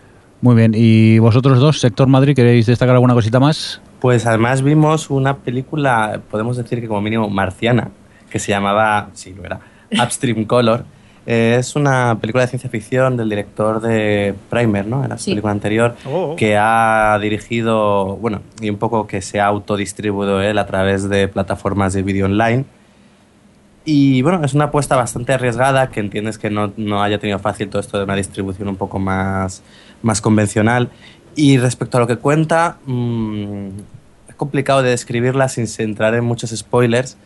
Muy 0.42 0.56
bien, 0.56 0.72
¿y 0.74 1.20
vosotros 1.20 1.60
dos, 1.60 1.82
Sector 1.82 2.08
Madrid, 2.08 2.34
queréis 2.38 2.68
destacar 2.68 2.96
alguna 2.96 3.14
cosita 3.14 3.42
más? 3.42 3.82
Pues 4.00 4.26
además 4.26 4.62
vimos 4.62 5.10
una 5.10 5.36
película, 5.36 6.22
podemos 6.32 6.56
decir 6.56 6.80
que 6.80 6.88
como 6.88 7.02
mínimo 7.02 7.30
marciana, 7.30 7.90
que 8.30 8.40
se 8.40 8.54
llamaba, 8.54 9.10
sí, 9.12 9.34
lo 9.34 9.44
era, 9.44 9.60
Upstream 10.02 10.46
Color. 10.46 10.86
Eh, 11.32 11.58
es 11.60 11.76
una 11.76 12.18
película 12.20 12.44
de 12.44 12.48
ciencia 12.50 12.72
ficción 12.72 13.16
del 13.16 13.30
director 13.30 13.80
de 13.82 14.34
Primer, 14.50 14.88
¿no? 14.88 15.04
En 15.04 15.10
la 15.10 15.18
Sí. 15.20 15.30
película 15.30 15.52
anterior, 15.52 15.96
Oh, 16.06 16.32
oh. 16.32 16.36
que 16.36 16.58
ha 16.58 17.20
dirigido, 17.22 18.16
bueno, 18.18 18.42
y 18.60 18.72
un 18.72 18.78
poco 18.78 19.06
que 19.06 19.22
se 19.22 19.40
ha 19.40 19.46
autodistribuido 19.46 20.42
él 20.42 20.58
a 20.58 20.66
través 20.66 21.08
de 21.08 21.28
plataformas 21.28 21.94
de 21.94 22.02
vídeo 22.02 22.26
online. 22.26 22.66
Y 23.86 24.24
bueno, 24.24 24.44
es 24.44 24.56
una 24.56 24.66
apuesta 24.66 24.96
bastante 24.96 25.32
arriesgada, 25.34 25.92
que 25.92 26.00
entiendes 26.00 26.40
que 26.40 26.50
no, 26.50 26.74
no 26.78 27.04
haya 27.04 27.20
tenido 27.20 27.38
fácil 27.38 27.70
todo 27.70 27.80
esto 27.80 28.00
de 28.00 28.06
una 28.06 28.16
distribución 28.16 28.68
un 28.68 28.76
poco 28.76 28.98
más, 28.98 29.62
más 30.02 30.22
convencional. 30.22 30.90
Y 31.36 31.58
respecto 31.60 31.98
a 31.98 32.02
lo 32.02 32.08
que 32.08 32.16
cuenta, 32.18 32.78
mm, 32.86 33.68
es 34.30 34.36
complicado 34.36 34.82
de 34.82 34.90
describirla 34.90 35.48
sin 35.48 35.68
entrar 35.78 36.16
en 36.16 36.24
muchos 36.24 36.50
spoilers. 36.50 37.18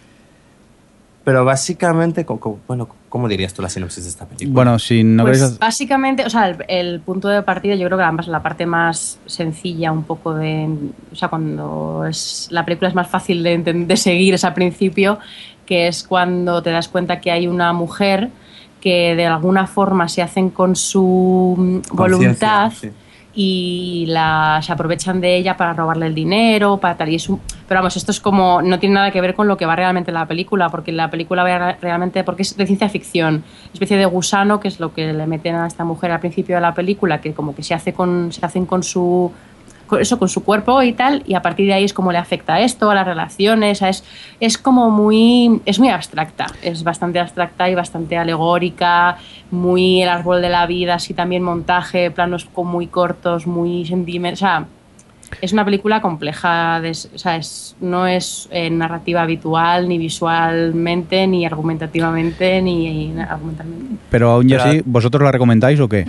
Pero 1.24 1.46
básicamente, 1.46 2.26
co- 2.26 2.40
co- 2.40 2.60
bueno, 2.68 2.89
¿cómo 3.08 3.30
dirías 3.30 3.54
tú 3.54 3.62
la 3.62 3.70
sinopsis 3.70 4.04
de 4.04 4.10
esta 4.10 4.26
película? 4.26 4.54
Bueno, 4.54 4.78
si 4.80 5.04
no 5.04 5.24
Pues 5.24 5.58
básicamente, 5.58 6.26
o 6.26 6.30
sea, 6.30 6.50
el, 6.50 6.58
el 6.68 7.00
punto 7.00 7.30
de 7.30 7.41
partida 7.43 7.76
yo 7.76 7.86
creo 7.88 7.97
que 7.97 8.04
además 8.04 8.28
la 8.28 8.43
parte 8.43 8.66
más 8.66 9.20
sencilla 9.26 9.91
un 9.91 10.04
poco 10.04 10.34
de, 10.34 10.68
o 11.12 11.16
sea, 11.16 11.30
cuando 11.30 12.06
es 12.10 12.47
la 12.52 12.66
película 12.66 12.89
es 12.89 12.95
más 12.95 13.08
fácil 13.08 13.41
de, 13.41 13.58
de 13.58 13.97
seguir 13.97 14.34
es 14.34 14.43
al 14.43 14.54
principio, 14.54 15.20
que 15.66 15.88
es 15.88 16.04
cuando 16.04 16.62
te 16.62 16.72
das 16.72 16.89
cuenta 16.89 17.22
que 17.22 17.32
hay 17.32 17.47
una 17.47 17.72
mujer 17.72 18.30
que 18.82 19.16
de 19.16 19.26
alguna 19.26 19.66
forma 19.66 20.10
se 20.10 20.22
hacen 20.22 20.50
con 20.50 20.76
su 20.76 21.56
mm, 21.58 21.95
voluntad 21.95 22.74
sí. 22.74 22.89
Y 23.36 24.06
la, 24.10 24.60
se 24.62 24.72
aprovechan 24.72 25.20
de 25.20 25.36
ella 25.38 25.58
para 25.58 25.74
robarle 25.74 26.06
el 26.08 26.14
dinero, 26.16 26.78
para 26.78 26.96
tal. 26.98 27.10
Y 27.10 27.16
es 27.16 27.28
un- 27.30 27.40
pero 27.68 27.80
vamos, 27.80 27.98
esto 27.98 28.12
es 28.12 28.20
como, 28.20 28.62
no 28.62 28.78
tiene 28.80 28.96
nada 28.96 29.12
que 29.12 29.22
ver 29.22 29.34
con 29.34 29.48
lo 29.48 29.58
que 29.58 29.66
va 29.66 29.76
realmente 29.76 30.12
la 30.12 30.26
película, 30.28 30.70
porque 30.70 30.92
la 30.92 31.10
película 31.10 31.44
va 31.44 31.58
re- 31.58 31.78
realmente, 31.82 32.24
porque 32.24 32.44
es 32.44 32.56
de 32.56 32.66
ciencia 32.68 32.90
ficción, 32.90 33.44
especie 33.74 33.98
de 33.98 34.06
gusano, 34.06 34.60
que 34.60 34.68
es 34.68 34.80
lo 34.80 34.94
que 34.94 35.14
le 35.14 35.26
meten 35.28 35.56
a 35.56 35.66
esta 35.68 35.84
mujer 35.84 36.12
al 36.12 36.20
principio 36.20 36.56
de 36.56 36.62
la 36.62 36.74
película, 36.74 37.22
que 37.22 37.34
como 37.34 37.56
que 37.56 37.64
se 37.64 37.74
hace 37.74 37.94
con, 37.94 38.32
se 38.32 38.46
hacen 38.46 38.66
con 38.66 38.84
su 38.84 39.32
eso 40.00 40.18
con 40.18 40.28
su 40.30 40.44
cuerpo 40.44 40.82
y 40.82 40.94
tal 40.94 41.22
y 41.26 41.36
a 41.36 41.42
partir 41.42 41.68
de 41.68 41.74
ahí 41.74 41.84
es 41.84 41.94
como 41.94 42.12
le 42.12 42.18
afecta 42.18 42.60
esto 42.62 42.90
a 42.90 42.96
las 42.96 43.06
relaciones 43.06 43.82
a- 43.82 43.90
es, 43.90 44.04
es 44.40 44.58
como 44.58 44.90
muy 44.90 45.62
es 45.66 45.78
muy 45.80 45.90
abstracta 45.90 46.48
es 46.64 46.84
bastante 46.84 47.20
abstracta 47.20 47.70
y 47.70 47.76
bastante 47.76 48.18
alegórica 48.18 49.18
muy 49.52 50.02
el 50.02 50.10
árbol 50.10 50.42
de 50.42 50.50
la 50.50 50.66
vida 50.66 50.96
así 50.96 51.14
también 51.14 51.44
montaje 51.44 52.10
planos 52.12 52.46
con 52.46 52.68
muy 52.68 52.88
cortos 52.88 53.46
muy 53.46 53.86
sentimentales 53.86 54.40
o 54.42 54.46
sea 54.46 54.66
es 55.42 55.52
una 55.52 55.66
película 55.66 56.00
compleja, 56.00 56.80
de- 56.80 56.92
o 56.92 57.18
sea, 57.18 57.38
es- 57.38 57.76
no 57.82 58.06
es 58.06 58.48
eh, 58.52 58.70
narrativa 58.70 59.24
habitual, 59.24 59.90
ni 59.90 59.98
visualmente, 59.98 61.26
ni 61.26 61.44
argumentativamente, 61.46 62.62
ni, 62.62 63.08
ni 63.08 63.20
argumentalmente. 63.20 63.96
Pero 64.12 64.30
aún 64.32 64.48
y 64.50 64.54
así, 64.54 64.82
¿vosotros 64.86 65.24
la 65.24 65.32
recomendáis 65.32 65.80
o 65.80 65.90
qué? 65.90 66.06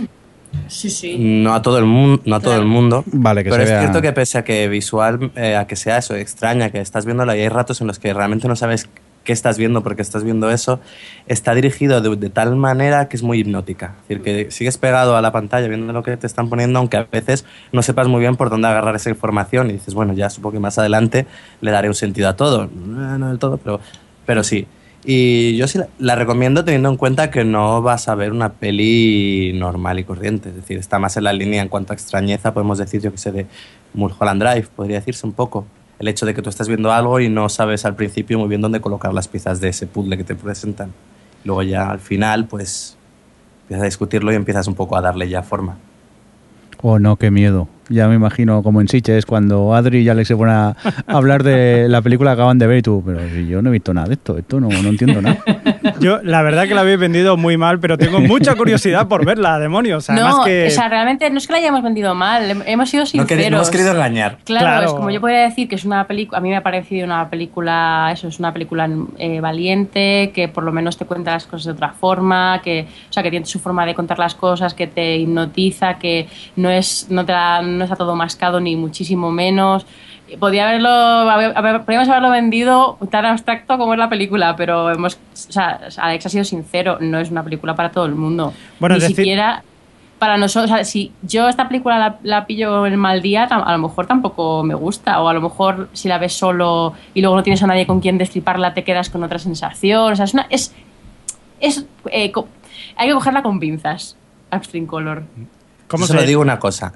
Sí, 0.67 0.89
sí. 0.89 1.17
No 1.19 1.53
a 1.53 1.61
todo 1.61 1.77
el 1.79 1.85
mundo, 1.85 2.21
no 2.25 2.35
a 2.35 2.39
todo 2.39 2.51
Claro. 2.51 2.63
el 2.63 2.67
mundo. 2.69 3.03
Vale, 3.07 3.43
que 3.43 3.49
pero 3.49 3.61
se 3.61 3.63
es 3.65 3.69
vea- 3.71 3.79
cierto 3.81 4.01
que 4.01 4.11
pese 4.13 4.37
a 4.39 4.43
que 4.43 4.67
visual, 4.67 5.31
eh, 5.35 5.55
a 5.55 5.67
que 5.67 5.75
sea 5.75 5.97
eso 5.97 6.15
extraña, 6.15 6.69
que 6.71 6.79
estás 6.81 7.05
viéndola 7.05 7.35
y 7.37 7.41
hay 7.41 7.49
ratos 7.49 7.81
en 7.81 7.87
los 7.87 7.99
que 7.99 8.13
realmente 8.13 8.47
no 8.47 8.55
sabes 8.55 8.89
qué 9.23 9.33
estás 9.33 9.57
viendo 9.57 9.81
porque 9.81 10.03
estás 10.03 10.23
viendo 10.23 10.51
eso, 10.51 10.79
está 11.25 11.55
dirigido 11.55 11.99
de, 11.99 12.15
de 12.15 12.29
tal 12.29 12.55
manera 12.55 13.07
que 13.07 13.17
es 13.17 13.23
muy 13.23 13.39
hipnótica. 13.39 13.95
Es 14.03 14.09
decir, 14.19 14.21
que 14.21 14.51
sigues 14.51 14.77
pegado 14.77 15.17
a 15.17 15.21
la 15.23 15.31
pantalla 15.31 15.67
viendo 15.67 15.91
lo 15.93 16.03
que 16.03 16.15
te 16.15 16.27
están 16.27 16.47
poniendo, 16.47 16.77
aunque 16.77 16.97
a 16.97 17.07
veces 17.11 17.43
no 17.71 17.81
sepas 17.81 18.07
muy 18.07 18.19
bien 18.19 18.35
por 18.35 18.51
dónde 18.51 18.67
agarrar 18.67 18.95
esa 18.95 19.09
información 19.09 19.71
y 19.71 19.73
dices, 19.73 19.95
bueno, 19.95 20.13
ya 20.13 20.29
supongo 20.29 20.53
que 20.53 20.59
más 20.59 20.77
adelante 20.77 21.25
le 21.61 21.71
daré 21.71 21.87
un 21.87 21.95
sentido 21.95 22.29
a 22.29 22.35
todo. 22.35 22.69
No, 22.71 23.17
no 23.17 23.29
del 23.29 23.39
todo, 23.39 23.57
pero, 23.57 23.79
pero 24.27 24.43
sí. 24.43 24.67
Y 25.07 25.55
yo 25.55 25.67
sí 25.67 25.79
la, 25.99 26.15
recomiendo 26.15 26.65
teniendo 26.65 26.89
en 26.89 26.97
cuenta 26.97 27.29
que 27.29 27.43
no 27.43 27.83
vas 27.83 28.07
a 28.07 28.15
ver 28.15 28.31
una 28.31 28.53
peli 28.53 29.51
normal 29.53 29.99
y 29.99 30.03
corriente. 30.03 30.49
Es 30.49 30.55
decir, 30.55 30.79
está 30.79 30.97
más 30.97 31.15
en 31.15 31.25
la 31.25 31.33
línea 31.33 31.61
en 31.61 31.69
cuanto 31.69 31.93
a 31.93 31.95
extrañeza, 31.95 32.53
podemos 32.53 32.79
decir, 32.79 33.01
yo 33.01 33.11
que 33.11 33.19
sé, 33.19 33.31
de 33.31 33.45
Mulholland 33.93 34.41
Drive, 34.41 34.67
podría 34.75 34.97
decirse 34.97 35.27
un 35.27 35.33
poco. 35.33 35.67
El 35.99 36.07
hecho 36.07 36.25
de 36.25 36.33
que 36.33 36.41
tú 36.41 36.49
estás 36.49 36.67
viendo 36.67 36.91
algo 36.91 37.19
y 37.19 37.29
no 37.29 37.49
sabes 37.49 37.85
al 37.85 37.95
principio 37.95 38.39
muy 38.39 38.49
bien 38.49 38.61
dónde 38.61 38.81
colocar 38.81 39.13
las 39.13 39.27
piezas 39.27 39.61
de 39.61 39.69
ese 39.69 39.85
puzzle 39.85 40.17
que 40.17 40.23
te 40.23 40.33
presentan. 40.33 40.91
Luego 41.43 41.61
ya 41.61 41.91
al 41.91 41.99
final, 41.99 42.47
pues 42.47 42.97
empiezas 43.61 43.83
a 43.83 43.85
discutirlo 43.85 44.31
y 44.31 44.35
empiezas 44.35 44.67
un 44.67 44.73
poco 44.73 44.97
a 44.97 45.01
darle 45.01 45.29
ya 45.29 45.43
forma. 45.43 45.77
Oh, 46.81 46.97
no, 46.97 47.15
qué 47.15 47.29
miedo. 47.29 47.67
Ya 47.89 48.07
me 48.07 48.15
imagino 48.15 48.63
como 48.63 48.81
en 48.81 48.87
Sitges 48.87 49.25
cuando 49.25 49.75
Adri 49.75 49.99
y 49.99 50.09
Alex 50.09 50.27
se 50.27 50.35
ponen 50.35 50.55
a 50.55 50.75
hablar 51.07 51.43
de 51.43 51.87
la 51.87 52.01
película 52.01 52.31
que 52.31 52.41
acaban 52.41 52.57
de 52.57 52.67
ver 52.67 52.79
y 52.79 52.81
tú, 52.81 53.03
pero 53.05 53.19
yo 53.27 53.61
no 53.61 53.69
he 53.69 53.73
visto 53.73 53.93
nada 53.93 54.07
de 54.07 54.13
esto, 54.15 54.37
esto 54.37 54.59
no, 54.59 54.69
no 54.69 54.89
entiendo 54.89 55.21
nada. 55.21 55.37
Yo, 55.99 56.19
la 56.23 56.41
verdad 56.41 56.67
que 56.67 56.73
la 56.75 56.81
habéis 56.81 56.99
vendido 56.99 57.37
muy 57.37 57.57
mal, 57.57 57.79
pero 57.79 57.97
tengo 57.97 58.19
mucha 58.19 58.55
curiosidad 58.55 59.07
por 59.07 59.25
verla, 59.25 59.59
demonios. 59.59 60.09
Además 60.09 60.37
no, 60.37 60.43
que... 60.43 60.67
o 60.67 60.71
sea, 60.71 60.89
realmente 60.89 61.29
no 61.29 61.37
es 61.37 61.47
que 61.47 61.53
la 61.53 61.59
hayamos 61.59 61.83
vendido 61.83 62.13
mal, 62.15 62.49
hem- 62.49 62.63
hemos 62.65 62.89
sido 62.89 63.03
No, 63.03 63.07
sinceros. 63.07 63.49
no 63.51 63.57
hemos 63.57 63.69
querido 63.69 63.91
engañar. 63.91 64.37
Claro, 64.43 64.65
Claro. 64.65 64.85
es 64.87 64.93
como 64.93 65.09
yo 65.11 65.21
podría 65.21 65.41
decir 65.41 65.67
que 65.67 65.75
es 65.75 65.85
una 65.85 66.05
película, 66.07 66.37
a 66.37 66.41
mí 66.41 66.49
me 66.49 66.57
ha 66.57 66.63
parecido 66.63 67.05
una 67.05 67.29
película, 67.29 68.09
eso 68.13 68.27
es 68.27 68.39
una 68.39 68.51
película 68.53 68.89
eh, 69.17 69.39
valiente, 69.41 70.31
que 70.33 70.47
por 70.47 70.63
lo 70.63 70.71
menos 70.71 70.97
te 70.97 71.05
cuenta 71.05 71.31
las 71.31 71.45
cosas 71.45 71.65
de 71.65 71.71
otra 71.71 71.89
forma, 71.89 72.61
que, 72.63 72.87
o 73.09 73.13
sea, 73.13 73.23
que 73.23 73.29
tiene 73.29 73.45
su 73.45 73.59
forma 73.59 73.85
de 73.85 73.93
contar 73.95 74.19
las 74.19 74.35
cosas, 74.35 74.73
que 74.73 74.87
te 74.87 75.17
hipnotiza, 75.17 75.97
que 75.99 76.27
no 76.55 76.69
es, 76.69 77.07
no 77.09 77.25
te 77.25 77.31
la- 77.31 77.61
no 77.61 77.83
está 77.83 77.95
todo 77.95 78.15
mascado 78.15 78.59
ni 78.59 78.75
muchísimo 78.75 79.31
menos. 79.31 79.85
Podía 80.39 80.67
haberlo, 80.67 80.89
haber- 80.89 81.55
haber- 81.55 81.81
podríamos 81.81 82.09
haberlo 82.09 82.31
vendido 82.31 82.97
tan 83.11 83.25
abstracto 83.25 83.77
como 83.77 83.93
es 83.93 83.99
la 83.99 84.09
película, 84.09 84.55
pero 84.55 84.89
hemos, 84.91 85.15
o 85.15 85.51
sea, 85.51 85.79
Alex 85.97 86.25
ha 86.25 86.29
sido 86.29 86.43
sincero, 86.43 86.97
no 86.99 87.19
es 87.19 87.29
una 87.29 87.43
película 87.43 87.75
para 87.75 87.91
todo 87.91 88.05
el 88.05 88.15
mundo. 88.15 88.51
Bueno, 88.79 88.95
ni 88.95 89.01
decir- 89.01 89.15
siquiera 89.17 89.63
para 90.17 90.37
nosotros, 90.37 90.71
o 90.71 90.75
sea, 90.75 90.83
si 90.85 91.11
yo 91.21 91.47
esta 91.47 91.67
película 91.67 91.99
la, 91.99 92.15
la 92.23 92.45
pillo 92.47 92.85
en 92.87 92.95
mal 92.97 93.21
día, 93.21 93.43
a 93.43 93.71
lo 93.73 93.77
mejor 93.77 94.07
tampoco 94.07 94.63
me 94.63 94.73
gusta, 94.73 95.21
o 95.21 95.27
a 95.27 95.33
lo 95.33 95.41
mejor 95.41 95.89
si 95.93 96.07
la 96.07 96.17
ves 96.17 96.33
solo 96.33 96.93
y 97.13 97.21
luego 97.21 97.35
no 97.35 97.43
tienes 97.43 97.61
a 97.61 97.67
nadie 97.67 97.85
con 97.85 97.99
quien 97.99 98.17
destriparla, 98.17 98.73
te 98.73 98.83
quedas 98.83 99.09
con 99.09 99.23
otra 99.23 99.37
sensación. 99.39 100.13
O 100.13 100.15
sea, 100.15 100.25
es 100.25 100.33
una. 100.33 100.47
Es, 100.49 100.73
es, 101.59 101.85
eh, 102.11 102.31
co- 102.31 102.47
hay 102.95 103.09
que 103.09 103.13
cogerla 103.13 103.43
con 103.43 103.59
pinzas, 103.59 104.15
Upstream 104.51 104.85
Color. 104.87 105.23
¿Cómo 105.87 106.01
Yo 106.03 106.07
se 106.07 106.13
solo 106.13 106.25
digo 106.25 106.41
una 106.41 106.57
cosa. 106.59 106.93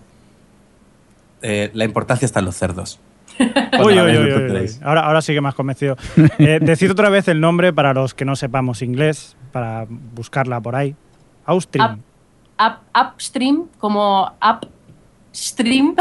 Eh, 1.42 1.70
la 1.74 1.86
importancia 1.86 2.26
está 2.26 2.40
en 2.40 2.46
los 2.46 2.56
cerdos. 2.56 3.00
Uy, 3.40 4.00
uy, 4.00 4.18
uy. 4.18 4.70
Ahora, 4.84 5.02
ahora 5.02 5.22
sí 5.22 5.34
que 5.34 5.42
me 5.42 5.48
has 5.50 5.56
convencido. 5.56 5.96
Eh, 6.40 6.60
decid 6.62 6.92
otra 6.92 7.10
vez 7.10 7.28
el 7.28 7.40
nombre 7.42 7.74
para 7.74 7.94
los 7.94 8.14
que 8.14 8.26
no 8.26 8.36
sepamos 8.36 8.82
inglés, 8.82 9.36
para 9.52 9.86
buscarla 9.90 10.60
por 10.62 10.76
ahí. 10.76 10.96
Austrim. 11.46 11.84
Up- 12.60 12.80
upstream, 13.14 13.66
como 13.78 14.32
upstream. 15.32 15.96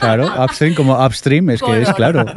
Claro, 0.00 0.26
upstream 0.44 0.74
como 0.74 1.04
upstream, 1.04 1.50
es 1.50 1.62
que 1.62 1.82
es 1.82 1.92
claro. 1.94 2.24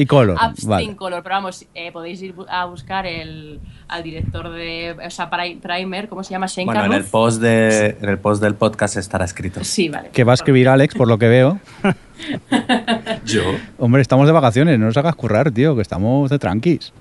Y, 0.00 0.06
color, 0.06 0.38
vale. 0.64 0.94
Color, 0.94 1.22
pero 1.24 1.34
vamos, 1.34 1.66
eh, 1.74 1.90
podéis 1.90 2.22
ir 2.22 2.32
a 2.48 2.66
buscar 2.66 3.04
el, 3.04 3.58
al 3.88 4.02
director 4.04 4.48
de, 4.50 4.96
o 5.04 5.10
sea, 5.10 5.28
Pri- 5.28 5.56
Primer, 5.60 6.08
¿cómo 6.08 6.22
se 6.22 6.30
llama? 6.30 6.46
Shane 6.46 6.66
Bueno, 6.66 6.84
en 6.84 6.92
el, 6.92 7.04
post 7.04 7.40
de, 7.42 7.96
en 8.00 8.08
el 8.08 8.18
post 8.18 8.40
del 8.40 8.54
podcast 8.54 8.96
estará 8.96 9.24
escrito. 9.24 9.64
Sí, 9.64 9.88
vale. 9.88 10.10
Que 10.10 10.22
va 10.22 10.32
a 10.32 10.34
escribir 10.34 10.68
Alex, 10.68 10.94
por 10.94 11.08
lo 11.08 11.18
que 11.18 11.26
veo. 11.26 11.58
Yo. 13.24 13.42
Hombre, 13.78 14.02
estamos 14.02 14.26
de 14.26 14.32
vacaciones, 14.32 14.78
no 14.78 14.86
nos 14.86 14.96
hagas 14.96 15.16
currar, 15.16 15.50
tío, 15.50 15.74
que 15.74 15.82
estamos 15.82 16.30
de 16.30 16.38
tranquis. 16.38 16.92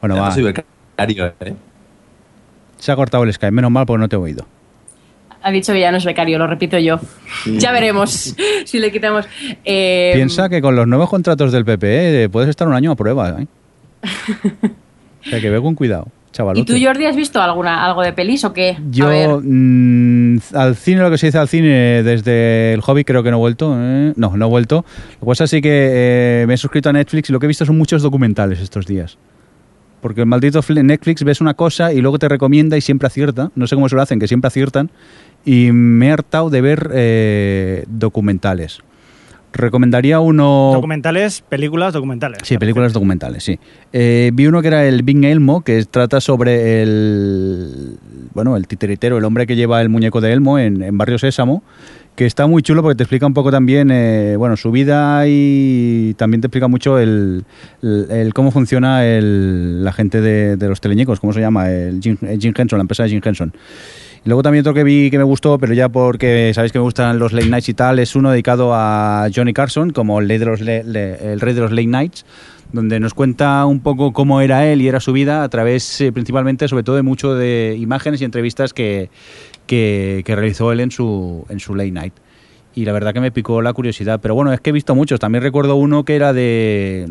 Bueno, 0.00 0.14
Ya 0.16 0.20
va, 0.22 0.28
no 0.28 0.34
soy 0.34 0.42
becario, 0.44 1.32
¿eh? 1.40 1.54
se 2.78 2.92
ha 2.92 2.96
cortado 2.96 3.24
el 3.24 3.32
Skype, 3.32 3.50
menos 3.50 3.70
mal 3.70 3.86
porque 3.86 4.00
no 4.00 4.08
te 4.08 4.16
he 4.16 4.18
oído. 4.18 4.46
Ha 5.42 5.50
dicho 5.50 5.72
que 5.72 5.80
ya 5.80 5.90
no 5.90 5.96
es 5.96 6.04
becario, 6.04 6.38
lo 6.38 6.46
repito 6.46 6.78
yo. 6.78 7.00
Ya 7.46 7.72
veremos 7.72 8.34
si 8.64 8.78
le 8.78 8.92
quitamos. 8.92 9.26
Eh, 9.64 10.12
Piensa 10.14 10.48
que 10.48 10.60
con 10.60 10.76
los 10.76 10.86
nuevos 10.86 11.08
contratos 11.08 11.52
del 11.52 11.64
PP 11.64 12.24
eh, 12.24 12.28
puedes 12.28 12.50
estar 12.50 12.68
un 12.68 12.74
año 12.74 12.90
a 12.92 12.96
prueba. 12.96 13.36
¿eh? 13.40 13.46
o 15.26 15.28
sea, 15.28 15.40
que 15.40 15.50
ve 15.50 15.60
con 15.60 15.74
cuidado, 15.74 16.08
chaval. 16.32 16.58
¿Y 16.58 16.64
tú, 16.64 16.74
Jordi, 16.80 17.06
has 17.06 17.16
visto 17.16 17.40
alguna, 17.40 17.84
algo 17.86 18.02
de 18.02 18.12
pelis 18.12 18.44
o 18.44 18.52
qué? 18.52 18.76
A 18.78 19.06
ver. 19.06 19.28
Yo 19.28 19.40
mm, 19.42 20.38
al 20.54 20.76
cine, 20.76 21.00
lo 21.00 21.10
que 21.10 21.18
se 21.18 21.26
dice 21.26 21.38
al 21.38 21.48
cine 21.48 22.02
desde 22.02 22.74
el 22.74 22.80
hobby, 22.82 23.04
creo 23.04 23.22
que 23.22 23.30
no 23.30 23.38
he 23.38 23.40
vuelto. 23.40 23.74
¿eh? 23.78 24.12
No, 24.16 24.36
no 24.36 24.46
he 24.46 24.48
vuelto. 24.48 24.84
Lo 25.14 25.20
que 25.20 25.26
pasa 25.26 25.46
sí 25.46 25.62
que 25.62 26.42
eh, 26.42 26.44
me 26.46 26.54
he 26.54 26.56
suscrito 26.56 26.90
a 26.90 26.92
Netflix 26.92 27.30
y 27.30 27.32
lo 27.32 27.40
que 27.40 27.46
he 27.46 27.48
visto 27.48 27.64
son 27.64 27.78
muchos 27.78 28.02
documentales 28.02 28.60
estos 28.60 28.86
días. 28.86 29.16
Porque 30.00 30.22
el 30.22 30.26
maldito 30.26 30.62
fl- 30.62 30.82
Netflix 30.82 31.22
ves 31.24 31.40
una 31.40 31.54
cosa 31.54 31.92
y 31.92 32.00
luego 32.00 32.18
te 32.18 32.28
recomienda 32.28 32.76
y 32.76 32.80
siempre 32.80 33.06
acierta. 33.06 33.50
No 33.54 33.66
sé 33.66 33.74
cómo 33.74 33.88
se 33.88 33.96
lo 33.96 34.02
hacen, 34.02 34.18
que 34.18 34.28
siempre 34.28 34.48
aciertan. 34.48 34.90
Y 35.44 35.72
me 35.72 36.08
he 36.08 36.12
hartado 36.12 36.50
de 36.50 36.60
ver 36.60 36.90
eh, 36.92 37.84
documentales. 37.88 38.80
Recomendaría 39.52 40.20
uno... 40.20 40.70
Documentales, 40.74 41.40
películas, 41.40 41.92
documentales. 41.92 42.38
Sí, 42.44 42.56
películas 42.56 42.92
documentales, 42.92 43.42
sí. 43.42 43.58
Eh, 43.92 44.30
vi 44.32 44.46
uno 44.46 44.62
que 44.62 44.68
era 44.68 44.86
el 44.86 45.02
Big 45.02 45.24
Elmo, 45.24 45.62
que 45.62 45.84
trata 45.86 46.20
sobre 46.20 46.82
el. 46.82 47.96
Bueno, 48.32 48.56
el 48.56 48.68
titeritero, 48.68 49.18
el 49.18 49.24
hombre 49.24 49.48
que 49.48 49.56
lleva 49.56 49.80
el 49.80 49.88
muñeco 49.88 50.20
de 50.20 50.32
Elmo 50.32 50.60
en, 50.60 50.82
en 50.84 50.96
Barrio 50.96 51.18
Sésamo, 51.18 51.64
que 52.16 52.26
está 52.26 52.46
muy 52.46 52.60
chulo 52.62 52.82
porque 52.82 52.96
te 52.96 53.02
explica 53.04 53.26
un 53.26 53.32
poco 53.34 53.50
también, 53.50 53.90
eh, 53.90 54.34
bueno, 54.36 54.56
su 54.56 54.70
vida 54.70 55.22
y 55.26 56.14
también 56.18 56.40
te 56.42 56.48
explica 56.48 56.68
mucho 56.68 56.98
el, 56.98 57.44
el- 57.82 58.06
el 58.10 58.34
cómo 58.34 58.50
funciona 58.50 59.06
el, 59.06 59.82
la 59.84 59.92
gente 59.92 60.20
de, 60.20 60.56
de 60.56 60.68
los 60.68 60.80
teleñecos, 60.82 61.18
¿cómo 61.18 61.32
se 61.32 61.40
llama? 61.40 61.70
El 61.70 62.00
Jim, 62.02 62.18
Jim 62.38 62.52
Henson, 62.56 62.78
la 62.78 62.82
empresa 62.82 63.04
de 63.04 63.08
Jim 63.10 63.20
Henson. 63.24 63.52
Y 64.22 64.28
luego 64.28 64.42
también 64.42 64.60
otro 64.60 64.74
que 64.74 64.84
vi 64.84 65.10
que 65.10 65.16
me 65.16 65.24
gustó, 65.24 65.58
pero 65.58 65.72
ya 65.72 65.88
porque 65.88 66.52
sabéis 66.54 66.72
que 66.72 66.78
me 66.78 66.82
gustan 66.82 67.18
los 67.18 67.32
late 67.32 67.48
nights 67.48 67.70
y 67.70 67.74
tal, 67.74 67.98
es 67.98 68.14
uno 68.14 68.30
dedicado 68.30 68.72
a 68.74 69.28
Johnny 69.34 69.54
Carson, 69.54 69.90
como 69.90 70.20
el 70.20 70.28
rey 70.28 70.36
de 70.36 70.44
los, 70.44 70.60
le- 70.60 70.84
le- 70.84 71.32
el 71.32 71.40
rey 71.40 71.54
de 71.54 71.60
los 71.62 71.70
late 71.70 71.86
nights, 71.86 72.26
donde 72.72 73.00
nos 73.00 73.14
cuenta 73.14 73.64
un 73.64 73.80
poco 73.80 74.12
cómo 74.12 74.42
era 74.42 74.66
él 74.66 74.82
y 74.82 74.88
era 74.88 75.00
su 75.00 75.12
vida 75.12 75.42
a 75.42 75.48
través 75.48 76.00
eh, 76.02 76.12
principalmente, 76.12 76.68
sobre 76.68 76.82
todo, 76.84 76.96
de 76.96 77.02
mucho 77.02 77.34
de 77.34 77.76
imágenes 77.80 78.20
y 78.20 78.24
entrevistas 78.24 78.74
que, 78.74 79.08
que, 79.70 80.24
realizó 80.26 80.72
él 80.72 80.80
en 80.80 80.90
su, 80.90 81.46
en 81.48 81.60
su 81.60 81.74
late 81.74 81.92
night. 81.92 82.14
Y 82.72 82.84
la 82.84 82.92
verdad 82.92 83.12
que 83.12 83.20
me 83.20 83.32
picó 83.32 83.62
la 83.62 83.72
curiosidad. 83.72 84.20
Pero 84.20 84.34
bueno, 84.34 84.52
es 84.52 84.60
que 84.60 84.70
he 84.70 84.72
visto 84.72 84.94
muchos. 84.94 85.18
También 85.18 85.42
recuerdo 85.42 85.74
uno 85.74 86.04
que 86.04 86.14
era 86.14 86.32
de, 86.32 87.04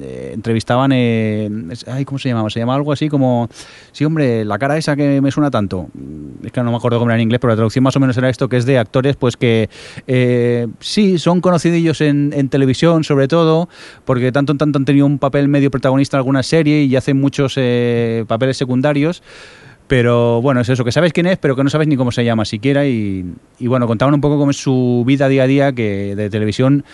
eh, 0.00 0.30
entrevistaban, 0.34 0.90
eh, 0.92 1.48
ay, 1.86 2.04
¿cómo 2.04 2.18
se 2.18 2.28
llamaba? 2.28 2.50
Se 2.50 2.58
llamaba 2.58 2.76
algo 2.76 2.92
así 2.92 3.08
como, 3.08 3.48
sí, 3.92 4.04
hombre, 4.04 4.44
la 4.44 4.58
cara 4.58 4.76
esa 4.76 4.96
que 4.96 5.20
me 5.20 5.30
suena 5.30 5.50
tanto. 5.50 5.88
Es 6.42 6.50
que 6.50 6.60
no 6.62 6.72
me 6.72 6.76
acuerdo 6.76 6.98
cómo 6.98 7.10
era 7.10 7.16
en 7.16 7.22
inglés, 7.22 7.38
pero 7.40 7.52
la 7.52 7.56
traducción 7.56 7.84
más 7.84 7.94
o 7.94 8.00
menos 8.00 8.16
era 8.16 8.28
esto, 8.28 8.48
que 8.48 8.56
es 8.56 8.66
de 8.66 8.78
actores, 8.78 9.14
pues 9.14 9.36
que 9.36 9.68
eh, 10.08 10.66
sí, 10.80 11.18
son 11.18 11.40
conocidillos 11.40 12.00
en, 12.00 12.32
en 12.34 12.48
televisión, 12.48 13.04
sobre 13.04 13.28
todo, 13.28 13.68
porque 14.04 14.32
tanto 14.32 14.52
en 14.52 14.58
tanto 14.58 14.78
han 14.78 14.84
tenido 14.84 15.06
un 15.06 15.20
papel 15.20 15.46
medio 15.46 15.70
protagonista 15.70 16.16
en 16.16 16.18
alguna 16.18 16.42
serie 16.42 16.82
y 16.82 16.96
hacen 16.96 17.20
muchos 17.20 17.54
eh, 17.56 18.24
papeles 18.26 18.56
secundarios. 18.56 19.22
Pero 19.88 20.42
bueno, 20.42 20.60
es 20.60 20.68
eso, 20.68 20.84
que 20.84 20.92
sabes 20.92 21.12
quién 21.12 21.26
es, 21.26 21.38
pero 21.38 21.54
que 21.54 21.62
no 21.62 21.70
sabes 21.70 21.86
ni 21.86 21.96
cómo 21.96 22.10
se 22.10 22.24
llama 22.24 22.44
siquiera. 22.44 22.86
Y, 22.86 23.24
y 23.58 23.66
bueno, 23.68 23.86
contaban 23.86 24.14
un 24.14 24.20
poco 24.20 24.38
cómo 24.38 24.50
es 24.50 24.56
su 24.56 25.04
vida 25.06 25.28
día 25.28 25.44
a 25.44 25.46
día, 25.46 25.72
que 25.72 26.16
de 26.16 26.28
televisión 26.30 26.84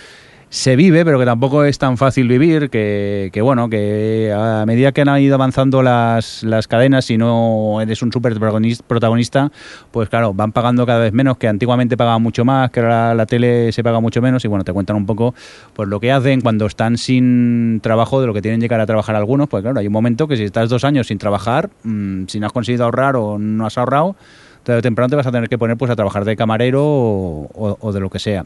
se 0.55 0.77
vive, 0.77 1.03
pero 1.03 1.19
que 1.19 1.25
tampoco 1.25 1.65
es 1.65 1.79
tan 1.79 1.97
fácil 1.97 2.29
vivir, 2.29 2.69
que, 2.69 3.31
que 3.33 3.41
bueno, 3.41 3.71
que 3.71 4.31
a 4.37 4.67
medida 4.67 4.93
que 4.93 5.01
han 5.01 5.19
ido 5.19 5.35
avanzando 5.35 5.83
las, 5.83 6.43
las 6.43 6.69
cadenas, 6.69 7.07
si 7.07 7.17
no 7.17 7.81
eres 7.81 8.03
un 8.03 8.13
súper 8.13 8.35
protagonis- 8.35 8.83
protagonista, 8.87 9.51
pues 9.91 10.11
claro, 10.11 10.35
van 10.35 10.53
pagando 10.53 10.85
cada 10.85 10.99
vez 10.99 11.15
menos, 11.15 11.39
que 11.39 11.49
antiguamente 11.49 11.97
pagaban 11.97 12.23
mucho 12.23 12.45
más, 12.45 12.71
que 12.71 12.81
ahora 12.81 13.15
la, 13.15 13.25
tele 13.25 13.73
se 13.73 13.83
paga 13.83 13.99
mucho 14.01 14.21
menos, 14.21 14.45
y 14.45 14.49
bueno, 14.49 14.63
te 14.63 14.75
cuentan 14.75 14.97
un 14.97 15.07
poco 15.07 15.35
pues 15.73 15.89
lo 15.89 15.99
que 16.01 16.13
hacen 16.13 16.43
cuando 16.43 16.67
están 16.67 16.99
sin 16.99 17.81
trabajo, 17.83 18.21
de 18.21 18.27
lo 18.27 18.35
que 18.35 18.43
tienen 18.43 18.61
que 18.61 18.65
llegar 18.65 18.81
a 18.83 18.87
trabajar 18.87 19.17
algunos, 19.17 19.49
pues 19.49 19.63
claro, 19.63 19.81
hay 19.81 19.87
un 19.87 19.93
momento 19.95 20.29
que 20.29 20.37
si 20.37 20.45
estás 20.45 20.69
dos 20.69 20.85
años 20.85 21.07
sin 21.07 21.17
trabajar, 21.17 21.71
mm, 21.83 22.25
si 22.27 22.41
no 22.41 22.47
has 22.47 22.53
conseguido 22.53 22.85
ahorrar 22.85 23.17
o 23.17 23.39
no 23.39 23.65
has 23.65 23.79
ahorrado, 23.79 24.17
tarde 24.65 24.81
o 24.81 24.83
temprano 24.83 25.09
te 25.09 25.17
vas 25.17 25.27
a 25.27 25.33
tener 25.33 25.49
que 25.49 25.57
poner 25.57 25.79
pues 25.79 25.91
a 25.91 25.97
trabajar 25.97 26.27
de 26.27 26.37
camarero 26.37 26.85
o- 26.85 27.79
o 27.81 27.93
de 27.95 28.01
lo 28.01 28.11
que 28.11 28.19
sea. 28.19 28.45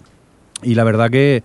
Y 0.62 0.74
la 0.74 0.84
verdad 0.84 1.10
que 1.10 1.42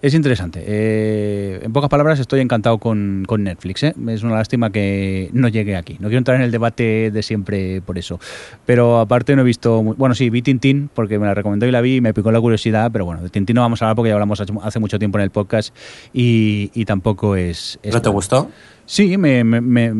es 0.00 0.14
interesante. 0.14 0.62
Eh, 0.66 1.60
en 1.62 1.72
pocas 1.72 1.90
palabras, 1.90 2.20
estoy 2.20 2.40
encantado 2.40 2.78
con, 2.78 3.24
con 3.26 3.42
Netflix. 3.42 3.82
¿eh? 3.82 3.94
Es 4.08 4.22
una 4.22 4.34
lástima 4.36 4.70
que 4.70 5.28
no 5.32 5.48
llegue 5.48 5.76
aquí. 5.76 5.94
No 6.00 6.08
quiero 6.08 6.18
entrar 6.18 6.36
en 6.36 6.42
el 6.42 6.50
debate 6.50 7.10
de 7.10 7.22
siempre 7.22 7.80
por 7.80 7.98
eso. 7.98 8.20
Pero 8.66 8.98
aparte 9.00 9.34
no 9.34 9.42
he 9.42 9.44
visto... 9.44 9.82
mu- 9.82 9.94
Bueno, 9.94 10.14
sí, 10.14 10.30
vi 10.30 10.42
Tintín 10.42 10.88
porque 10.94 11.18
me 11.18 11.26
la 11.26 11.34
recomendó 11.34 11.66
y 11.66 11.70
la 11.72 11.80
vi 11.80 11.96
y 11.96 12.00
me 12.00 12.14
picó 12.14 12.30
la 12.30 12.40
curiosidad. 12.40 12.90
Pero 12.92 13.04
bueno, 13.04 13.22
de 13.22 13.28
Tintín 13.28 13.54
no 13.56 13.62
vamos 13.62 13.82
a 13.82 13.86
hablar 13.86 13.96
porque 13.96 14.08
ya 14.10 14.14
hablamos 14.14 14.40
hace- 14.40 14.78
mucho 14.78 14.98
tiempo 14.98 15.18
en 15.18 15.24
el 15.24 15.30
podcast 15.30 15.74
y, 16.12 16.70
y 16.74 16.84
tampoco 16.84 17.34
es... 17.36 17.78
es 17.82 17.92
¿No 17.94 18.00
te 18.02 18.08
gustó? 18.08 18.50
Sí, 18.90 19.18
me, 19.18 19.44
me- 19.44 19.60
me- 19.60 19.92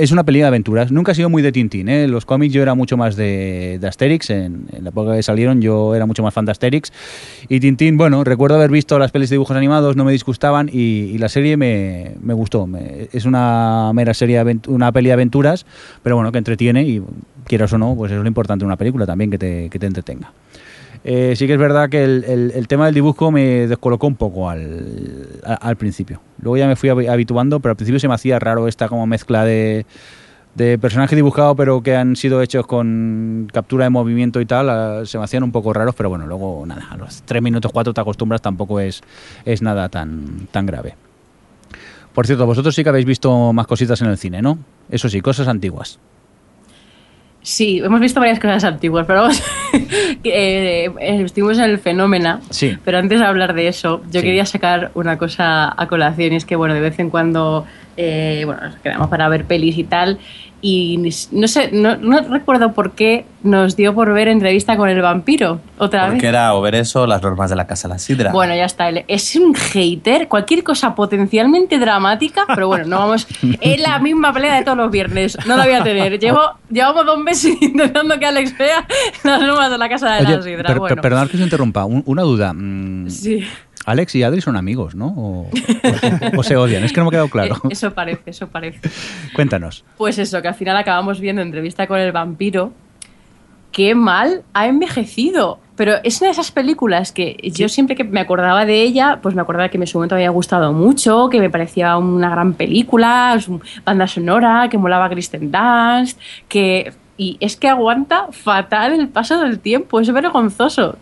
es 0.00 0.12
una 0.12 0.22
peli 0.22 0.38
de 0.38 0.44
aventuras. 0.44 0.92
Nunca 0.92 1.10
he 1.10 1.14
sido 1.16 1.28
muy 1.28 1.42
de 1.42 1.50
Tintín. 1.50 1.88
¿eh? 1.88 2.06
Los 2.06 2.24
cómics 2.24 2.54
yo 2.54 2.62
era 2.62 2.76
mucho 2.76 2.96
más 2.96 3.16
de, 3.16 3.78
de 3.80 3.88
Asterix. 3.88 4.30
En, 4.30 4.66
en 4.72 4.84
la 4.84 4.90
época 4.90 5.16
que 5.16 5.22
salieron 5.24 5.60
yo 5.60 5.96
era 5.96 6.06
mucho 6.06 6.22
más 6.22 6.32
fan 6.32 6.44
de 6.44 6.52
Asterix. 6.52 6.92
Y 7.48 7.58
Tintín, 7.58 7.96
bueno, 7.96 8.22
recuerdo 8.22 8.54
haber 8.54 8.70
visto 8.70 9.00
las 9.00 9.10
pelis 9.10 9.30
de 9.30 9.34
dibujos 9.34 9.56
animados, 9.56 9.96
no 9.96 10.04
me 10.04 10.12
disgustaban 10.12 10.68
y, 10.72 10.76
y 10.78 11.18
la 11.18 11.28
serie 11.28 11.56
me, 11.56 12.12
me 12.22 12.34
gustó. 12.34 12.68
Es 13.12 13.24
una 13.24 13.90
mera 13.92 14.14
serie, 14.14 14.40
una 14.68 14.92
peli 14.92 15.08
de 15.08 15.14
aventuras, 15.14 15.66
pero 16.04 16.14
bueno, 16.14 16.30
que 16.30 16.38
entretiene 16.38 16.84
y 16.84 17.02
quieras 17.48 17.72
o 17.72 17.78
no, 17.78 17.96
pues 17.96 18.12
es 18.12 18.18
lo 18.18 18.28
importante 18.28 18.62
de 18.62 18.66
una 18.66 18.76
película 18.76 19.06
también, 19.06 19.28
que 19.32 19.38
te, 19.38 19.68
que 19.70 19.78
te 19.80 19.86
entretenga. 19.86 20.32
Eh, 21.08 21.36
sí 21.36 21.46
que 21.46 21.52
es 21.52 21.58
verdad 21.60 21.88
que 21.88 22.02
el, 22.02 22.66
tema 22.66 22.86
del 22.86 22.94
dibujo 22.96 23.30
me 23.30 23.68
descolocó 23.68 24.08
un 24.08 24.16
poco 24.16 24.50
al, 24.50 25.76
principio. 25.78 26.20
Luego 26.42 26.56
ya 26.56 26.66
me 26.66 26.74
fui 26.74 26.88
habi- 26.88 27.08
habituando, 27.08 27.60
pero 27.60 27.70
al 27.70 27.76
principio 27.76 28.00
se 28.00 28.08
me 28.08 28.14
hacía 28.14 28.40
raro 28.40 28.66
esta 28.66 28.88
como 28.88 29.06
mezcla 29.06 29.44
de, 29.44 29.86
de 30.56 30.78
personaje 30.78 31.14
dibujado 31.14 31.54
pero 31.54 31.80
que 31.80 31.94
han 31.94 32.16
sido 32.16 32.42
hechos 32.42 32.66
con 32.66 33.48
captura 33.52 33.84
de 33.84 33.90
movimiento 33.90 34.40
y 34.40 34.46
tal, 34.46 35.06
se 35.06 35.16
me 35.16 35.22
hacían 35.22 35.44
un 35.44 35.52
poco 35.52 35.72
raros, 35.72 35.94
pero 35.94 36.08
bueno, 36.08 36.26
luego 36.26 36.64
nada, 36.66 36.88
a 36.90 36.96
los 36.96 37.22
tres 37.22 37.40
minutos 37.40 37.70
cuatro 37.70 37.94
te 37.94 38.00
acostumbras, 38.00 38.42
tampoco 38.42 38.80
es, 38.80 39.00
es 39.44 39.62
nada 39.62 39.88
tan, 39.88 40.48
tan 40.50 40.66
grave. 40.66 40.96
Por 42.14 42.26
cierto, 42.26 42.46
vosotros 42.46 42.74
sí 42.74 42.82
que 42.82 42.88
habéis 42.88 43.06
visto 43.06 43.52
más 43.52 43.68
cositas 43.68 44.00
en 44.00 44.08
el 44.08 44.18
cine, 44.18 44.42
¿no? 44.42 44.58
Eso 44.90 45.08
sí, 45.08 45.20
cosas 45.20 45.46
antiguas. 45.46 46.00
Sí, 47.46 47.78
hemos 47.78 48.00
visto 48.00 48.18
varias 48.18 48.40
cosas 48.40 48.64
antiguas, 48.64 49.06
pero 49.06 49.20
vamos, 49.20 49.40
eh, 50.24 50.90
estuvimos 51.24 51.58
en 51.58 51.64
el 51.64 51.78
fenómeno. 51.78 52.40
Sí. 52.50 52.76
Pero 52.84 52.98
antes 52.98 53.20
de 53.20 53.26
hablar 53.26 53.54
de 53.54 53.68
eso, 53.68 54.02
yo 54.10 54.20
Sí. 54.20 54.26
quería 54.26 54.46
sacar 54.46 54.90
una 54.94 55.18
cosa 55.18 55.72
a 55.80 55.86
colación 55.88 56.32
y 56.32 56.36
es 56.36 56.44
que, 56.44 56.56
bueno, 56.56 56.74
de 56.74 56.80
vez 56.80 56.98
en 56.98 57.10
cuando, 57.10 57.66
eh, 57.96 58.42
bueno, 58.44 58.62
nos 58.62 58.76
quedamos 58.76 59.08
para 59.08 59.28
ver 59.28 59.44
pelis 59.44 59.78
y 59.78 59.84
tal 59.84 60.18
y 60.62 60.98
no 61.32 61.46
sé, 61.48 61.70
no, 61.72 61.96
no 61.96 62.20
recuerdo 62.22 62.72
por 62.72 62.92
qué 62.92 63.24
nos 63.42 63.76
dio 63.76 63.94
por 63.94 64.12
ver 64.12 64.26
entrevista 64.26 64.76
con 64.76 64.88
el 64.88 65.00
vampiro 65.00 65.60
otra 65.78 66.04
vez. 66.06 66.12
Porque 66.14 66.26
era 66.26 66.54
o 66.54 66.60
ver 66.62 66.74
eso 66.74 67.02
o 67.02 67.06
las 67.06 67.22
normas 67.22 67.50
de 67.50 67.56
la 67.56 67.66
casa 67.66 67.86
de 67.86 67.94
la 67.94 67.98
sidra. 67.98 68.32
Bueno, 68.32 68.54
ya 68.56 68.64
está. 68.64 68.88
él 68.88 69.04
Es 69.06 69.36
un 69.36 69.54
hater, 69.54 70.26
cualquier 70.26 70.64
cosa 70.64 70.94
potencialmente 70.94 71.78
dramática, 71.78 72.44
pero 72.54 72.66
bueno, 72.68 72.86
no 72.86 72.98
vamos. 72.98 73.26
Es 73.60 73.80
la 73.80 73.98
misma 74.00 74.32
pelea 74.32 74.56
de 74.56 74.64
todos 74.64 74.78
los 74.78 74.90
viernes. 74.90 75.38
No 75.46 75.56
la 75.56 75.64
voy 75.64 75.74
a 75.74 75.82
tener. 75.84 76.18
Llevo, 76.18 76.40
llevamos 76.70 77.06
dos 77.06 77.18
meses 77.18 77.54
intentando 77.60 78.18
que 78.18 78.26
Alex 78.26 78.56
vea 78.58 78.84
las 79.22 79.40
normas 79.40 79.70
de 79.70 79.78
la 79.78 79.88
casa 79.88 80.14
de 80.16 80.26
Oye, 80.26 80.36
la 80.36 80.42
sidra. 80.42 80.56
per- 80.56 80.66
per- 80.66 80.78
bueno, 80.78 81.02
perdonad 81.02 81.28
que 81.28 81.36
os 81.36 81.42
interrumpa, 81.42 81.84
un- 81.84 82.02
una 82.06 82.22
duda. 82.22 82.52
mm, 82.52 83.08
sí. 83.10 83.44
Alex 83.86 84.14
y 84.16 84.22
Adri 84.22 84.40
son 84.42 84.56
amigos, 84.56 84.94
¿no? 84.94 85.06
O, 85.16 85.40
o- 85.46 86.38
o 86.38 86.42
se 86.42 86.56
odian, 86.56 86.84
es 86.84 86.92
que 86.92 87.00
no 87.00 87.04
me 87.04 87.08
ha 87.08 87.12
quedado 87.12 87.28
claro. 87.30 87.56
Eso 87.70 87.94
parece, 87.94 88.30
eso 88.30 88.48
parece. 88.48 88.80
Cuéntanos. 89.34 89.84
Pues 89.96 90.18
eso, 90.18 90.42
que 90.42 90.48
al 90.48 90.54
final 90.54 90.76
acabamos 90.76 91.20
viendo 91.20 91.40
entrevista 91.40 91.86
con 91.86 91.98
el 91.98 92.12
vampiro. 92.12 92.72
Qué 93.72 93.94
mal 93.94 94.42
ha 94.54 94.66
envejecido. 94.66 95.58
Pero 95.76 95.96
es 96.02 96.20
una 96.22 96.28
de 96.28 96.32
esas 96.32 96.50
películas 96.50 97.12
que 97.12 97.36
yo 97.54 97.68
siempre 97.68 97.94
que 97.94 98.02
me 98.04 98.20
acordaba 98.20 98.64
de 98.64 98.80
ella, 98.82 99.18
pues 99.20 99.34
me 99.34 99.42
acordaba 99.42 99.68
que 99.68 99.76
en 99.76 99.86
su 99.86 99.98
momento 99.98 100.14
había 100.14 100.30
gustado 100.30 100.72
mucho, 100.72 101.28
que 101.30 101.38
me 101.38 101.50
parecía 101.50 101.98
una 101.98 102.30
gran 102.30 102.54
película, 102.54 103.38
banda 103.84 104.06
sonora, 104.06 104.68
que 104.70 104.78
molaba 104.78 105.08
Kristen 105.10 105.52
Dunst, 105.52 106.18
que... 106.48 106.92
Y 107.18 107.36
es 107.40 107.56
que 107.56 107.68
aguanta 107.68 108.26
fatal 108.30 108.92
el 108.98 109.08
paso 109.08 109.38
del 109.40 109.58
tiempo, 109.58 110.00
es 110.00 110.10
vergonzoso. 110.12 110.96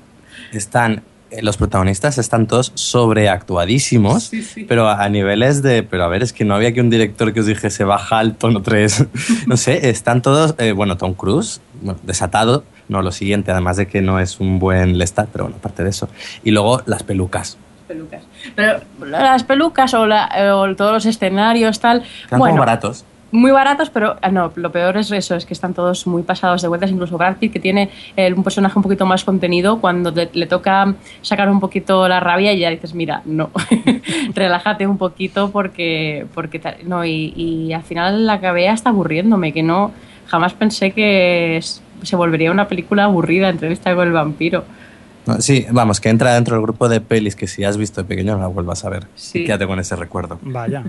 Están, 0.52 1.02
los 1.42 1.56
protagonistas 1.56 2.18
están 2.18 2.46
todos 2.46 2.72
sobreactuadísimos, 2.74 4.30
pero 4.68 4.88
a, 4.88 5.02
a 5.02 5.08
niveles 5.08 5.62
de, 5.62 5.82
pero 5.82 6.04
a 6.04 6.08
ver, 6.08 6.22
es 6.22 6.32
que 6.32 6.44
no 6.44 6.54
había 6.54 6.72
que 6.72 6.80
un 6.80 6.90
director 6.90 7.32
que 7.32 7.40
os 7.40 7.46
dijese 7.46 7.84
baja 7.84 8.18
al 8.18 8.34
tono 8.36 8.62
3. 8.62 9.06
no 9.46 9.56
sé, 9.56 9.90
están 9.90 10.22
todos, 10.22 10.54
eh, 10.58 10.72
bueno, 10.72 10.96
Tom 10.96 11.14
Cruise, 11.14 11.60
bueno, 11.82 11.98
desatado, 12.04 12.64
no 12.88 13.02
lo 13.02 13.12
siguiente, 13.12 13.50
además 13.50 13.76
de 13.76 13.86
que 13.86 14.00
no 14.02 14.20
es 14.20 14.40
un 14.40 14.58
buen 14.58 14.98
Lestat, 14.98 15.28
pero 15.32 15.44
bueno, 15.44 15.56
aparte 15.58 15.82
de 15.84 15.90
eso. 15.90 16.08
Y 16.44 16.50
luego 16.50 16.82
las 16.86 17.02
pelucas. 17.02 17.56
Pelucas. 17.88 18.22
Pero 18.54 18.80
las 19.06 19.42
pelucas 19.44 19.92
o, 19.94 20.06
la- 20.06 20.30
o 20.54 20.74
todos 20.76 20.92
los 20.92 21.06
escenarios, 21.06 21.80
tal... 21.80 22.02
Están 22.24 22.38
bueno, 22.38 22.52
como 22.54 22.60
baratos. 22.60 23.04
Muy 23.34 23.50
baratos, 23.50 23.90
pero 23.90 24.16
ah, 24.22 24.30
no, 24.30 24.52
lo 24.54 24.70
peor 24.70 24.96
es 24.96 25.10
eso, 25.10 25.34
es 25.34 25.44
que 25.44 25.54
están 25.54 25.74
todos 25.74 26.06
muy 26.06 26.22
pasados 26.22 26.62
de 26.62 26.68
vueltas, 26.68 26.90
incluso 26.90 27.18
Brad 27.18 27.36
Pitt, 27.36 27.52
que 27.52 27.58
tiene 27.60 27.90
eh, 28.16 28.32
un 28.32 28.44
personaje 28.44 28.78
un 28.78 28.82
poquito 28.84 29.06
más 29.06 29.24
contenido, 29.24 29.80
cuando 29.80 30.12
le, 30.12 30.30
le 30.32 30.46
toca 30.46 30.94
sacar 31.20 31.50
un 31.50 31.58
poquito 31.58 32.06
la 32.06 32.20
rabia 32.20 32.52
y 32.52 32.60
ya 32.60 32.70
dices, 32.70 32.94
mira, 32.94 33.22
no, 33.24 33.50
relájate 34.34 34.86
un 34.86 34.98
poquito 34.98 35.50
porque, 35.50 36.26
porque 36.32 36.58
tal- 36.60 36.76
no, 36.86 37.04
y, 37.04 37.32
y 37.36 37.72
al 37.72 37.82
final 37.82 38.24
la 38.26 38.34
acabé 38.34 38.68
hasta 38.68 38.90
aburriéndome, 38.90 39.52
que 39.52 39.62
no, 39.62 39.90
jamás 40.28 40.54
pensé 40.54 40.92
que 40.92 41.60
se 42.02 42.16
volvería 42.16 42.50
una 42.50 42.68
película 42.68 43.04
aburrida, 43.04 43.48
entrevista 43.48 43.94
con 43.94 44.06
el 44.06 44.12
vampiro. 44.12 44.64
Sí, 45.38 45.66
vamos, 45.70 46.00
que 46.00 46.10
entra 46.10 46.34
dentro 46.34 46.54
del 46.54 46.62
grupo 46.62 46.88
de 46.88 47.00
pelis 47.00 47.34
que 47.34 47.46
si 47.46 47.64
has 47.64 47.78
visto 47.78 48.02
de 48.02 48.06
pequeño 48.06 48.34
no 48.34 48.40
la 48.42 48.46
vuelvas 48.46 48.84
a 48.84 48.90
ver. 48.90 49.06
Sí. 49.14 49.40
Y 49.40 49.44
quédate 49.46 49.66
con 49.66 49.78
ese 49.80 49.96
recuerdo. 49.96 50.38
Vaya. 50.42 50.84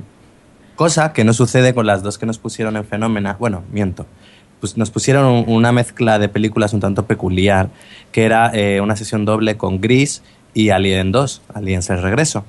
Cosa 0.76 1.14
que 1.14 1.24
no 1.24 1.34
sucede 1.34 1.74
con 1.74 1.86
las 1.86 2.04
dos 2.04 2.18
que 2.18 2.26
nos 2.26 2.38
pusieron 2.38 2.76
en 2.78 2.86
Fenómena. 2.86 3.36
Bueno, 3.40 3.64
miento. 3.72 4.06
Pues 4.60 4.78
nos 4.78 4.90
pusieron 4.92 5.26
un- 5.26 5.46
una 5.48 5.72
mezcla 5.72 6.20
de 6.20 6.28
películas 6.30 6.74
un 6.74 6.80
tanto 6.80 7.06
peculiar, 7.06 7.70
que 8.12 8.26
era 8.26 8.52
eh, 8.54 8.82
una 8.82 8.96
sesión 8.96 9.26
doble 9.26 9.58
con 9.58 9.80
Gris 9.82 10.22
y 10.54 10.70
Alien 10.70 11.12
2, 11.12 11.42
Aliens 11.54 11.90
el 11.90 12.02
regreso. 12.02 12.46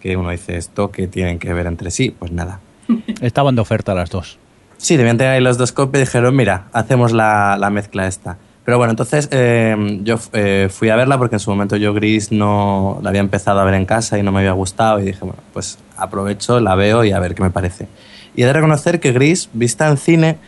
Que 0.00 0.16
uno 0.16 0.30
dice, 0.30 0.56
¿esto 0.56 0.90
que 0.90 1.06
tienen 1.06 1.38
que 1.38 1.52
ver 1.52 1.66
entre 1.66 1.90
sí? 1.90 2.14
Pues 2.18 2.32
nada. 2.32 2.60
Estaban 3.20 3.54
de 3.54 3.60
oferta 3.62 3.94
las 3.94 4.10
dos. 4.10 4.38
Sí, 4.78 4.96
debían 4.96 5.18
tener 5.18 5.34
ahí 5.34 5.42
los 5.42 5.58
dos 5.58 5.72
copias 5.72 6.00
y 6.02 6.06
dijeron, 6.06 6.34
mira, 6.34 6.64
hacemos 6.72 7.12
la, 7.12 7.56
la 7.58 7.68
mezcla 7.70 8.06
esta. 8.06 8.38
Pero 8.64 8.78
bueno, 8.78 8.90
entonces 8.92 9.28
eh, 9.30 9.98
yo 10.02 10.18
eh, 10.32 10.68
fui 10.70 10.88
a 10.90 10.96
verla 10.96 11.18
porque 11.18 11.36
en 11.36 11.40
su 11.40 11.50
momento 11.50 11.76
yo 11.76 11.92
Gris 11.92 12.30
no 12.32 12.98
la 13.02 13.10
había 13.10 13.20
empezado 13.20 13.60
a 13.60 13.64
ver 13.64 13.74
en 13.74 13.84
casa 13.84 14.18
y 14.18 14.22
no 14.22 14.32
me 14.32 14.38
había 14.40 14.52
gustado 14.52 15.00
y 15.00 15.04
dije, 15.04 15.18
bueno, 15.20 15.36
pues 15.52 15.78
aprovecho, 16.00 16.60
la 16.60 16.74
veo 16.74 17.04
y 17.04 17.12
a 17.12 17.18
ver 17.18 17.34
qué 17.34 17.42
me 17.42 17.50
parece. 17.50 17.88
Y 18.34 18.42
he 18.42 18.46
de 18.46 18.52
reconocer 18.52 19.00
que 19.00 19.12
Gris, 19.12 19.48
vista 19.52 19.88
en 19.88 19.96
cine 19.96 20.38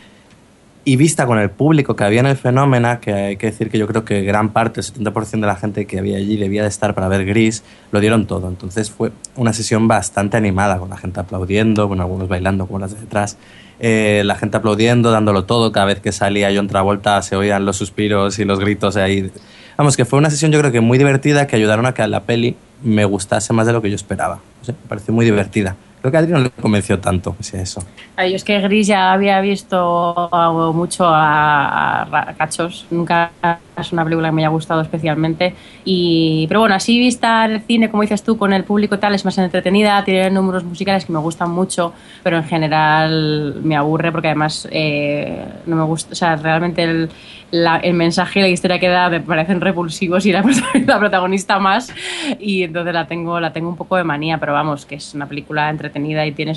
y 0.85 0.97
vista 0.97 1.25
con 1.25 1.39
el 1.39 1.49
público 1.49 1.95
que 1.95 2.03
había 2.03 2.19
en 2.19 2.25
el 2.25 2.35
fenómeno, 2.35 2.99
que 2.99 3.13
hay 3.13 3.37
que 3.37 3.47
decir 3.47 3.69
que 3.69 3.77
yo 3.77 3.87
creo 3.87 4.03
que 4.03 4.21
gran 4.23 4.49
parte, 4.49 4.81
el 4.81 4.85
70% 4.85 5.31
de 5.31 5.47
la 5.47 5.55
gente 5.55 5.85
que 5.85 5.99
había 5.99 6.17
allí 6.17 6.35
debía 6.35 6.63
de 6.63 6.67
estar 6.67 6.93
para 6.93 7.07
ver 7.07 7.25
Gris, 7.25 7.63
lo 7.91 8.01
dieron 8.01 8.25
todo. 8.27 8.49
Entonces 8.49 8.91
fue 8.91 9.11
una 9.35 9.53
sesión 9.53 9.87
bastante 9.87 10.35
animada, 10.35 10.79
con 10.79 10.89
la 10.89 10.97
gente 10.97 11.21
aplaudiendo, 11.21 11.87
con 11.87 12.01
algunos 12.01 12.27
bailando 12.27 12.67
como 12.67 12.79
las 12.79 12.93
de 12.93 12.99
detrás. 12.99 13.37
Eh, 13.79 14.23
la 14.25 14.35
gente 14.35 14.57
aplaudiendo, 14.57 15.11
dándolo 15.11 15.45
todo. 15.45 15.71
Cada 15.71 15.85
vez 15.85 15.99
que 15.99 16.11
salía 16.11 16.49
John 16.53 16.67
Travolta 16.67 17.21
se 17.21 17.35
oían 17.35 17.65
los 17.65 17.77
suspiros 17.77 18.39
y 18.39 18.45
los 18.45 18.59
gritos 18.59 18.97
ahí. 18.97 19.31
Vamos, 19.77 19.95
que 19.95 20.05
fue 20.05 20.19
una 20.19 20.29
sesión 20.29 20.51
yo 20.51 20.59
creo 20.59 20.71
que 20.71 20.81
muy 20.81 20.97
divertida 20.97 21.47
que 21.47 21.55
ayudaron 21.55 21.85
a 21.85 21.93
que 21.93 22.05
la 22.07 22.23
peli 22.23 22.55
me 22.83 23.05
gustase 23.05 23.53
más 23.53 23.65
de 23.65 23.73
lo 23.73 23.81
que 23.81 23.89
yo 23.89 23.95
esperaba. 23.95 24.39
O 24.61 24.65
sea, 24.65 24.75
me 24.81 24.87
pareció 24.87 25.13
muy 25.13 25.25
divertida. 25.25 25.75
Creo 26.03 26.11
que 26.11 26.17
a 26.17 26.19
Adri 26.19 26.33
no 26.33 26.39
le 26.39 26.49
convenció 26.49 26.99
tanto, 26.99 27.31
pese 27.31 27.59
a 27.59 27.61
eso. 27.61 27.81
Ay, 28.17 28.31
yo 28.31 28.35
es 28.35 28.43
que 28.43 28.59
Gris 28.59 28.87
ya 28.87 29.13
había 29.13 29.39
visto 29.39 30.29
mucho 30.73 31.05
a, 31.07 32.01
a 32.01 32.33
Cachos. 32.33 32.85
Nunca 32.91 33.31
es 33.77 33.93
una 33.93 34.03
película 34.03 34.27
que 34.27 34.33
me 34.33 34.41
haya 34.41 34.49
gustado 34.49 34.81
especialmente. 34.81 35.55
Y, 35.85 36.45
pero 36.49 36.59
bueno, 36.59 36.75
así 36.75 36.99
vista 36.99 37.45
el 37.45 37.61
cine, 37.61 37.89
como 37.89 38.01
dices 38.01 38.21
tú, 38.21 38.37
con 38.37 38.51
el 38.51 38.65
público 38.65 38.99
tal, 38.99 39.15
es 39.15 39.23
más 39.23 39.37
entretenida. 39.37 40.03
Tiene 40.03 40.29
números 40.29 40.65
musicales 40.65 41.05
que 41.05 41.13
me 41.13 41.19
gustan 41.19 41.51
mucho, 41.51 41.93
pero 42.21 42.35
en 42.35 42.43
general 42.43 43.61
me 43.63 43.77
aburre 43.77 44.11
porque 44.11 44.27
además 44.27 44.67
eh, 44.71 45.45
no 45.65 45.77
me 45.77 45.83
gusta. 45.83 46.11
O 46.11 46.15
sea, 46.15 46.35
realmente 46.35 46.83
el, 46.83 47.09
el 47.53 47.93
mensaje 47.93 48.39
y 48.39 48.41
la 48.41 48.47
historia 48.47 48.79
que 48.79 48.87
da 48.87 49.09
me 49.09 49.21
parecen 49.21 49.61
repulsivos 49.61 50.25
y 50.25 50.31
la, 50.85 50.99
protagonista 50.99 51.59
más. 51.59 51.93
Y 52.39 52.63
entonces 52.63 52.93
la 52.93 53.07
tengo, 53.07 53.39
la 53.39 53.53
tengo 53.53 53.69
un 53.69 53.75
poco 53.75 53.95
de 53.95 54.03
manía, 54.03 54.39
pero 54.39 54.53
vamos, 54.53 54.85
que 54.85 54.95
es 54.95 55.13
una 55.13 55.27
película 55.27 55.69
entretenida 55.69 56.25
y 56.25 56.31
tiene 56.31 56.53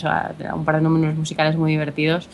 un 0.55 0.65
par 0.65 0.77
de 0.77 0.83
números 0.83 1.15
musicales 1.15 1.57
muy 1.57 1.73
divertidos. 1.73 2.29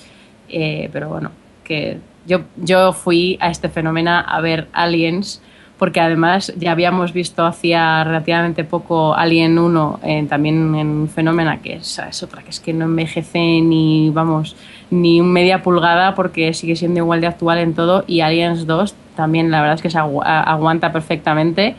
Eh, 0.49 0.89
pero 0.93 1.09
bueno, 1.09 1.33
que 1.65 1.99
yo, 2.27 2.43
yo 2.57 2.93
fui 2.93 3.37
a 3.41 3.51
este 3.51 3.69
fenómeno 3.69 4.11
a 4.11 4.41
ver 4.41 4.69
Aliens 4.73 5.43
porque 5.83 5.99
además 5.99 6.53
ya 6.57 6.71
habíamos 6.71 7.13
visto 7.13 7.45
hacía 7.45 8.05
relativamente 8.05 8.63
poco 8.63 9.17
Alien 9.17 9.59
1 9.59 9.99
eh, 10.05 10.27
también 10.29 10.77
en 10.77 11.09
Fenómena, 11.09 11.61
que 11.61 11.73
es, 11.73 12.23
otra 12.23 12.41
que 12.45 12.51
es 12.51 12.61
que 12.61 12.73
no 12.73 12.85
envejece 12.85 13.61
ni, 13.61 14.09
vamos, 14.11 14.55
ni 14.91 15.21
un 15.21 15.33
media 15.33 15.61
pulgada 15.65 16.15
porque 16.15 16.55
sigue 16.55 16.77
siendo 16.77 17.01
igual 17.01 17.21
de 17.21 17.27
actual 17.27 17.59
en 17.59 17.75
todo 17.75 18.05
y 18.07 18.21
Aliens 18.21 18.65
2 18.65 18.95
también 19.17 19.51
la 19.51 19.61
verdad 19.61 19.75
es 19.75 19.83
que 19.83 19.91
se 19.91 19.99
aguanta 19.99 20.93
perfectamente. 20.93 21.75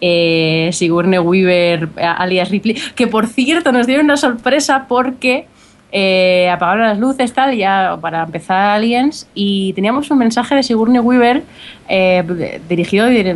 Eh, 0.00 0.70
Sigourney 0.72 1.18
Weaver, 1.18 1.88
eh, 1.96 2.04
alias 2.04 2.50
Ripley, 2.50 2.76
que 2.94 3.08
por 3.08 3.26
cierto 3.26 3.72
nos 3.72 3.88
dieron 3.88 4.04
una 4.04 4.16
sorpresa 4.16 4.86
porque 4.88 5.48
eh, 5.90 6.50
apagaron 6.50 6.82
las 6.86 6.98
luces 6.98 7.32
tal 7.32 7.56
ya 7.56 7.96
para 8.00 8.22
empezar 8.24 8.70
Aliens 8.76 9.26
y 9.34 9.72
teníamos 9.72 10.10
un 10.10 10.18
mensaje 10.18 10.54
de 10.54 10.62
Sigourney 10.62 11.00
Weaver 11.00 11.42
eh, 11.88 12.60
dirigido 12.68 13.08
dir- 13.08 13.34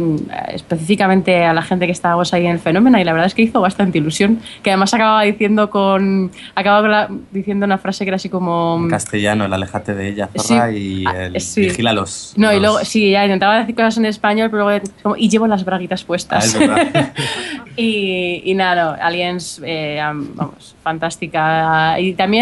específicamente 0.48 1.44
a 1.44 1.54
la 1.54 1.62
gente 1.62 1.86
que 1.86 1.92
estábamos 1.92 2.34
ahí 2.34 2.44
en 2.44 2.52
el 2.52 2.58
fenómeno 2.58 2.98
y 3.00 3.04
la 3.04 3.12
verdad 3.12 3.26
es 3.28 3.34
que 3.34 3.40
hizo 3.42 3.60
bastante 3.62 3.96
ilusión 3.98 4.40
que 4.62 4.70
además 4.70 4.92
acababa 4.92 5.22
diciendo 5.22 5.70
con 5.70 6.30
acababa 6.54 6.88
la- 6.88 7.08
diciendo 7.30 7.64
una 7.64 7.78
frase 7.78 8.04
que 8.04 8.10
era 8.10 8.16
así 8.16 8.28
como 8.28 8.76
En 8.82 8.90
castellano, 8.90 9.46
el 9.46 9.52
aléjate 9.54 9.94
de 9.94 10.08
ella, 10.10 10.28
zorra, 10.36 10.70
Sí. 10.70 10.76
y 10.76 11.04
Ah, 11.06 11.24
el 11.26 11.40
sí. 11.40 11.62
vigila 11.62 11.92
los. 11.94 12.34
no 12.36 12.52
y 12.52 12.60
luego 12.60 12.78
sí 12.84 13.10
ya 13.10 13.24
intentaba 13.24 13.58
decir 13.58 13.74
cosas 13.74 13.96
en 13.96 14.04
español 14.06 14.50
pero 14.50 14.64
luego 14.64 14.84
como, 15.02 15.16
y 15.16 15.30
llevo 15.30 15.46
las 15.46 15.64
braguitas 15.64 16.02
Ah, 16.02 16.06
puestas 16.06 16.44
es 16.54 16.58
verdad. 16.58 17.12
y, 17.76 18.42
y 18.44 18.54
nada, 18.54 18.96
no, 18.96 19.02
Aliens, 19.02 19.60
eh, 19.64 19.98
am- 20.00 20.28
vamos, 20.34 20.74
fantástica. 20.82 21.98
Y 22.00 22.12
también, 22.14 22.41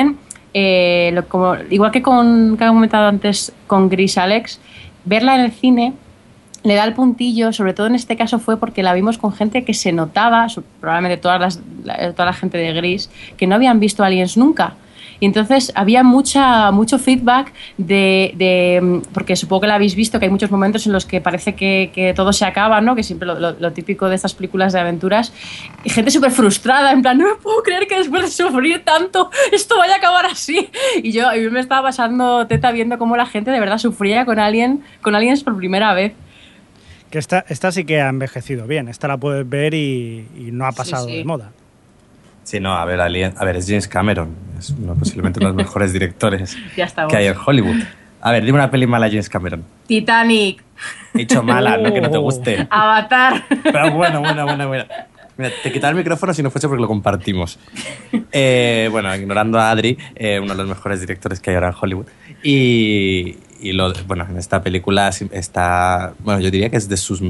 eh, 0.55 1.11
lo- 1.15 1.27
como, 1.29 1.55
igual 1.71 1.91
que 1.93 2.03
con 2.03 2.57
que 2.57 2.65
he 2.65 2.69
comentado 2.69 3.07
antes 3.09 3.53
con 3.67 3.89
Gris 3.89 4.19
Alex, 4.19 4.61
verla 5.05 5.35
en 5.37 5.43
el 5.43 5.53
cine 5.53 5.93
le 6.63 6.75
da 6.75 6.85
el 6.85 6.93
puntillo, 6.93 7.53
sobre 7.55 7.73
todo 7.73 7.87
en 7.87 7.95
este 7.95 8.17
caso 8.19 8.39
fue 8.39 8.59
porque 8.59 8.83
la 8.83 8.93
vimos 8.93 9.17
con 9.17 9.33
gente 9.33 9.65
que 9.65 9.73
se 9.73 9.93
notaba, 9.93 10.47
probablemente 10.81 11.17
todas 11.17 11.41
las, 11.41 11.61
la- 11.85 12.13
toda 12.13 12.27
la 12.27 12.33
gente 12.35 12.59
de 12.59 12.73
Gris, 12.75 13.09
que 13.39 13.47
no 13.47 13.55
habían 13.55 13.81
visto 13.81 14.05
Aliens 14.05 14.37
nunca. 14.37 14.75
Y 15.21 15.27
entonces 15.27 15.73
había 15.75 16.03
mucha, 16.03 16.71
mucho 16.71 16.99
feedback 16.99 17.53
de, 17.79 18.33
de- 18.37 18.81
mm, 18.83 19.01
porque 19.13 19.37
supongo 19.37 19.63
que 19.63 19.67
la 19.67 19.75
habéis 19.75 19.95
visto, 19.95 20.19
que 20.19 20.27
hay 20.27 20.31
muchos 20.31 20.51
momentos 20.51 20.87
en 20.87 20.93
los 20.93 21.05
que 21.07 21.21
parece 21.21 21.55
que, 21.55 21.91
que 21.95 22.15
todo 22.15 22.33
se 22.33 22.45
acaba, 22.45 22.81
¿no? 22.81 22.95
Que 22.95 23.03
siempre 23.03 23.27
lo, 23.27 23.39
lo- 23.39 23.53
lo 23.53 23.73
típico 23.73 24.09
de 24.09 24.15
estas 24.17 24.35
películas 24.35 24.73
de 24.73 24.81
aventuras. 24.81 25.33
Y 25.85 25.91
gente 25.91 26.11
súper 26.11 26.31
frustrada, 26.31 26.93
en 26.93 27.03
plan, 27.03 27.19
no 27.19 27.27
me 27.29 27.35
puedo 27.35 27.63
creer 27.63 27.87
que 27.87 27.97
después 27.99 28.23
de 28.23 28.29
sufrir 28.31 28.83
tanto, 28.85 29.31
esto 29.53 29.77
vaya 29.79 29.95
a 29.95 29.97
acabar 29.99 30.27
así. 30.27 30.69
Y 31.03 31.13
yo, 31.13 31.33
yo 31.35 31.51
me 31.51 31.61
estaba 31.61 31.83
pasando 31.89 32.47
teta 32.47 32.73
viendo 32.73 32.99
cómo 32.99 33.17
la 33.17 33.27
gente 33.27 33.51
de 33.51 33.61
verdad 33.61 33.79
sufría 33.79 34.25
con, 34.25 34.39
Alien, 34.39 34.83
con 35.03 35.15
aliens 35.15 35.43
por 35.45 35.57
primera 35.57 35.93
vez. 35.95 36.13
Que 37.11 37.19
esta, 37.19 37.45
esta 37.49 37.73
sí 37.73 37.85
que 37.85 38.01
ha 38.01 38.09
envejecido 38.09 38.67
bien. 38.67 38.87
Esta 38.89 39.09
la 39.09 39.17
puedes 39.17 39.49
ver 39.49 39.75
y, 39.75 40.27
y 40.39 40.51
no 40.53 40.65
ha 40.67 40.71
Sí, 40.73 40.79
pasado 40.79 41.07
sí. 41.07 41.17
de 41.17 41.25
moda. 41.25 41.51
Sí, 42.43 42.59
no, 42.61 42.73
a 42.75 42.85
ver, 42.85 43.01
Alien- 43.01 43.35
a 43.37 43.45
ver, 43.45 43.57
es 43.57 43.67
James 43.67 43.87
Cameron. 43.89 44.35
Es 44.59 44.71
uno, 44.71 44.95
posiblemente 44.95 45.39
uno 45.41 45.51
de 45.51 45.55
los 45.57 45.65
mejores 45.67 45.93
directores 45.93 46.57
que 47.09 47.17
hay 47.17 47.27
en 47.27 47.37
Hollywood. 47.45 47.81
A 48.23 48.33
ver, 48.33 48.45
dime 48.45 48.59
una 48.59 48.71
peli 48.71 48.87
mala 48.87 49.09
James 49.09 49.29
Cameron. 49.29 49.65
Titanic, 49.87 50.63
He 51.15 51.19
dicho 51.19 51.43
mala, 51.43 51.77
no 51.79 51.93
que 51.93 52.01
no 52.01 52.11
te 52.11 52.19
guste. 52.19 52.67
Avatar. 52.71 53.45
Pero 53.63 53.93
bueno, 53.93 54.21
bueno, 54.21 54.45
bueno, 54.45 54.69
bueno. 54.69 54.85
Mira, 55.39 55.51
te 55.63 55.73
quitaba 55.73 55.91
el 55.93 55.97
micrófono 55.97 56.35
si 56.35 56.43
no 56.43 56.51
fuese 56.51 56.69
porque 56.69 56.83
lo 56.83 56.89
compartimos. 56.89 57.59
Eh, 58.31 58.89
bueno, 58.91 59.15
ignorando 59.17 59.59
a 59.59 59.71
Adri, 59.71 59.97
eh, 60.15 60.39
uno 60.39 60.53
de 60.55 60.59
los 60.59 60.69
mejores 60.69 61.01
directores 61.01 61.41
que 61.41 61.49
hay 61.51 61.57
ahora 61.57 61.69
en 61.69 61.75
Hollywood. 61.81 62.07
Y, 62.43 63.37
y 63.61 63.73
lo, 63.73 63.93
bueno, 64.07 64.27
en 64.29 64.37
esta 64.37 64.63
película 64.63 65.09
está, 65.31 66.13
bueno, 66.21 66.41
yo 66.41 66.51
diría 66.51 66.69
que 66.69 66.77
es 66.77 66.89
de 66.91 66.99
sus, 66.99 67.23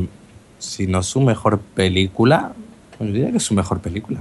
si 0.59 0.87
no 0.89 1.05
su 1.05 1.21
mejor 1.21 1.61
película, 1.61 2.53
pues 2.99 3.09
yo 3.11 3.15
diría 3.15 3.31
que 3.31 3.37
es 3.37 3.45
su 3.45 3.55
mejor 3.55 3.81
película. 3.81 4.21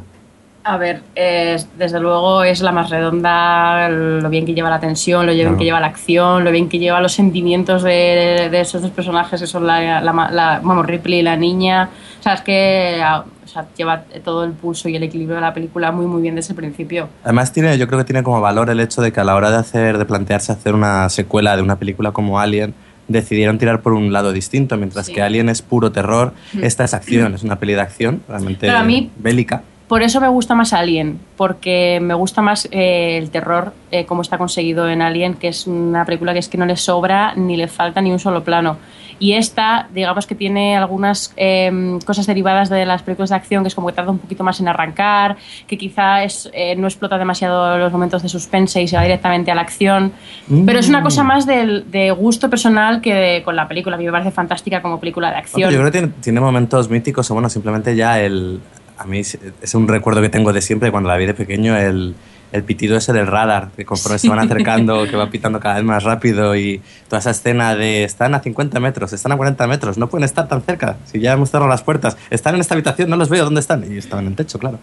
A 0.64 0.78
ver, 0.78 1.02
es- 1.16 1.68
desde 1.78 2.00
luego 2.00 2.44
es 2.44 2.62
la 2.62 2.72
más 2.72 2.90
redonda, 2.90 3.90
lo 3.90 4.30
bien 4.30 4.46
que 4.46 4.54
lleva 4.54 4.70
la 4.70 4.80
tensión, 4.80 5.26
lo 5.26 5.32
bien 5.34 5.46
Claro. 5.48 5.58
que 5.58 5.64
lleva 5.64 5.80
la 5.80 5.88
acción, 5.88 6.44
lo 6.44 6.52
bien 6.52 6.68
que 6.70 6.78
lleva 6.80 7.00
los 7.02 7.14
sentimientos 7.14 7.82
de, 7.82 8.50
de 8.52 8.60
esos 8.62 8.82
dos 8.82 8.92
personajes 8.92 9.40
que 9.40 9.48
son 9.48 9.66
la, 9.66 10.02
la, 10.02 10.14
ma- 10.14 10.30
la- 10.30 10.60
vamos, 10.64 10.86
Ripley 10.86 11.20
y 11.20 11.24
la 11.24 11.38
niña. 11.38 11.90
O 12.20 12.24
sea, 12.24 12.34
es 12.34 12.42
que 12.42 13.02
ah, 13.04 13.24
o 13.44 13.48
sea, 13.48 13.66
lleva 13.76 14.04
todo 14.24 14.44
el 14.44 14.52
pulso 14.52 14.90
y 14.90 14.96
el 14.96 15.02
equilibrio 15.04 15.36
de 15.36 15.42
la 15.42 15.54
película 15.54 15.92
muy, 15.92 16.06
muy 16.06 16.22
bien 16.22 16.36
desde 16.36 16.52
el 16.52 16.58
principio. 16.58 17.08
Además 17.24 17.52
tiene, 17.54 17.78
yo 17.78 17.88
creo 17.88 17.98
que 18.00 18.06
tiene 18.06 18.22
como 18.22 18.42
valor 18.42 18.70
el 18.70 18.80
hecho 18.82 19.02
de 19.02 19.12
que 19.12 19.20
a 19.22 19.24
la 19.24 19.36
hora 19.36 19.50
de 19.50 19.58
hacer, 19.58 19.98
de 19.98 20.06
plantearse 20.06 20.52
hacer 20.52 20.76
una 20.76 21.10
secuela 21.10 21.56
de 21.56 21.64
una 21.64 21.78
película 21.78 22.12
como 22.12 22.40
Alien, 22.40 22.76
decidieron 23.08 23.58
tirar 23.58 23.82
por 23.82 23.94
un 23.94 24.14
lado 24.14 24.32
distinto, 24.34 24.78
mientras 24.78 25.08
Sí. 25.08 25.14
que 25.14 25.24
Alien 25.24 25.50
es 25.50 25.64
puro 25.64 25.92
terror, 25.92 26.34
esta 26.62 26.84
es 26.84 26.94
acción, 26.94 27.34
es 27.34 27.42
una 27.44 27.56
peli 27.58 27.74
de 27.74 27.82
acción, 27.82 28.22
realmente 28.28 28.70
mí- 28.86 29.10
bélica. 29.18 29.64
Por 29.90 30.04
eso 30.04 30.22
me 30.22 30.28
gusta 30.28 30.54
más 30.54 30.72
Alien, 30.72 31.20
porque 31.36 32.00
me 32.00 32.14
gusta 32.14 32.44
más 32.44 32.68
eh, 32.72 33.18
el 33.18 33.32
terror, 33.32 33.74
eh, 33.92 34.06
como 34.06 34.22
está 34.22 34.38
conseguido 34.38 34.88
en 34.88 35.02
Alien, 35.02 35.34
que 35.34 35.48
es 35.48 35.66
una 35.66 36.06
película 36.06 36.32
que 36.32 36.40
es 36.40 36.48
que 36.48 36.60
no 36.60 36.68
le 36.68 36.78
sobra 36.78 37.34
ni 37.36 37.58
le 37.58 37.68
falta 37.68 38.00
ni 38.00 38.12
un 38.12 38.20
solo 38.20 38.44
plano. 38.44 38.78
Y 39.18 39.34
esta, 39.34 39.90
digamos 39.92 40.28
que 40.28 40.36
tiene 40.36 40.78
algunas 40.78 41.34
eh, 41.36 41.98
cosas 42.06 42.28
derivadas 42.28 42.70
de 42.70 42.86
las 42.86 43.02
películas 43.02 43.32
de 43.32 43.36
acción, 43.38 43.64
que 43.64 43.68
es 43.70 43.76
como 43.76 43.88
que 43.88 43.94
tarda 43.94 44.12
un 44.12 44.20
poquito 44.20 44.44
más 44.44 44.60
en 44.62 44.68
arrancar, 44.68 45.38
que 45.68 45.76
quizá 45.78 46.24
es, 46.24 46.50
eh, 46.54 46.76
no 46.76 46.86
explota 46.88 47.18
demasiado 47.18 47.78
los 47.80 47.92
momentos 47.92 48.22
de 48.22 48.30
suspense 48.30 48.82
y 48.84 48.88
se 48.88 48.96
va 48.96 49.02
directamente 49.02 49.50
a 49.52 49.56
la 49.56 49.62
acción. 49.62 50.14
Mm. 50.48 50.66
Pero 50.66 50.80
es 50.80 50.88
una 50.88 51.02
cosa 51.02 51.24
más 51.24 51.46
del- 51.48 51.90
de, 51.92 52.12
gusto 52.12 52.48
personal 52.50 53.02
que 53.02 53.14
de- 53.14 53.44
con 53.44 53.56
la 53.56 53.68
película. 53.68 53.96
A 53.96 54.00
mí 54.00 54.06
me 54.06 54.12
parece 54.12 54.30
fantástica 54.32 54.82
como 54.84 55.00
película 55.00 55.32
de 55.32 55.38
acción. 55.38 55.70
yo 55.70 55.78
creo 55.80 55.86
que 55.86 55.92
tiene, 56.00 56.14
tiene 56.22 56.40
momentos 56.40 56.90
míticos, 56.90 57.30
o 57.32 57.34
bueno, 57.34 57.50
simplemente 57.50 57.96
ya 57.96 58.22
el... 58.22 58.62
A 59.00 59.06
mí 59.06 59.20
es 59.20 59.76
un 59.76 59.88
recuerdo 59.88 60.22
que 60.22 60.30
tengo 60.30 60.52
de 60.54 60.62
siempre, 60.62 60.92
cuando 60.92 61.08
la 61.10 61.16
vi 61.18 61.26
de 61.26 61.34
pequeño, 61.34 61.78
el, 61.78 62.16
el 62.52 62.64
pitido 62.64 62.98
ese 62.98 63.14
del 63.14 63.28
radar, 63.28 63.70
que 63.78 63.86
conforme 63.86 64.20
se 64.20 64.28
van 64.28 64.40
acercando, 64.40 65.08
que 65.08 65.16
va 65.16 65.30
pitando 65.32 65.60
cada 65.62 65.76
vez 65.76 65.84
más 65.86 66.04
rápido 66.04 66.54
y 66.56 66.82
toda 67.08 67.20
esa 67.20 67.30
escena 67.32 67.76
de 67.76 68.04
están 68.04 68.36
a 68.36 68.42
50 68.42 68.78
metros, 68.82 69.14
están 69.14 69.32
a 69.32 69.38
40 69.38 69.68
metros, 69.68 69.98
no 69.98 70.10
pueden 70.10 70.26
estar 70.26 70.50
tan 70.50 70.62
cerca, 70.64 70.98
si 71.06 71.22
ya 71.22 71.32
hemos 71.32 71.50
cerrado 71.50 71.70
las 71.70 71.82
puertas, 71.82 72.18
están 72.30 72.56
en 72.56 72.62
esta 72.62 72.74
habitación, 72.74 73.10
no 73.10 73.16
los 73.16 73.30
veo, 73.30 73.46
¿dónde 73.46 73.62
están? 73.62 73.90
Y 73.90 73.98
estaban 73.98 74.26
en 74.26 74.32
el 74.32 74.36
techo, 74.36 74.60
claro. 74.60 74.80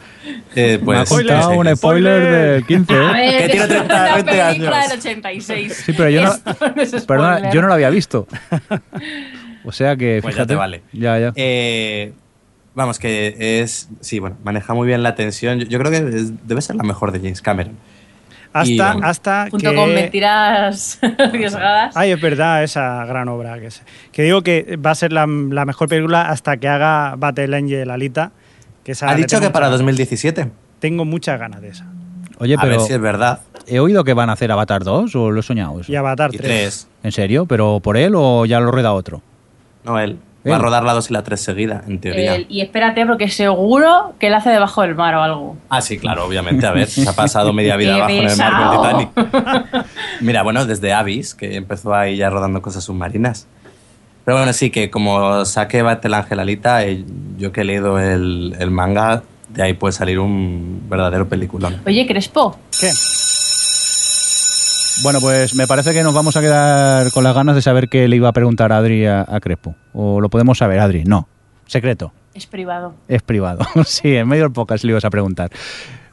Eh, 0.55 0.79
Me 0.83 0.97
ha 0.97 1.05
pues, 1.05 1.11
contado 1.11 1.51
sí, 1.53 1.59
un 1.59 1.67
sí. 1.67 1.77
spoiler 1.77 2.23
del 2.55 2.64
15, 2.67 2.95
A 2.95 2.97
¿eh? 2.97 3.12
ver, 3.12 3.43
Que 3.43 3.49
tiene 3.49 3.62
es 3.64 3.69
30, 3.69 3.85
una 3.95 4.14
20 4.14 4.31
película 4.33 4.79
años. 4.79 4.89
del 4.91 4.99
86. 4.99 5.83
Sí, 5.85 5.93
pero 5.93 6.09
yo 6.09 6.23
no- 6.23 6.33
no 6.33 6.55
Perdona, 6.57 6.99
spoiler. 7.37 7.53
yo 7.53 7.61
no 7.62 7.69
lo 7.69 7.75
había 7.75 7.91
visto. 7.91 8.27
O 9.69 9.73
sea 9.73 9.97
que, 9.97 10.21
Pues 10.23 10.35
ya 10.37 10.43
fíjate. 10.45 10.53
te 10.53 10.55
vale. 10.55 10.83
Ya, 10.93 11.19
ya. 11.19 11.33
Eh, 11.35 12.12
vamos, 12.77 13.01
que 13.01 13.61
es. 13.61 13.89
Sí, 14.01 14.20
bueno, 14.20 14.37
maneja 14.45 14.72
muy 14.74 14.87
bien 14.87 15.03
la 15.03 15.16
tensión. 15.16 15.59
Yo, 15.59 15.66
yo 15.66 15.79
creo 15.81 15.91
que 15.91 16.16
es- 16.16 16.47
debe 16.47 16.62
ser 16.62 16.77
la 16.77 16.85
mejor 16.85 17.11
de 17.11 17.18
James 17.18 17.43
Cameron. 17.43 17.74
Hasta, 18.53 18.70
Y, 18.70 18.79
hasta 19.03 19.49
Junto 19.51 19.70
que... 19.70 19.77
con 19.77 19.93
mentiras 19.93 20.99
arriesgadas. 21.18 21.95
Ay, 21.97 22.12
es 22.12 22.20
verdad, 22.20 22.62
esa 22.62 23.05
gran 23.05 23.29
obra. 23.29 23.59
Que, 23.59 23.66
es- 23.66 23.83
que 24.12 24.22
digo 24.22 24.43
que 24.43 24.77
va 24.77 24.93
a 24.93 24.95
ser 24.95 25.12
la, 25.12 25.27
la 25.27 25.64
mejor 25.64 25.89
película 25.89 26.31
hasta 26.31 26.57
que 26.57 26.68
haga 26.68 27.16
Battle 27.18 27.57
Angel 27.57 27.91
Alita. 27.91 28.31
Que 28.85 28.93
esa 28.93 29.11
Ha 29.11 29.14
dicho 29.16 29.41
que 29.41 29.51
para 29.51 29.66
muchas- 29.66 29.81
2017. 29.81 30.51
Tengo 30.79 31.05
muchas 31.05 31.41
ganas 31.41 31.61
de 31.61 31.70
esa. 31.70 31.87
Oye, 32.39 32.55
a 32.55 32.62
ver 32.62 32.70
pero 32.72 32.81
si 32.87 32.93
es 32.93 33.01
verdad. 33.01 33.41
¿he 33.66 33.81
oído 33.81 34.05
que 34.05 34.12
van 34.14 34.31
a 34.31 34.35
hacer 34.35 34.53
Avatar 34.53 34.85
2 34.85 35.16
o 35.16 35.31
lo 35.33 35.41
he 35.41 35.43
soñado 35.43 35.81
eso? 35.81 35.91
Y 35.91 35.97
Avatar 35.97 36.31
Y 36.33 36.37
3. 36.39 36.47
tres. 36.49 36.89
¿En 37.03 37.11
serio? 37.12 37.47
¿Pero 37.47 37.81
por 37.81 37.97
él 37.97 38.12
o 38.14 38.45
ya 38.47 38.61
lo 38.61 38.70
rueda 38.70 38.93
otro? 38.93 39.22
No, 39.85 39.99
él. 39.99 40.18
Él. 40.47 40.53
Va 40.53 40.57
a 40.57 40.61
rodar 40.61 40.84
la 40.84 40.92
2 40.94 41.11
y 41.11 41.12
la 41.12 41.22
3 41.24 41.40
seguida, 41.40 41.82
en 41.86 41.99
teoría. 42.01 42.36
El- 42.36 42.47
y 42.49 42.61
espérate, 42.61 43.05
porque 43.05 43.28
seguro 43.28 44.14
que 44.20 44.28
él 44.28 44.34
hace 44.34 44.51
debajo 44.51 44.82
del 44.82 44.94
mar 44.94 45.14
o 45.16 45.22
algo. 45.22 45.57
Ah, 45.68 45.80
sí, 45.80 45.99
claro, 45.99 46.24
obviamente. 46.24 46.64
A 46.66 46.72
ver, 46.72 46.86
se 46.88 47.09
ha 47.09 47.12
pasado 47.12 47.53
media 47.53 47.76
vida 47.76 47.94
¡Qué 47.94 48.01
abajo 48.03 48.12
en 48.12 48.28
el 48.30 48.36
mar 48.36 48.53
con! 48.66 48.82
Titanic. 49.11 49.86
Mira, 50.20 50.42
bueno, 50.42 50.64
desde 50.64 50.92
Abyss, 50.92 51.34
que 51.34 51.57
empezó 51.57 51.94
ahí 51.94 52.16
ya 52.16 52.30
rodando 52.30 52.62
cosas 52.62 52.84
submarinas. 52.84 53.47
Pero 54.24 54.38
bueno, 54.38 54.53
sí, 54.53 54.70
que 54.70 54.90
como 54.90 55.44
saque 55.44 55.82
Battle 55.82 56.16
Angel 56.16 56.40
Alita, 56.40 56.84
eh, 56.84 57.05
yo 57.38 57.53
que 57.53 57.61
he 57.61 57.64
leído 57.64 57.99
el, 57.99 58.57
el 58.59 58.70
manga, 58.70 59.22
de 59.49 59.62
ahí 59.62 59.72
puede 59.74 59.92
salir 59.92 60.18
un 60.18 60.82
verdadero 60.88 61.28
peliculón. 61.28 61.80
Oye, 61.86 62.07
Crespo, 62.07 62.59
¿Qué? 62.80 62.90
Bueno, 65.03 65.20
pues 65.20 65.55
me 65.55 65.66
parece 65.66 65.92
que 65.92 66.03
nos 66.03 66.14
vamos 66.14 66.36
a 66.36 66.40
quedar 66.40 67.11
con 67.12 67.22
las 67.22 67.34
ganas 67.34 67.55
de 67.55 67.62
saber 67.62 67.88
qué 67.88 68.09
le 68.09 68.16
iba 68.16 68.28
a 68.28 68.32
preguntar 68.32 68.72
a 68.72 68.78
Adri 68.78 69.07
a, 69.07 69.26
a 69.28 69.40
Crespo. 69.40 69.74
¿O 69.92 70.20
lo 70.20 70.28
podemos 70.30 70.59
saber, 70.59 70.78
Adri? 70.80 71.05
No. 71.05 71.28
Secreto. 71.66 72.12
es 72.34 72.47
privado. 72.47 72.94
Es 73.09 73.22
privado. 73.22 73.64
sí, 73.84 74.16
en 74.16 74.28
medio 74.28 74.44
del 74.44 74.53
podcast 74.53 74.84
le 74.84 74.92
ibas 74.92 75.05
a 75.05 75.11
preguntar. 75.11 75.51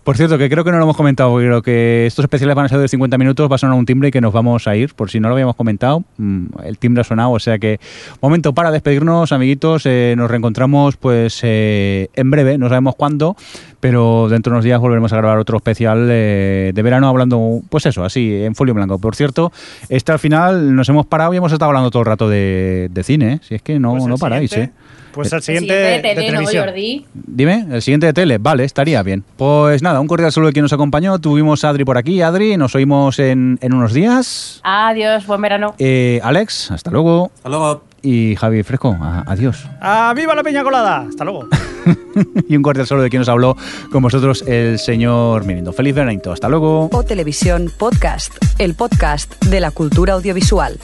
Por 0.03 0.17
cierto, 0.17 0.37
que 0.37 0.49
creo 0.49 0.65
que 0.65 0.71
no 0.71 0.77
lo 0.77 0.83
hemos 0.83 0.97
comentado, 0.97 1.31
porque 1.31 1.45
creo 1.47 1.61
que 1.61 2.05
estos 2.05 2.23
especiales 2.23 2.55
van 2.55 2.65
a 2.65 2.69
ser 2.69 2.79
de 2.79 2.89
50 2.89 3.17
minutos, 3.17 3.49
va 3.49 3.55
a 3.55 3.57
sonar 3.57 3.77
un 3.77 3.85
timbre 3.85 4.09
y 4.09 4.11
que 4.11 4.19
nos 4.19 4.33
vamos 4.33 4.67
a 4.67 4.75
ir, 4.75 4.93
por 4.93 5.09
si 5.09 5.21
no 5.21 5.29
lo 5.29 5.35
habíamos 5.35 5.55
comentado, 5.55 6.03
mm, 6.17 6.45
el 6.65 6.77
timbre 6.77 7.01
ha 7.01 7.03
sonado, 7.05 7.31
o 7.31 7.39
sea 7.39 7.57
que 7.57 7.79
momento 8.21 8.53
para 8.53 8.69
despedirnos, 8.71 9.31
amiguitos, 9.31 9.85
eh, 9.85 10.13
nos 10.17 10.29
reencontramos 10.29 10.97
pues 10.97 11.39
eh, 11.43 12.09
en 12.15 12.31
breve, 12.31 12.57
no 12.57 12.67
sabemos 12.67 12.95
cuándo, 12.95 13.37
pero 13.79 14.27
dentro 14.29 14.51
de 14.51 14.55
unos 14.55 14.65
días 14.65 14.79
volveremos 14.81 15.13
a 15.13 15.17
grabar 15.17 15.37
otro 15.37 15.55
especial 15.55 16.07
eh, 16.09 16.71
de 16.73 16.81
verano 16.81 17.07
hablando, 17.07 17.61
pues 17.69 17.85
eso, 17.85 18.03
así, 18.03 18.43
en 18.43 18.55
folio 18.55 18.73
blanco. 18.73 18.97
Por 18.97 19.15
cierto, 19.15 19.53
este 19.87 20.11
al 20.11 20.19
final 20.19 20.75
nos 20.75 20.89
hemos 20.89 21.05
parado 21.05 21.33
y 21.33 21.37
hemos 21.37 21.53
estado 21.53 21.69
hablando 21.69 21.91
todo 21.91 22.01
el 22.01 22.07
rato 22.07 22.27
de, 22.27 22.89
de 22.91 23.03
cine, 23.03 23.33
¿eh? 23.33 23.39
si 23.41 23.55
es 23.55 23.61
que 23.61 23.79
no, 23.79 23.91
Pues 23.91 24.05
no 24.05 24.17
paráis, 24.17 24.51
¿eh? 24.53 24.71
Pues 25.13 25.31
el 25.31 25.37
El 25.37 25.43
siguiente, 25.43 25.73
siguiente 25.73 26.07
de, 26.07 26.09
de 26.09 26.15
tele, 26.15 26.27
¿no, 26.27 26.31
televisión. 26.39 26.65
Jordi? 26.65 27.05
Dime, 27.13 27.65
el 27.71 27.81
siguiente 27.81 28.07
de 28.07 28.13
tele, 28.13 28.37
vale, 28.39 28.63
estaría 28.63 29.01
bien. 29.03 29.23
Pues 29.37 29.81
nada, 29.83 29.99
un 30.01 30.07
cordial 30.07 30.31
saludo 30.31 30.47
de 30.47 30.53
quien 30.53 30.63
nos 30.63 30.73
acompañó. 30.73 31.19
Tuvimos 31.19 31.63
a 31.63 31.69
Adri 31.69 31.85
por 31.85 31.97
aquí. 31.97 32.21
Adri, 32.21 32.57
nos 32.57 32.75
oímos 32.75 33.19
en, 33.19 33.57
en 33.61 33.73
unos 33.73 33.93
días. 33.93 34.59
Adiós, 34.63 35.25
buen 35.27 35.41
verano. 35.41 35.75
Eh, 35.79 36.19
Alex, 36.23 36.71
hasta 36.71 36.91
luego. 36.91 37.31
Hasta 37.35 37.49
luego. 37.49 37.83
Y 38.05 38.35
Javi 38.35 38.63
Fresco, 38.63 38.97
a- 38.99 39.23
adiós. 39.27 39.65
¡Ah, 39.81 40.13
viva 40.15 40.35
la 40.35 40.43
peña 40.43 40.61
colada! 40.63 41.05
Hasta 41.07 41.23
luego. 41.23 41.47
y 42.49 42.55
un 42.57 42.61
cordial 42.61 42.85
saludo 42.85 43.03
de 43.05 43.09
quien 43.09 43.21
nos 43.21 43.29
habló 43.29 43.55
con 43.91 44.03
vosotros, 44.03 44.43
el 44.45 44.77
señor 44.77 45.45
Mirindo. 45.45 45.71
Feliz 45.71 45.95
veranito, 45.95 46.33
hasta 46.33 46.49
luego. 46.49 46.89
O 46.91 47.03
Televisión 47.03 47.71
Podcast, 47.77 48.33
el 48.59 48.75
podcast 48.75 49.41
de 49.45 49.59
la 49.61 49.71
cultura 49.71 50.13
audiovisual. 50.13 50.77